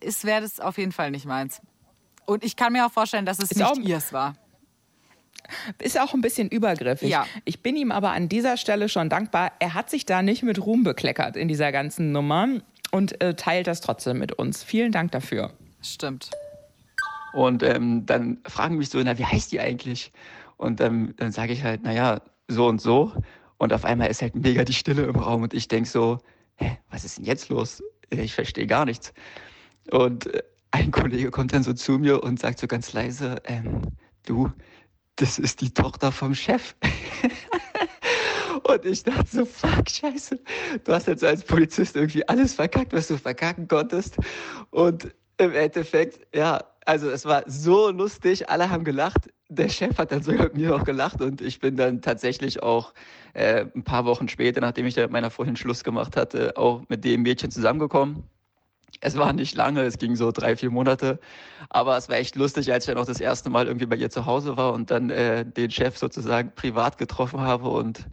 ist 0.00 0.24
wäre 0.24 0.40
das 0.42 0.60
auf 0.60 0.78
jeden 0.78 0.92
Fall 0.92 1.10
nicht 1.10 1.26
meins. 1.26 1.60
Und 2.26 2.44
ich 2.44 2.56
kann 2.56 2.72
mir 2.72 2.86
auch 2.86 2.92
vorstellen, 2.92 3.26
dass 3.26 3.38
es 3.38 3.50
Ist 3.50 3.62
auch- 3.62 3.76
nicht 3.76 3.88
ihrs 3.88 4.12
war. 4.12 4.34
Ist 5.78 5.98
auch 5.98 6.12
ein 6.12 6.20
bisschen 6.20 6.48
übergriffig. 6.48 7.08
Ja. 7.08 7.26
Ich 7.46 7.62
bin 7.62 7.74
ihm 7.76 7.90
aber 7.90 8.10
an 8.10 8.28
dieser 8.28 8.56
Stelle 8.58 8.88
schon 8.90 9.08
dankbar. 9.08 9.52
Er 9.60 9.72
hat 9.72 9.88
sich 9.88 10.04
da 10.04 10.20
nicht 10.20 10.42
mit 10.42 10.60
Ruhm 10.64 10.82
bekleckert 10.84 11.36
in 11.36 11.48
dieser 11.48 11.72
ganzen 11.72 12.12
Nummer 12.12 12.48
und 12.90 13.20
äh, 13.22 13.34
teilt 13.34 13.66
das 13.66 13.80
trotzdem 13.80 14.18
mit 14.18 14.32
uns. 14.32 14.62
Vielen 14.62 14.92
Dank 14.92 15.12
dafür. 15.12 15.52
Stimmt. 15.80 16.30
Und 17.32 17.62
ähm, 17.62 18.04
dann 18.04 18.38
fragen 18.46 18.76
mich 18.76 18.90
so, 18.90 18.98
na, 19.02 19.16
wie 19.16 19.24
heißt 19.24 19.52
die 19.52 19.60
eigentlich? 19.60 20.12
Und 20.58 20.80
ähm, 20.82 21.14
dann 21.16 21.32
sage 21.32 21.52
ich 21.52 21.62
halt, 21.62 21.82
naja, 21.82 22.20
so 22.48 22.66
und 22.66 22.80
so. 22.80 23.12
Und 23.58 23.72
auf 23.72 23.84
einmal 23.84 24.08
ist 24.08 24.20
halt 24.20 24.34
mega 24.34 24.64
die 24.64 24.72
Stille 24.74 25.04
im 25.04 25.16
Raum 25.16 25.42
und 25.42 25.54
ich 25.54 25.68
denk 25.68 25.86
so, 25.86 26.18
hä, 26.56 26.78
was 26.90 27.04
ist 27.04 27.18
denn 27.18 27.24
jetzt 27.24 27.48
los? 27.48 27.82
Ich 28.10 28.34
verstehe 28.34 28.66
gar 28.66 28.84
nichts. 28.84 29.12
Und 29.90 30.26
äh, 30.26 30.42
ein 30.70 30.90
Kollege 30.90 31.30
kommt 31.30 31.52
dann 31.52 31.62
so 31.62 31.72
zu 31.72 31.92
mir 31.92 32.22
und 32.22 32.38
sagt 32.38 32.58
so 32.58 32.66
ganz 32.66 32.92
leise, 32.92 33.36
ähm, 33.44 33.82
du, 34.26 34.50
das 35.16 35.38
ist 35.38 35.60
die 35.60 35.72
Tochter 35.72 36.12
vom 36.12 36.34
Chef. 36.34 36.74
Und 38.64 38.84
ich 38.84 39.02
dachte 39.02 39.26
so, 39.26 39.44
fuck, 39.44 39.88
scheiße. 39.88 40.38
Du 40.84 40.92
hast 40.92 41.06
jetzt 41.06 41.24
als 41.24 41.42
Polizist 41.42 41.96
irgendwie 41.96 42.26
alles 42.28 42.54
verkackt, 42.54 42.92
was 42.92 43.08
du 43.08 43.16
verkacken 43.16 43.66
konntest. 43.66 44.16
Und 44.70 45.14
im 45.38 45.52
Endeffekt, 45.52 46.26
ja, 46.36 46.62
also 46.84 47.10
es 47.10 47.24
war 47.24 47.44
so 47.46 47.90
lustig, 47.90 48.48
alle 48.50 48.68
haben 48.68 48.84
gelacht. 48.84 49.30
Der 49.48 49.68
Chef 49.68 49.96
hat 49.98 50.12
dann 50.12 50.22
sogar 50.22 50.44
mit 50.44 50.56
mir 50.56 50.74
auch 50.74 50.84
gelacht 50.84 51.22
und 51.22 51.40
ich 51.40 51.60
bin 51.60 51.76
dann 51.76 52.02
tatsächlich 52.02 52.62
auch 52.62 52.92
äh, 53.32 53.66
ein 53.74 53.84
paar 53.84 54.04
Wochen 54.04 54.28
später, 54.28 54.60
nachdem 54.60 54.86
ich 54.86 54.94
da 54.94 55.02
mit 55.02 55.12
meiner 55.12 55.30
Freundin 55.30 55.56
Schluss 55.56 55.84
gemacht 55.84 56.16
hatte, 56.16 56.56
auch 56.56 56.82
mit 56.88 57.04
dem 57.04 57.22
Mädchen 57.22 57.50
zusammengekommen. 57.50 58.24
Es 59.00 59.16
war 59.16 59.32
nicht 59.32 59.54
lange, 59.54 59.82
es 59.82 59.98
ging 59.98 60.16
so 60.16 60.32
drei, 60.32 60.56
vier 60.56 60.70
Monate. 60.70 61.20
Aber 61.68 61.96
es 61.96 62.08
war 62.08 62.16
echt 62.16 62.36
lustig, 62.36 62.72
als 62.72 62.84
ich 62.84 62.94
dann 62.94 63.02
auch 63.02 63.06
das 63.06 63.20
erste 63.20 63.50
Mal 63.50 63.66
irgendwie 63.66 63.86
bei 63.86 63.96
ihr 63.96 64.10
zu 64.10 64.26
Hause 64.26 64.56
war 64.56 64.72
und 64.72 64.90
dann 64.90 65.10
äh, 65.10 65.44
den 65.44 65.70
Chef 65.70 65.96
sozusagen 65.98 66.52
privat 66.54 66.98
getroffen 66.98 67.40
habe. 67.40 67.68
Und 67.68 68.06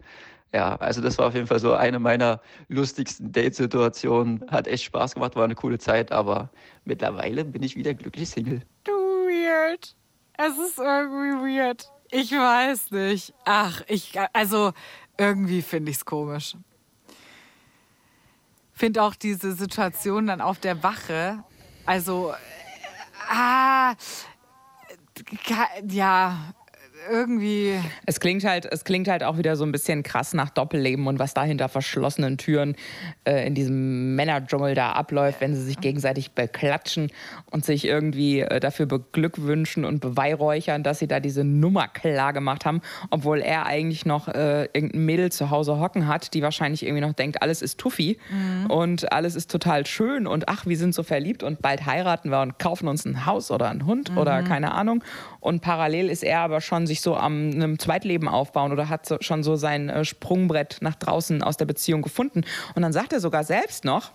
ja, 0.52 0.76
also 0.76 1.00
das 1.00 1.18
war 1.18 1.26
auf 1.26 1.34
jeden 1.34 1.46
Fall 1.46 1.58
so 1.58 1.74
eine 1.74 1.98
meiner 1.98 2.40
lustigsten 2.68 3.32
Date-Situationen. 3.32 4.44
Hat 4.50 4.68
echt 4.68 4.84
Spaß 4.84 5.14
gemacht, 5.14 5.34
war 5.34 5.44
eine 5.44 5.54
coole 5.54 5.78
Zeit, 5.78 6.12
aber 6.12 6.50
mittlerweile 6.84 7.44
bin 7.44 7.62
ich 7.62 7.76
wieder 7.76 7.94
glücklich 7.94 8.28
Single. 8.30 8.60
Du 8.84 8.92
weird. 8.92 9.94
Es 10.38 10.58
ist 10.58 10.78
irgendwie 10.78 11.56
weird. 11.56 11.90
Ich 12.10 12.32
weiß 12.32 12.92
nicht. 12.92 13.34
Ach, 13.44 13.82
ich, 13.88 14.14
also 14.32 14.72
irgendwie 15.18 15.62
finde 15.62 15.90
ich 15.90 15.96
es 15.98 16.04
komisch. 16.04 16.56
Finde 18.78 19.02
auch 19.02 19.14
diese 19.14 19.52
Situation 19.54 20.26
dann 20.26 20.42
auf 20.42 20.58
der 20.58 20.82
Wache, 20.82 21.42
also, 21.86 22.32
äh, 22.32 23.32
ah, 23.34 23.94
ka- 25.46 25.68
ja, 25.88 26.36
irgendwie. 27.10 27.78
Es 28.06 28.20
klingt 28.20 28.44
halt, 28.44 28.66
es 28.70 28.84
klingt 28.84 29.08
halt 29.08 29.22
auch 29.22 29.38
wieder 29.38 29.56
so 29.56 29.64
ein 29.64 29.72
bisschen 29.72 30.02
krass 30.02 30.34
nach 30.34 30.50
Doppelleben 30.50 31.06
und 31.06 31.18
was 31.18 31.34
da 31.34 31.44
hinter 31.44 31.68
verschlossenen 31.68 32.38
Türen 32.38 32.76
äh, 33.24 33.46
in 33.46 33.54
diesem 33.54 34.14
Männerdschungel 34.14 34.74
da 34.74 34.92
abläuft, 34.92 35.40
wenn 35.40 35.54
sie 35.54 35.62
sich 35.62 35.80
gegenseitig 35.80 36.32
beklatschen 36.32 37.10
und 37.50 37.64
sich 37.64 37.84
irgendwie 37.84 38.40
äh, 38.40 38.60
dafür 38.60 38.86
beglückwünschen 38.86 39.84
und 39.84 40.00
beweihräuchern, 40.00 40.82
dass 40.82 40.98
sie 40.98 41.08
da 41.08 41.20
diese 41.20 41.44
Nummer 41.44 41.88
klar 41.88 42.32
gemacht 42.32 42.64
haben, 42.64 42.80
obwohl 43.10 43.40
er 43.40 43.66
eigentlich 43.66 44.06
noch 44.06 44.28
äh, 44.28 44.64
irgendein 44.72 45.04
Mädel 45.04 45.32
zu 45.32 45.50
Hause 45.50 45.78
hocken 45.78 46.08
hat, 46.08 46.34
die 46.34 46.42
wahrscheinlich 46.42 46.84
irgendwie 46.84 47.02
noch 47.02 47.12
denkt, 47.12 47.42
alles 47.42 47.62
ist 47.62 47.78
Tuffi 47.78 48.18
und 48.68 49.12
alles 49.12 49.34
ist 49.34 49.50
total 49.50 49.86
schön 49.86 50.26
und 50.26 50.48
ach, 50.48 50.66
wir 50.66 50.76
sind 50.76 50.94
so 50.94 51.02
verliebt 51.02 51.42
und 51.42 51.62
bald 51.62 51.86
heiraten 51.86 52.30
wir 52.30 52.40
und 52.40 52.58
kaufen 52.58 52.88
uns 52.88 53.04
ein 53.04 53.26
Haus 53.26 53.50
oder 53.50 53.68
einen 53.70 53.86
Hund 53.86 54.16
oder 54.16 54.42
keine 54.42 54.72
Ahnung. 54.72 55.02
Und 55.40 55.60
parallel 55.60 56.08
ist 56.08 56.22
er 56.22 56.40
aber 56.40 56.60
schon 56.60 56.86
sich 56.86 57.00
so 57.00 57.16
am 57.16 57.50
einem 57.50 57.78
Zweitleben 57.78 58.28
aufbauen 58.28 58.72
oder 58.72 58.88
hat 58.88 59.06
so, 59.06 59.16
schon 59.20 59.42
so 59.42 59.56
sein 59.56 59.88
äh, 59.88 60.04
Sprungbrett 60.04 60.78
nach 60.80 60.94
draußen 60.94 61.42
aus 61.42 61.56
der 61.56 61.66
Beziehung 61.66 62.02
gefunden. 62.02 62.44
Und 62.74 62.82
dann 62.82 62.92
sagt 62.92 63.12
er 63.12 63.20
sogar 63.20 63.44
selbst 63.44 63.84
noch, 63.84 64.12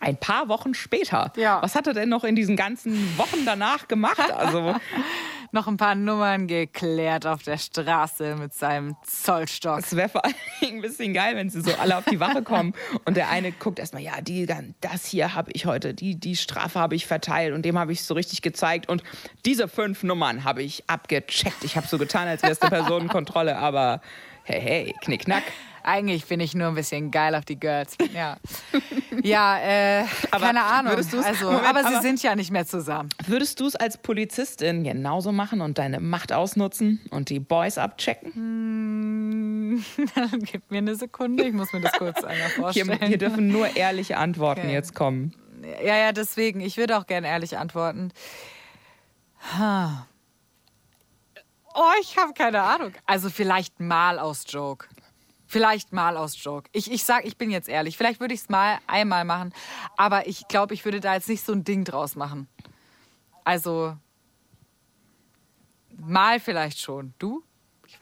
ein 0.00 0.16
paar 0.16 0.48
Wochen 0.48 0.74
später. 0.74 1.32
Ja. 1.36 1.62
Was 1.62 1.74
hat 1.74 1.86
er 1.86 1.94
denn 1.94 2.08
noch 2.08 2.24
in 2.24 2.34
diesen 2.34 2.56
ganzen 2.56 3.16
Wochen 3.16 3.44
danach 3.44 3.88
gemacht? 3.88 4.32
Also, 4.32 4.74
Noch 5.54 5.68
ein 5.68 5.76
paar 5.76 5.94
Nummern 5.94 6.48
geklärt 6.48 7.28
auf 7.28 7.44
der 7.44 7.58
Straße 7.58 8.34
mit 8.34 8.52
seinem 8.52 8.96
Zollstock. 9.04 9.78
es 9.78 9.94
wäre 9.94 10.08
vor 10.08 10.24
allen 10.24 10.34
Dingen 10.60 10.78
ein 10.78 10.82
bisschen 10.82 11.14
geil, 11.14 11.36
wenn 11.36 11.48
sie 11.48 11.60
so 11.60 11.70
alle 11.80 11.96
auf 11.96 12.04
die 12.06 12.18
Wache 12.18 12.42
kommen 12.42 12.74
und 13.04 13.16
der 13.16 13.30
eine 13.30 13.52
guckt 13.52 13.78
erstmal, 13.78 14.02
ja, 14.02 14.20
die, 14.20 14.48
das 14.80 15.06
hier 15.06 15.36
habe 15.36 15.52
ich 15.52 15.64
heute, 15.64 15.94
die, 15.94 16.18
die 16.18 16.34
Strafe 16.34 16.80
habe 16.80 16.96
ich 16.96 17.06
verteilt 17.06 17.54
und 17.54 17.64
dem 17.64 17.78
habe 17.78 17.92
ich 17.92 18.02
so 18.02 18.14
richtig 18.14 18.42
gezeigt 18.42 18.88
und 18.88 19.04
diese 19.46 19.68
fünf 19.68 20.02
Nummern 20.02 20.42
habe 20.42 20.60
ich 20.64 20.90
abgecheckt. 20.90 21.62
Ich 21.62 21.76
habe 21.76 21.86
so 21.86 21.98
getan, 21.98 22.26
als 22.26 22.42
wäre 22.42 22.50
es 22.50 22.60
eine 22.60 22.70
Personenkontrolle, 22.70 23.56
aber 23.56 24.00
hey, 24.42 24.60
hey, 24.60 24.94
knickknack. 25.02 25.44
Eigentlich 25.86 26.24
bin 26.24 26.40
ich 26.40 26.54
nur 26.54 26.68
ein 26.68 26.74
bisschen 26.74 27.10
geil 27.10 27.34
auf 27.34 27.44
die 27.44 27.60
Girls. 27.60 27.96
Ja, 28.14 28.38
ja 29.22 29.58
äh, 29.58 30.04
Aber 30.30 30.46
keine 30.46 30.62
Ahnung. 30.62 30.94
Also, 30.94 31.18
Moment, 31.18 31.66
aber 31.68 31.80
sie 31.80 31.86
aber- 31.88 32.00
sind 32.00 32.22
ja 32.22 32.34
nicht 32.34 32.50
mehr 32.50 32.64
zusammen. 32.66 33.10
Würdest 33.26 33.60
du 33.60 33.66
es 33.66 33.76
als 33.76 33.98
Polizistin 33.98 34.82
genauso 34.82 35.30
machen 35.30 35.60
und 35.60 35.76
deine 35.76 36.00
Macht 36.00 36.32
ausnutzen 36.32 37.00
und 37.10 37.28
die 37.28 37.38
Boys 37.38 37.76
abchecken? 37.76 38.32
Gib 40.40 40.70
mir 40.70 40.78
eine 40.78 40.94
Sekunde, 40.96 41.44
ich 41.44 41.52
muss 41.52 41.72
mir 41.74 41.82
das 41.82 41.92
kurz 41.92 42.24
einmal 42.24 42.48
Hier, 42.48 42.62
vorstellen. 42.62 43.02
hier 43.06 43.18
dürfen 43.18 43.48
nur 43.48 43.76
ehrliche 43.76 44.16
Antworten 44.16 44.62
Okay. 44.62 44.72
jetzt 44.72 44.94
kommen. 44.94 45.34
Ja, 45.84 45.96
ja, 45.96 46.12
deswegen. 46.12 46.60
Ich 46.60 46.76
würde 46.78 46.96
auch 46.98 47.06
gerne 47.06 47.26
ehrlich 47.28 47.58
antworten. 47.58 48.10
Ha. 49.58 50.06
Oh, 51.74 51.90
ich 52.00 52.16
habe 52.16 52.32
keine 52.32 52.62
Ahnung. 52.62 52.92
Also 53.04 53.28
vielleicht 53.30 53.80
mal 53.80 54.18
aus 54.18 54.44
Joke. 54.48 54.86
Vielleicht 55.54 55.92
mal 55.92 56.16
aus 56.16 56.42
Joke. 56.42 56.68
Ich, 56.72 56.90
ich 56.90 57.04
sag, 57.04 57.24
ich 57.24 57.36
bin 57.36 57.48
jetzt 57.48 57.68
ehrlich. 57.68 57.96
Vielleicht 57.96 58.18
würde 58.18 58.34
ich 58.34 58.40
es 58.40 58.48
mal 58.48 58.80
einmal 58.88 59.24
machen. 59.24 59.54
Aber 59.96 60.26
ich 60.26 60.48
glaube, 60.48 60.74
ich 60.74 60.84
würde 60.84 60.98
da 60.98 61.14
jetzt 61.14 61.28
nicht 61.28 61.44
so 61.46 61.52
ein 61.52 61.62
Ding 61.62 61.84
draus 61.84 62.16
machen. 62.16 62.48
Also 63.44 63.96
mal 65.96 66.40
vielleicht 66.40 66.80
schon. 66.80 67.14
Du? 67.20 67.44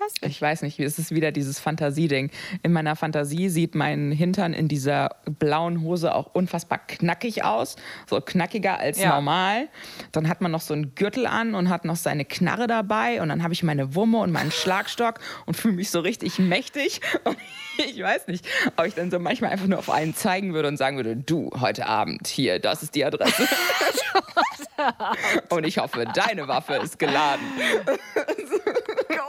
Ich 0.07 0.11
weiß 0.11 0.23
nicht. 0.23 0.33
Ich 0.37 0.43
weiß 0.43 0.63
nicht, 0.63 0.81
es 0.81 0.99
ist 0.99 1.11
wieder 1.15 1.33
dieses 1.33 1.59
Fantasieding. 1.61 2.31
In 2.63 2.73
meiner 2.73 2.97
Fantasie 2.97 3.49
sieht 3.49 3.75
mein 3.75 4.11
Hintern 4.13 4.53
in 4.53 4.69
dieser 4.69 5.11
blauen 5.39 5.83
Hose 5.83 6.15
auch 6.15 6.35
unfassbar 6.35 6.79
knackig 6.87 7.45
aus. 7.45 7.77
So 8.09 8.21
knackiger 8.21 8.79
als 8.79 8.99
Ja. 8.99 9.11
normal. 9.15 9.69
Dann 10.13 10.29
hat 10.29 10.41
man 10.41 10.51
noch 10.51 10.61
so 10.61 10.75
einen 10.75 10.95
Gürtel 10.95 11.27
an 11.27 11.55
und 11.55 11.69
hat 11.69 11.85
noch 11.85 11.97
seine 11.97 12.25
Knarre 12.25 12.67
dabei. 12.67 13.23
Und 13.23 13.29
dann 13.29 13.43
habe 13.43 13.53
ich 13.55 13.63
meine 13.63 13.95
Wumme 13.95 14.19
und 14.19 14.33
meinen 14.33 14.51
Schlagstock 14.51 15.21
und 15.47 15.57
fühle 15.57 15.75
mich 15.75 15.91
so 15.91 16.01
richtig 16.01 16.39
mächtig. 16.39 17.01
Und 17.25 17.37
ich 17.79 18.03
weiß 18.03 18.27
nicht, 18.27 18.47
ob 18.77 18.87
ich 18.87 18.95
dann 18.95 19.11
so 19.11 19.19
manchmal 19.19 19.51
einfach 19.51 19.67
nur 19.67 19.79
auf 19.79 19.91
einen 19.91 20.15
zeigen 20.15 20.55
würde 20.55 20.69
und 20.69 20.77
sagen 20.77 20.97
würde, 20.97 21.17
du, 21.17 21.51
heute 21.61 21.87
Abend 21.87 22.27
hier, 22.27 22.59
das 22.59 22.83
ist 22.83 22.95
die 22.95 23.05
Adresse. 23.05 23.47
und 25.51 25.65
ich 25.65 25.79
hoffe, 25.79 26.05
deine 26.15 26.49
Waffe 26.49 26.75
ist 26.75 26.99
geladen. 26.99 27.43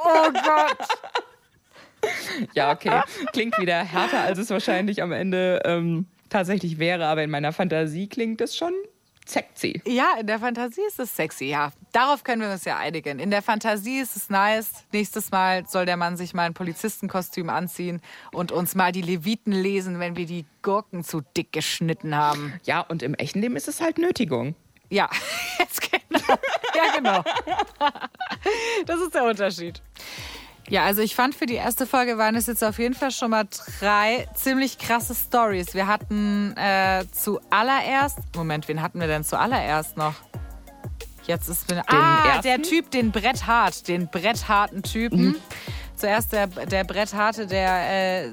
Oh 0.04 0.32
Gott. 0.32 0.78
Ja, 2.54 2.74
okay. 2.74 3.02
Klingt 3.32 3.58
wieder 3.60 3.82
härter, 3.82 4.20
als 4.24 4.38
es 4.38 4.50
wahrscheinlich 4.50 5.02
am 5.02 5.14
Ende 5.14 5.62
ähm, 5.64 6.06
tatsächlich 6.30 6.78
wäre, 6.78 7.06
aber 7.06 7.24
in 7.24 7.30
meiner 7.30 7.54
Fantasie 7.54 8.08
klingt 8.08 8.42
es 8.42 8.58
schon 8.58 8.74
sexy. 9.26 9.82
Ja, 9.86 10.16
in 10.20 10.28
der 10.28 10.40
Fantasie 10.40 10.82
ist 10.88 11.00
es 11.00 11.16
sexy, 11.16 11.46
ja. 11.46 11.72
Darauf 11.92 12.24
können 12.24 12.42
wir 12.42 12.52
uns 12.52 12.66
ja 12.66 12.78
einigen. 12.78 13.20
In 13.20 13.32
der 13.32 13.42
Fantasie 13.42 14.00
ist 14.00 14.16
es 14.16 14.30
nice. 14.30 14.84
Nächstes 14.92 15.32
Mal 15.32 15.66
soll 15.68 15.86
der 15.86 15.98
Mann 15.98 16.18
sich 16.18 16.34
mal 16.34 16.44
ein 16.44 16.54
Polizistenkostüm 16.54 17.50
anziehen 17.50 18.02
und 18.32 18.52
uns 18.52 18.76
mal 18.76 18.92
die 18.92 19.02
Leviten 19.02 19.54
lesen, 19.54 20.00
wenn 20.00 20.16
wir 20.16 20.26
die 20.26 20.46
Gurken 20.62 21.04
zu 21.04 21.22
dick 21.38 21.52
geschnitten 21.52 22.16
haben. 22.16 22.54
Ja, 22.64 22.82
und 22.82 23.04
im 23.04 23.14
echten 23.14 23.42
Leben 23.42 23.56
ist 23.56 23.68
es 23.68 23.80
halt 23.82 23.98
Nötigung. 23.98 24.56
Ja, 24.94 25.10
jetzt 25.60 25.82
genau. 25.82 26.38
Ja, 26.76 26.96
genau. 26.96 27.24
Das 28.86 29.00
ist 29.00 29.16
der 29.16 29.24
Unterschied. 29.24 29.82
Ja, 30.68 30.84
also 30.84 31.02
ich 31.02 31.16
fand 31.16 31.34
für 31.34 31.46
die 31.46 31.56
erste 31.56 31.88
Folge 31.88 32.18
waren 32.18 32.36
es 32.36 32.48
jetzt 32.48 32.64
auf 32.64 32.78
jeden 32.78 32.94
Fall 32.94 33.12
schon 33.12 33.32
mal 33.32 33.46
drei 33.80 34.28
ziemlich 34.36 34.78
krasse 34.78 35.16
Stories. 35.16 35.74
Wir 35.74 35.88
hatten 35.88 36.56
äh, 36.58 37.06
zuallererst, 37.12 38.20
Moment, 38.36 38.68
wen 38.68 38.82
hatten 38.82 39.00
wir 39.00 39.08
denn 39.08 39.24
zuallererst 39.24 39.98
noch? 39.98 40.16
Jetzt 41.26 41.48
ist 41.48 41.70
mir, 41.70 41.84
ah, 41.88 42.28
ersten? 42.28 42.44
der 42.44 42.62
Typ, 42.62 42.92
den 42.92 43.12
Brett 43.12 43.48
Hart, 43.48 43.88
den 43.88 44.10
brettharten 44.10 44.84
Typen. 44.84 45.28
Mhm. 45.28 45.36
Zuerst 45.96 46.34
der, 46.34 46.48
der 46.48 46.84
Brettharte, 46.84 47.48
der 47.48 48.26
äh, 48.26 48.32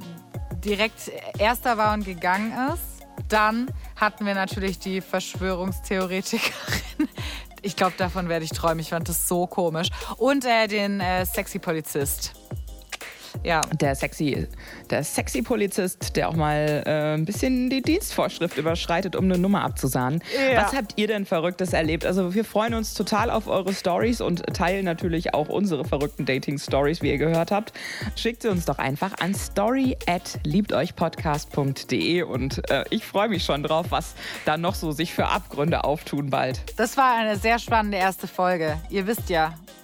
direkt 0.65 1.11
erster 1.39 1.79
war 1.79 1.95
und 1.95 2.05
gegangen 2.05 2.53
ist. 2.75 3.07
Dann 3.29 3.71
hatten 4.01 4.27
wir 4.27 4.35
natürlich 4.35 4.79
die 4.79 5.01
Verschwörungstheoretikerin. 5.01 7.09
Ich 7.63 7.77
glaube, 7.77 7.93
davon 7.99 8.31
werde 8.31 8.45
ich 8.45 8.53
träumen. 8.53 8.79
Ich 8.79 8.89
fand 8.89 9.09
das 9.09 9.29
so 9.29 9.47
komisch. 9.47 9.91
Und 10.17 10.47
äh, 10.47 10.67
den 10.67 11.01
äh, 11.01 11.27
sexy 11.27 11.59
Polizist. 11.59 12.40
Ja. 13.43 13.61
Der 13.81 13.95
sexy, 13.95 14.47
der 14.91 15.05
sexy 15.05 15.43
Polizist, 15.43 16.17
der 16.17 16.29
auch 16.29 16.37
mal 16.37 16.83
äh, 16.87 17.15
ein 17.15 17.25
bisschen 17.25 17.71
die 17.71 17.83
Dienstvorschrift 17.83 18.59
überschreitet, 18.59 19.17
um 19.17 19.25
eine 19.25 19.39
Nummer 19.39 19.65
abzusahnen. 19.65 20.23
Ja. 20.53 20.63
Was 20.63 20.75
habt 20.75 20.93
ihr 20.97 21.07
denn 21.07 21.27
Verrücktes 21.27 21.73
erlebt? 21.73 22.05
Also 22.05 22.35
wir 22.35 22.45
freuen 22.45 22.75
uns 22.75 22.95
total 22.95 23.31
auf 23.31 23.47
eure 23.47 23.73
Stories 23.73 24.21
und 24.21 24.43
teilen 24.55 24.85
natürlich 24.85 25.35
auch 25.35 25.49
unsere 25.49 25.85
verrückten 25.85 26.27
Dating-Stories, 26.27 27.03
wie 27.03 27.11
ihr 27.11 27.19
gehört 27.19 27.51
habt. 27.51 27.73
Schickt 28.17 28.43
sie 28.43 28.49
uns 28.49 28.65
doch 28.65 28.79
einfach 28.79 29.15
an 29.21 29.35
story 29.35 29.97
at 30.07 30.39
liebteuchpodcast.de 30.45 32.23
und 32.23 32.71
äh, 32.71 32.85
ich 32.91 33.05
freue 33.05 33.29
mich 33.29 33.45
schon 33.45 33.63
drauf, 33.63 33.87
was 33.91 34.15
da 34.45 34.57
noch 34.57 34.75
so 34.75 34.93
sich 34.93 35.15
für 35.15 35.27
Abgründe 35.27 35.85
auftun 35.85 36.31
bald. 36.31 36.61
Das 36.77 36.97
war 36.97 37.17
eine 37.17 37.37
sehr 37.37 37.59
spannende 37.59 37.97
erste 37.97 38.27
Folge. 38.27 38.79
Ihr 38.91 39.07
wisst 39.07 39.31
ja, 39.31 39.55